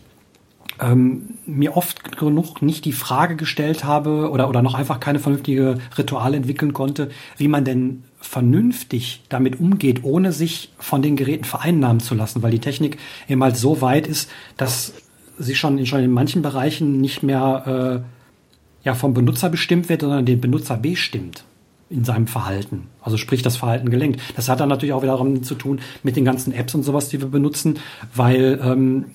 [0.80, 5.78] ähm, mir oft genug nicht die Frage gestellt habe oder, oder noch einfach keine vernünftige
[5.98, 12.00] Rituale entwickeln konnte, wie man denn vernünftig damit umgeht, ohne sich von den Geräten vereinnahmen
[12.00, 12.98] zu lassen, weil die Technik
[13.28, 14.94] eben halt so weit ist, dass
[15.36, 20.26] sie schon, schon in manchen Bereichen nicht mehr äh, ja, vom Benutzer bestimmt wird, sondern
[20.26, 21.44] den Benutzer bestimmt
[21.90, 22.86] in seinem Verhalten.
[23.02, 24.20] Also sprich das Verhalten gelenkt.
[24.36, 27.20] Das hat dann natürlich auch wiederum zu tun mit den ganzen Apps und sowas, die
[27.20, 27.78] wir benutzen,
[28.14, 29.06] weil ähm,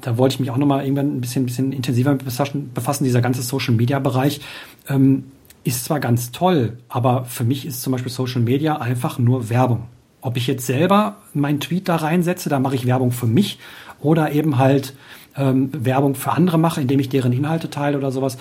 [0.00, 2.70] da wollte ich mich auch nochmal irgendwann ein bisschen, ein bisschen intensiver befassen.
[3.04, 4.40] Dieser ganze Social Media Bereich
[4.88, 5.24] ähm,
[5.64, 9.84] ist zwar ganz toll, aber für mich ist zum Beispiel Social Media einfach nur Werbung.
[10.20, 13.58] Ob ich jetzt selber meinen Tweet da reinsetze, da mache ich Werbung für mich
[14.00, 14.94] oder eben halt
[15.36, 18.38] ähm, Werbung für andere mache, indem ich deren Inhalte teile oder sowas.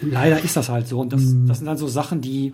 [0.00, 1.00] Leider ist das halt so.
[1.00, 1.46] Und das, mhm.
[1.46, 2.52] das sind dann so Sachen, die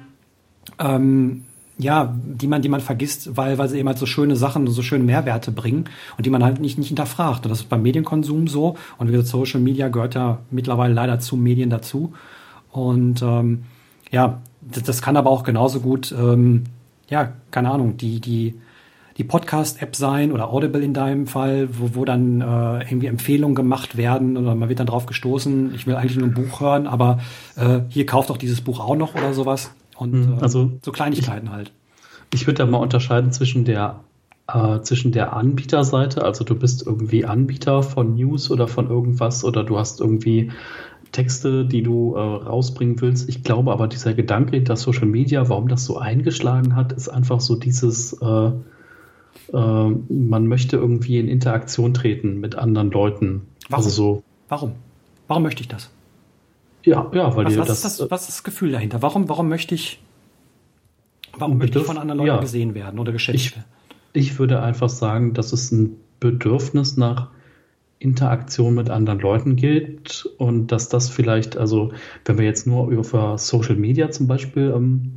[0.79, 1.45] ähm,
[1.79, 4.83] ja, die man, die man vergisst, weil, weil sie eben halt so schöne Sachen, so
[4.83, 5.85] schöne Mehrwerte bringen
[6.17, 7.45] und die man halt nicht, nicht hinterfragt.
[7.45, 8.77] Und das ist beim Medienkonsum so.
[8.99, 12.15] Und wie gesagt, Social Media gehört ja mittlerweile leider zu Medien dazu.
[12.73, 13.63] Und ähm,
[14.11, 16.65] ja, das, das kann aber auch genauso gut, ähm,
[17.09, 18.55] ja, keine Ahnung, die, die,
[19.17, 23.97] die Podcast-App sein oder Audible in deinem Fall, wo, wo dann äh, irgendwie Empfehlungen gemacht
[23.97, 27.21] werden oder man wird dann drauf gestoßen, ich will eigentlich nur ein Buch hören, aber
[27.57, 29.71] äh, hier kauft doch dieses Buch auch noch oder sowas.
[29.99, 31.73] Und mhm, also, äh, so Kleinigkeiten ich, halt.
[32.33, 34.01] Ich würde da mal unterscheiden zwischen der
[34.47, 39.63] äh, zwischen der Anbieterseite, also du bist irgendwie Anbieter von News oder von irgendwas oder
[39.63, 40.53] du hast irgendwie
[41.13, 43.29] Texte, die du äh, rausbringen willst.
[43.29, 47.41] Ich glaube aber, dieser Gedanke hinter Social Media, warum das so eingeschlagen hat, ist einfach
[47.41, 48.51] so dieses, äh,
[49.53, 53.49] äh, man möchte irgendwie in Interaktion treten mit anderen Leuten.
[53.69, 53.85] Warum?
[53.85, 54.23] Also so.
[54.49, 54.73] Warum?
[55.27, 55.91] Warum möchte ich das?
[56.89, 59.03] Ja, ja, weil was, was das, ist das, was ist das Gefühl dahinter?
[59.03, 60.01] Warum, warum möchte ich,
[61.37, 63.65] warum möchte ich von anderen Leuten ja, gesehen werden oder geschätzt werden?
[64.15, 67.29] Ich, ich würde einfach sagen, dass es ein Bedürfnis nach
[67.99, 71.93] Interaktion mit anderen Leuten gilt und dass das vielleicht, also
[72.25, 75.13] wenn wir jetzt nur über Social Media zum Beispiel ähm,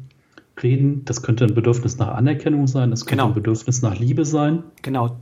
[0.61, 3.27] reden, das könnte ein Bedürfnis nach Anerkennung sein, das könnte genau.
[3.27, 4.63] ein Bedürfnis nach Liebe sein.
[4.81, 5.15] Genau,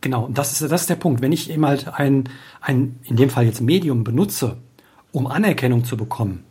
[0.00, 0.24] genau.
[0.24, 1.22] Und das ist, das ist der Punkt.
[1.22, 2.24] Wenn ich eben halt ein,
[2.60, 4.56] ein, in dem Fall jetzt Medium benutze,
[5.12, 6.44] um Anerkennung zu bekommen,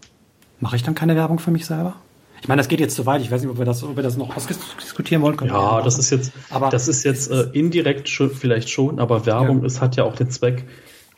[0.60, 1.96] mache ich dann keine Werbung für mich selber?
[2.42, 3.22] Ich meine, das geht jetzt zu weit.
[3.22, 5.38] Ich weiß nicht, ob wir das, ob wir das noch ausdiskutieren wollen.
[5.38, 9.28] Können ja, das ist jetzt, aber das ist jetzt äh, indirekt schon, vielleicht schon, aber
[9.28, 9.68] Werbung ja.
[9.68, 10.66] ist, hat ja auch den Zweck,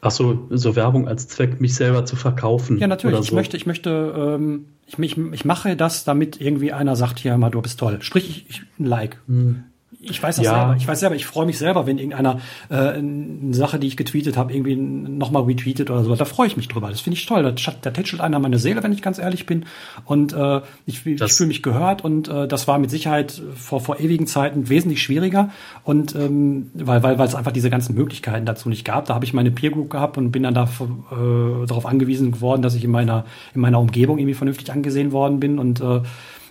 [0.02, 2.78] ach so, so Werbung als Zweck, mich selber zu verkaufen.
[2.78, 3.22] Ja, natürlich.
[3.22, 7.38] Ich möchte, ich möchte, ähm, ich, ich, ich mache das, damit irgendwie einer sagt, hier
[7.38, 8.00] mal, du bist toll.
[8.02, 9.18] Sprich, ich, ich ein Like.
[9.28, 9.64] Hm.
[10.06, 10.54] Ich weiß das ja.
[10.54, 10.76] selber.
[10.78, 12.40] Ich weiß selber, ich freue mich selber, wenn irgendeiner
[12.70, 16.16] äh, eine Sache, die ich getweetet habe, irgendwie nochmal retweetet oder so.
[16.16, 16.90] Da freue ich mich drüber.
[16.90, 17.44] Das finde ich toll.
[17.44, 17.52] Da,
[17.82, 19.66] da tätschelt einer meine Seele, wenn ich ganz ehrlich bin.
[20.06, 24.00] Und äh, ich, ich fühle mich gehört und äh, das war mit Sicherheit vor, vor
[24.00, 25.50] ewigen Zeiten wesentlich schwieriger.
[25.84, 29.06] Und ähm, weil, weil, weil es einfach diese ganzen Möglichkeiten dazu nicht gab.
[29.06, 32.62] Da habe ich meine Peer Group gehabt und bin dann da, äh, darauf angewiesen geworden,
[32.62, 33.26] dass ich in meiner,
[33.56, 35.60] in meiner Umgebung irgendwie vernünftig angesehen worden bin.
[35.60, 36.02] Und äh,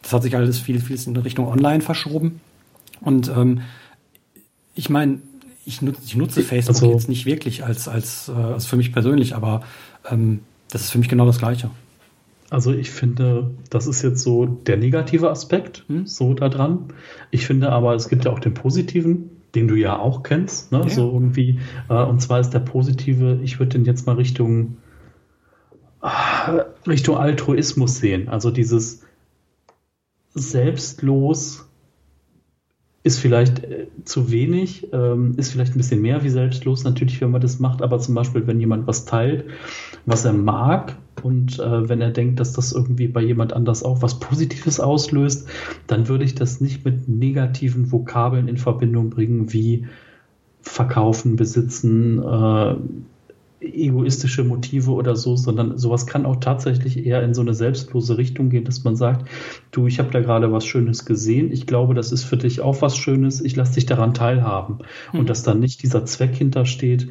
[0.03, 2.41] das hat sich alles viel, viel in Richtung Online verschoben.
[3.03, 3.61] Und ähm,
[4.75, 5.19] ich meine,
[5.65, 8.93] ich nutze, ich nutze Facebook also, jetzt nicht wirklich als, als, äh, als für mich
[8.93, 9.63] persönlich, aber
[10.11, 11.71] ähm, Das ist für mich genau das Gleiche.
[12.51, 16.07] Also ich finde, das ist jetzt so der negative Aspekt, hm?
[16.07, 16.87] so daran.
[17.31, 20.81] Ich finde aber, es gibt ja auch den positiven, den du ja auch kennst, ne?
[20.81, 20.89] Ja.
[20.89, 21.61] so irgendwie.
[21.89, 24.77] Äh, und zwar ist der positive, ich würde den jetzt mal Richtung
[26.87, 28.29] Richtung Altruismus sehen.
[28.29, 29.03] Also dieses
[30.35, 31.69] selbstlos
[33.05, 37.31] ist vielleicht äh, zu wenig, ähm, ist vielleicht ein bisschen mehr wie selbstlos natürlich, wenn
[37.31, 39.45] man das macht, aber zum Beispiel, wenn jemand was teilt,
[40.07, 44.03] was er mag und äh, wenn er denkt, dass das irgendwie bei jemand anders auch
[44.03, 45.49] was Positives auslöst,
[45.87, 49.87] dann würde ich das nicht mit negativen Vokabeln in Verbindung bringen wie
[50.61, 52.77] verkaufen, besitzen, äh,
[53.63, 58.51] egoistische Motive oder so, sondern sowas kann auch tatsächlich eher in so eine selbstlose Richtung
[58.51, 59.29] gehen, dass man sagt,
[59.71, 62.83] du, ich habe da gerade was Schönes gesehen, ich glaube, das ist für dich auch
[62.83, 64.79] was Schönes, ich lasse dich daran teilhaben.
[65.13, 65.21] Mhm.
[65.21, 67.09] Und dass dann nicht dieser Zweck hintersteht,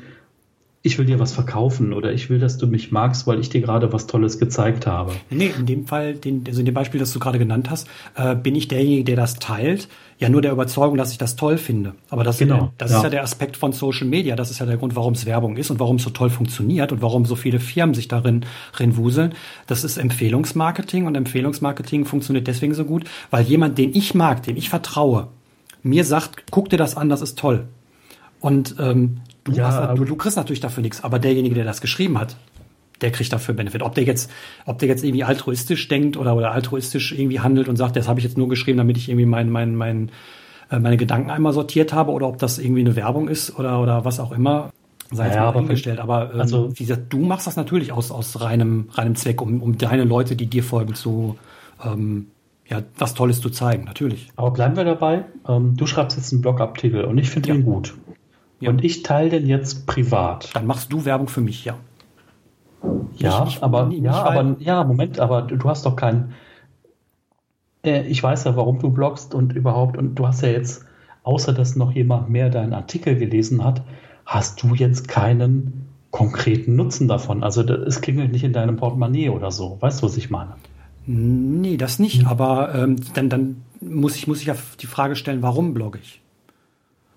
[0.83, 3.61] ich will dir was verkaufen oder ich will, dass du mich magst, weil ich dir
[3.61, 5.13] gerade was Tolles gezeigt habe.
[5.29, 8.35] Nee, in dem Fall, den, also in dem Beispiel, das du gerade genannt hast, äh,
[8.35, 9.87] bin ich derjenige, der das teilt,
[10.17, 11.93] ja nur der Überzeugung, dass ich das toll finde.
[12.09, 12.97] Aber das, genau, das ja.
[12.97, 14.35] ist ja der Aspekt von Social Media.
[14.35, 16.91] Das ist ja der Grund, warum es Werbung ist und warum es so toll funktioniert
[16.91, 18.43] und warum so viele Firmen sich darin
[18.79, 19.33] wuseln.
[19.67, 24.57] Das ist Empfehlungsmarketing und Empfehlungsmarketing funktioniert deswegen so gut, weil jemand, den ich mag, dem
[24.57, 25.27] ich vertraue,
[25.83, 27.67] mir sagt, guck dir das an, das ist toll.
[28.39, 31.81] Und ähm, Du, ja, hast, du, du kriegst natürlich dafür nichts, aber derjenige, der das
[31.81, 32.35] geschrieben hat,
[33.01, 33.81] der kriegt dafür Benefit.
[33.81, 34.29] Ob der jetzt,
[34.65, 38.19] ob der jetzt irgendwie altruistisch denkt oder, oder altruistisch irgendwie handelt und sagt, das habe
[38.19, 40.11] ich jetzt nur geschrieben, damit ich irgendwie mein, mein, mein,
[40.69, 44.05] äh, meine Gedanken einmal sortiert habe oder ob das irgendwie eine Werbung ist oder, oder
[44.05, 44.71] was auch immer,
[45.11, 45.99] sei ja, eingestellt.
[45.99, 49.61] Aber ähm, also, wie gesagt, du machst das natürlich aus, aus reinem, reinem Zweck, um,
[49.61, 51.37] um deine Leute, die dir folgen, zu
[51.83, 52.27] ähm,
[52.69, 54.29] ja, was Tolles zu zeigen, natürlich.
[54.37, 55.25] Aber bleiben wir dabei.
[55.47, 57.55] Ähm, du schreibst jetzt einen Blogartikel und ich finde ja.
[57.55, 57.93] ihn gut.
[58.61, 58.69] Ja.
[58.69, 60.55] Und ich teile den jetzt privat.
[60.55, 61.75] Dann machst du Werbung für mich, ja.
[63.17, 66.33] Ja, ich, ich, aber, nicht, ja, aber, ja, Moment, aber du, hast doch keinen.
[67.83, 70.85] Äh, ich weiß ja, warum du bloggst und überhaupt, und du hast ja jetzt,
[71.23, 73.83] außer dass noch jemand mehr deinen Artikel gelesen hat,
[74.25, 77.43] hast du jetzt keinen konkreten Nutzen davon.
[77.43, 79.77] Also es klingelt nicht in deinem Portemonnaie oder so.
[79.79, 80.55] Weißt du, was ich meine?
[81.05, 82.27] Nee, das nicht.
[82.27, 86.21] Aber ähm, dann, dann muss ich, muss ich auf die Frage stellen, warum blogge ich?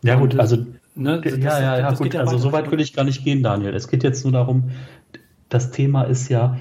[0.02, 0.58] Ja, gut, also
[0.94, 1.20] Ne?
[1.20, 2.14] Das, ja, ja, ja, gut.
[2.14, 3.74] Also so weit würde ich gar nicht gehen, Daniel.
[3.74, 4.70] Es geht jetzt nur darum,
[5.48, 6.58] das Thema ist ja,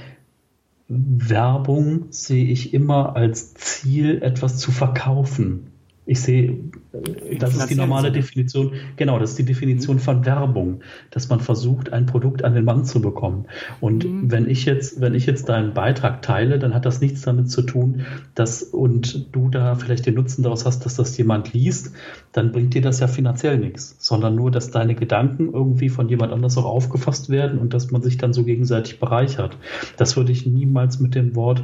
[0.88, 5.73] Werbung sehe ich immer als Ziel, etwas zu verkaufen.
[6.06, 6.60] Ich sehe,
[6.92, 10.82] äh, das ist die normale Definition, genau, das ist die Definition von Werbung,
[11.12, 13.46] dass man versucht, ein Produkt an den Mann zu bekommen.
[13.80, 14.32] Und mhm.
[14.32, 17.62] wenn ich jetzt, wenn ich jetzt deinen Beitrag teile, dann hat das nichts damit zu
[17.62, 18.06] tun,
[18.36, 21.94] dass und du da vielleicht den Nutzen daraus hast, dass das jemand liest,
[22.34, 26.34] dann bringt dir das ja finanziell nichts, sondern nur, dass deine Gedanken irgendwie von jemand
[26.34, 29.58] anders auch aufgefasst werden und dass man sich dann so gegenseitig bereichert.
[29.98, 31.64] Das würde ich niemals mit dem Wort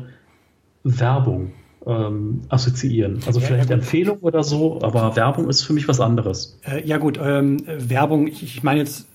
[0.84, 1.52] Werbung
[1.86, 3.20] ähm, assoziieren.
[3.26, 6.60] Also ja, vielleicht ja, Empfehlung oder so, aber Werbung ist für mich was anderes.
[6.66, 9.08] Äh, ja gut, ähm, Werbung, ich, ich meine jetzt,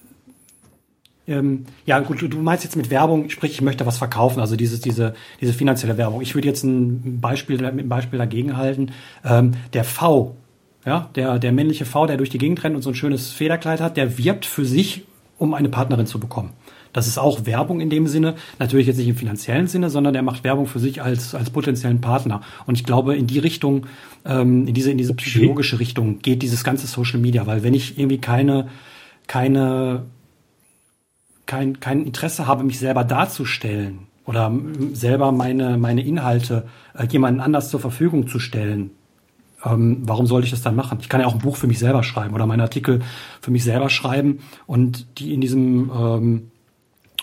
[1.27, 4.57] ähm, ja gut, du, du, meinst jetzt mit Werbung, sprich, ich möchte was verkaufen, also
[4.57, 6.21] dieses, diese, diese finanzielle Werbung.
[6.21, 8.93] Ich würde jetzt ein Beispiel, ein Beispiel dagegen halten.
[9.25, 10.37] Ähm, der V,
[10.85, 13.81] ja, der, der männliche V, der durch die Gegend rennt und so ein schönes Federkleid
[13.81, 15.05] hat, der wirbt für sich,
[15.39, 16.51] um eine Partnerin zu bekommen.
[16.95, 20.23] Das ist auch Werbung in dem Sinne, natürlich jetzt nicht im finanziellen Sinne, sondern er
[20.23, 22.41] macht Werbung für sich als, als potenziellen Partner.
[22.67, 23.87] Und ich glaube, in die Richtung,
[24.25, 27.99] ähm, in diese, in diese psychologische Richtung geht dieses ganze Social Media, weil wenn ich
[27.99, 28.69] irgendwie keine,
[29.27, 30.05] keine,
[31.47, 34.53] kein, kein Interesse habe, mich selber darzustellen oder
[34.93, 38.93] selber meine, meine Inhalte äh, jemanden anders zur Verfügung zu stellen,
[39.65, 40.99] ähm, warum sollte ich das dann machen?
[41.01, 43.01] Ich kann ja auch ein Buch für mich selber schreiben oder meinen Artikel
[43.41, 46.51] für mich selber schreiben und die in diesem ähm,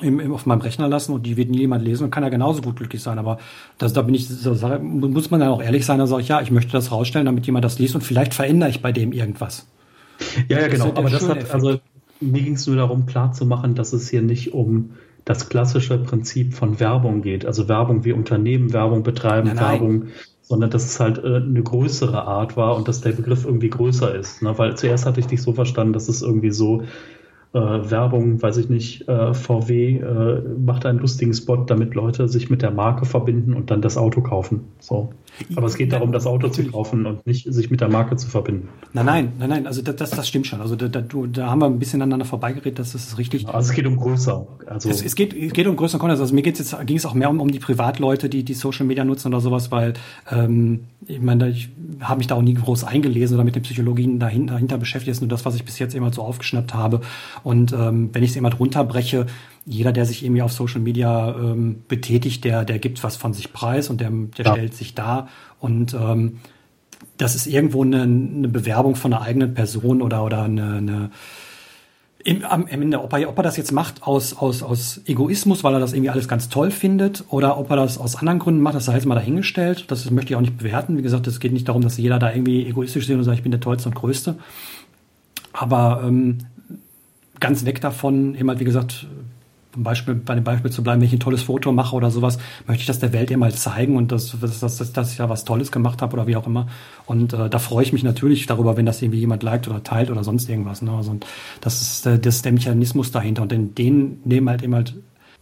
[0.02, 2.30] im, im, auf meinem Rechner lassen und die wird nie jemand lesen und kann ja
[2.30, 3.20] genauso gut glücklich sein.
[3.20, 3.38] Aber
[3.78, 6.42] das, da bin ich, so, muss man dann auch ehrlich sein, dann sage ich, ja,
[6.42, 9.68] ich möchte das rausstellen, damit jemand das liest und vielleicht verändere ich bei dem irgendwas.
[10.48, 10.92] Ja, ja, genau.
[10.96, 11.54] Aber das hat, Effekt.
[11.54, 11.80] also
[12.20, 14.92] mir ging es nur darum, klar zu machen, dass es hier nicht um
[15.26, 17.46] das klassische Prinzip von Werbung geht.
[17.46, 19.72] Also Werbung wie Unternehmen Werbung betreiben, nein, nein.
[19.72, 20.08] Werbung,
[20.42, 24.14] sondern dass es halt äh, eine größere Art war und dass der Begriff irgendwie größer
[24.16, 24.42] ist.
[24.42, 24.58] Ne?
[24.58, 26.84] Weil zuerst hatte ich dich so verstanden, dass es irgendwie so
[27.54, 32.50] äh, Werbung, weiß ich nicht, äh, VW äh, macht einen lustigen Spot, damit Leute sich
[32.50, 34.62] mit der Marke verbinden und dann das Auto kaufen.
[34.80, 35.10] So.
[35.56, 36.72] Aber es geht darum, das Auto Natürlich.
[36.72, 38.70] zu kaufen und nicht sich mit der Marke zu verbinden.
[38.94, 40.62] Nein, nein, nein, nein, also das, das, das stimmt schon.
[40.62, 43.48] Also da, da, da haben wir ein bisschen aneinander vorbeigeredet, das ist richtig.
[43.48, 44.48] Also es geht um größer.
[44.68, 46.20] Also es, es, geht, es geht um größeren Content.
[46.20, 48.86] Also mir geht's jetzt, ging es auch mehr um, um die Privatleute, die die Social
[48.86, 49.94] Media nutzen oder sowas, weil
[50.32, 51.70] ähm, ich meine, ich
[52.02, 55.10] habe mich da auch nie groß eingelesen oder mit den Psychologien dahinter, dahinter beschäftigt.
[55.10, 57.02] Das ist nur das, was ich bis jetzt immer so aufgeschnappt habe.
[57.44, 59.26] Und ähm, wenn ich es immer runterbreche,
[59.66, 63.54] jeder, der sich irgendwie auf Social Media ähm, betätigt, der, der gibt was von sich
[63.54, 64.52] preis und der, der ja.
[64.54, 65.28] stellt sich da.
[65.60, 66.40] Und ähm,
[67.18, 71.12] das ist irgendwo eine, eine Bewerbung von einer eigenen Person oder, oder eine, eine
[72.24, 75.74] im, am Ende, ob er, ob er das jetzt macht aus, aus, aus Egoismus, weil
[75.74, 78.76] er das irgendwie alles ganz toll findet, oder ob er das aus anderen Gründen macht,
[78.76, 79.86] das sei jetzt mal dahingestellt.
[79.90, 80.98] Das möchte ich auch nicht bewerten.
[80.98, 83.44] Wie gesagt, es geht nicht darum, dass jeder da irgendwie egoistisch ist und sagt, ich
[83.44, 84.36] bin der Tollste und Größte.
[85.54, 86.40] Aber ähm,
[87.40, 89.08] ganz weg davon, eben halt, wie gesagt,
[89.74, 92.40] zum Beispiel bei dem Beispiel zu bleiben, wenn ich ein tolles Foto mache oder sowas,
[92.68, 95.30] möchte ich das der Welt eben mal zeigen und dass, dass, dass, dass ich ja
[95.30, 96.68] was Tolles gemacht habe oder wie auch immer.
[97.06, 100.10] Und äh, da freue ich mich natürlich darüber, wenn das irgendwie jemand liked oder teilt
[100.10, 100.82] oder sonst irgendwas.
[100.82, 100.92] Ne?
[100.92, 101.26] Also, und
[101.62, 103.44] das ist, äh, das ist der Mechanismus dahinter.
[103.44, 104.96] Und in den nehmen halt eben halt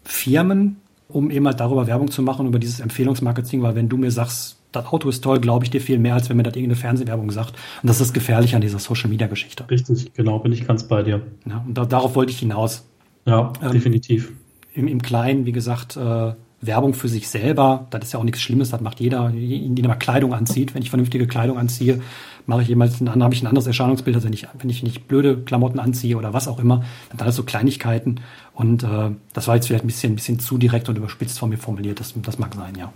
[0.03, 0.77] Firmen,
[1.07, 4.57] um eben halt darüber Werbung zu machen, über dieses Empfehlungsmarketing, weil wenn du mir sagst,
[4.71, 7.31] das Auto ist toll, glaube ich dir viel mehr, als wenn mir das irgendeine Fernsehwerbung
[7.31, 7.55] sagt.
[7.81, 9.67] Und das ist gefährlich an dieser Social-Media-Geschichte.
[9.69, 11.21] Richtig, genau, bin ich ganz bei dir.
[11.47, 12.85] Ja, und da, darauf wollte ich hinaus.
[13.25, 14.31] Ja, ähm, definitiv.
[14.73, 18.41] Im, Im Kleinen, wie gesagt, äh, Werbung für sich selber, das ist ja auch nichts
[18.41, 20.75] Schlimmes, das macht jeder, indem er Kleidung anzieht.
[20.75, 22.01] Wenn ich vernünftige Kleidung anziehe,
[22.45, 25.07] mache ich jemals ein, habe ich ein anderes Erscheinungsbild, als wenn ich, wenn ich nicht
[25.07, 26.83] blöde Klamotten anziehe oder was auch immer.
[27.09, 28.19] Dann alles so Kleinigkeiten.
[28.53, 31.49] Und äh, das war jetzt vielleicht ein bisschen, ein bisschen zu direkt und überspitzt von
[31.49, 31.99] mir formuliert.
[32.01, 32.91] Das, das mag sein, ja.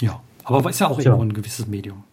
[0.00, 0.20] Ja.
[0.44, 1.06] Aber ist ja auch ja.
[1.06, 2.04] irgendwo ein gewisses Medium.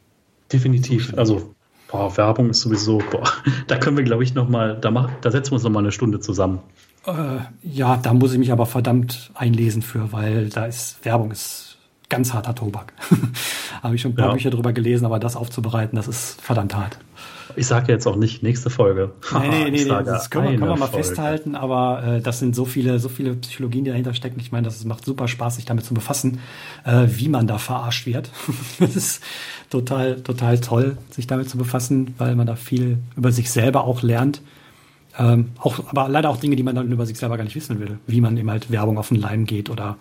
[0.52, 1.14] Definitiv.
[1.16, 1.54] Also
[1.92, 3.24] boah, Werbung ist sowieso, boah,
[3.68, 6.60] da können wir, glaube ich, nochmal, da, da setzen wir uns nochmal eine Stunde zusammen.
[7.06, 11.78] Äh, ja, da muss ich mich aber verdammt einlesen für, weil da ist Werbung ist
[12.10, 12.94] ganz harter Tobak.
[13.84, 14.34] Habe ich schon ein paar ja.
[14.34, 17.00] Bücher drüber gelesen, aber das aufzubereiten, das ist verdammt hart.
[17.56, 19.12] Ich sage jetzt auch nicht nächste Folge.
[19.34, 21.06] nee, nee, nee, nee das können wir, können wir mal Folge.
[21.06, 24.40] festhalten, aber äh, das sind so viele, so viele Psychologien, die dahinter stecken.
[24.40, 26.40] Ich meine, das macht super Spaß, sich damit zu befassen,
[26.84, 28.30] äh, wie man da verarscht wird.
[28.80, 29.24] das ist
[29.70, 34.04] total, total toll, sich damit zu befassen, weil man da viel über sich selber auch
[34.04, 34.42] lernt.
[35.20, 37.80] Ähm, auch, aber leider auch Dinge, die man dann über sich selber gar nicht wissen
[37.80, 39.98] will, wie man eben halt Werbung auf den Leim geht oder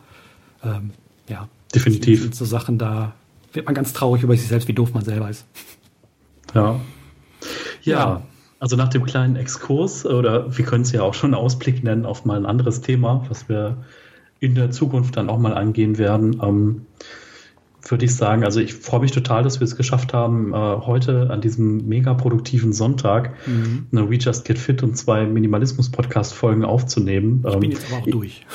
[0.64, 0.92] ähm,
[1.28, 1.48] ja.
[1.74, 2.22] Definitiv.
[2.22, 3.12] Sind so Sachen, da
[3.52, 5.44] wird man ganz traurig über sich selbst, wie doof man selber ist.
[6.54, 6.80] Ja.
[7.82, 8.22] Ja, ja.
[8.60, 12.24] also nach dem kleinen Exkurs, oder wir können es ja auch schon Ausblick nennen auf
[12.24, 13.76] mal ein anderes Thema, was wir
[14.40, 16.40] in der Zukunft dann auch mal angehen werden.
[16.42, 16.86] Ähm,
[17.82, 18.44] würde ich sagen.
[18.44, 22.14] Also ich freue mich total, dass wir es geschafft haben, äh, heute an diesem mega
[22.14, 23.86] produktiven Sonntag mhm.
[23.92, 27.44] eine We Just Get Fit und zwei Minimalismus-Podcast-Folgen aufzunehmen.
[27.46, 28.46] Ich bin ähm, jetzt aber auch durch.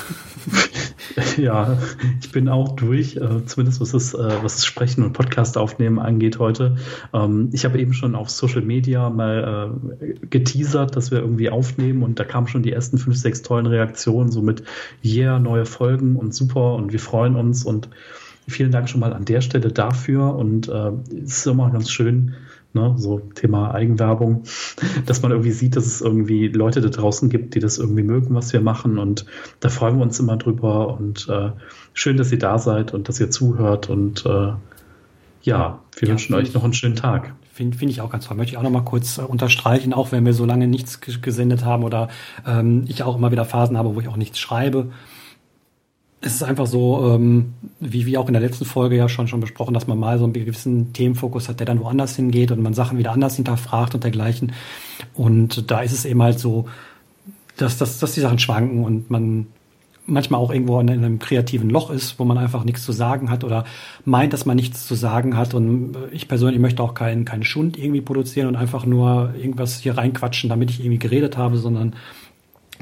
[1.38, 1.78] ja,
[2.22, 6.00] ich bin auch durch, äh, zumindest was das, äh, was das Sprechen und Podcast aufnehmen
[6.00, 6.76] angeht heute.
[7.14, 12.04] Ähm, ich habe eben schon auf Social Media mal äh, geteasert, dass wir irgendwie aufnehmen
[12.04, 14.64] und da kamen schon die ersten fünf, sechs tollen Reaktionen, so mit
[15.04, 17.90] yeah, neue Folgen und super und wir freuen uns und
[18.48, 20.36] Vielen Dank schon mal an der Stelle dafür.
[20.36, 20.92] Und äh,
[21.24, 22.36] es ist immer ganz schön,
[22.74, 24.44] ne, so Thema Eigenwerbung,
[25.06, 28.36] dass man irgendwie sieht, dass es irgendwie Leute da draußen gibt, die das irgendwie mögen,
[28.36, 28.98] was wir machen.
[28.98, 29.26] Und
[29.60, 30.98] da freuen wir uns immer drüber.
[30.98, 31.52] Und äh,
[31.94, 33.90] schön, dass ihr da seid und dass ihr zuhört.
[33.90, 34.54] Und äh,
[35.44, 37.34] ja, wir ja, wünschen euch noch einen schönen Tag.
[37.54, 38.36] Finde find ich auch ganz toll.
[38.36, 41.64] Möchte ich auch noch mal kurz äh, unterstreichen, auch wenn wir so lange nichts gesendet
[41.64, 42.10] haben oder
[42.46, 44.92] ähm, ich auch immer wieder Phasen habe, wo ich auch nichts schreibe
[46.26, 49.42] es ist einfach so, ähm, wie wir auch in der letzten Folge ja schon, schon
[49.42, 52.74] besprochen, dass man mal so einen gewissen Themenfokus hat, der dann woanders hingeht und man
[52.74, 54.54] Sachen wieder anders hinterfragt und dergleichen.
[55.14, 56.66] Und da ist es eben halt so,
[57.58, 59.48] dass, dass, dass die Sachen schwanken und man
[60.06, 63.44] manchmal auch irgendwo in einem kreativen Loch ist, wo man einfach nichts zu sagen hat
[63.44, 63.66] oder
[64.06, 65.54] meint, dass man nichts zu sagen hat.
[65.54, 69.98] Und ich persönlich möchte auch keinen keinen Schund irgendwie produzieren und einfach nur irgendwas hier
[69.98, 71.96] reinquatschen, damit ich irgendwie geredet habe, sondern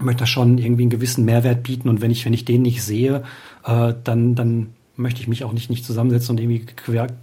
[0.02, 3.23] möchte schon irgendwie einen gewissen Mehrwert bieten und wenn ich, wenn ich den nicht sehe,
[3.65, 6.65] äh, dann, dann möchte ich mich auch nicht, nicht zusammensetzen und irgendwie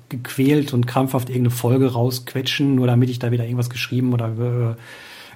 [0.09, 4.77] gequält und krampfhaft irgendeine Folge rausquetschen, nur damit ich da wieder irgendwas geschrieben oder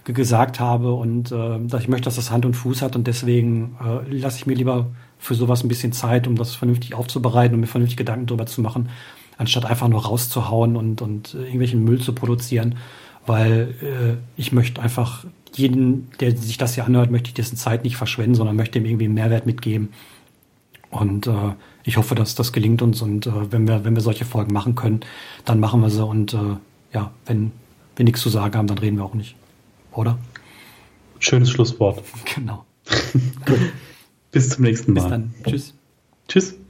[0.05, 0.93] äh, gesagt habe.
[0.93, 4.47] Und äh, ich möchte, dass das Hand und Fuß hat und deswegen äh, lasse ich
[4.47, 8.27] mir lieber für sowas ein bisschen Zeit, um das vernünftig aufzubereiten und mir vernünftig Gedanken
[8.27, 8.89] darüber zu machen,
[9.39, 12.77] anstatt einfach nur rauszuhauen und, und äh, irgendwelchen Müll zu produzieren,
[13.25, 15.25] weil äh, ich möchte einfach
[15.59, 18.85] jeden, der sich das hier anhört, möchte ich dessen Zeit nicht verschwenden, sondern möchte ihm
[18.85, 19.91] irgendwie einen Mehrwert mitgeben.
[20.91, 21.55] Und äh,
[21.85, 24.75] ich hoffe, dass das gelingt uns und äh, wenn wir, wenn wir solche Folgen machen
[24.75, 25.01] können,
[25.45, 26.57] dann machen wir sie und äh,
[26.93, 27.51] ja, wenn
[27.97, 29.35] wir nichts zu sagen haben, dann reden wir auch nicht.
[29.93, 30.19] Oder?
[31.19, 32.03] Schönes Schlusswort.
[32.35, 32.65] Genau.
[34.33, 35.03] Bis zum nächsten Mal.
[35.03, 35.35] Bis dann.
[35.45, 35.75] Tschüss.
[36.29, 36.62] Tschüss.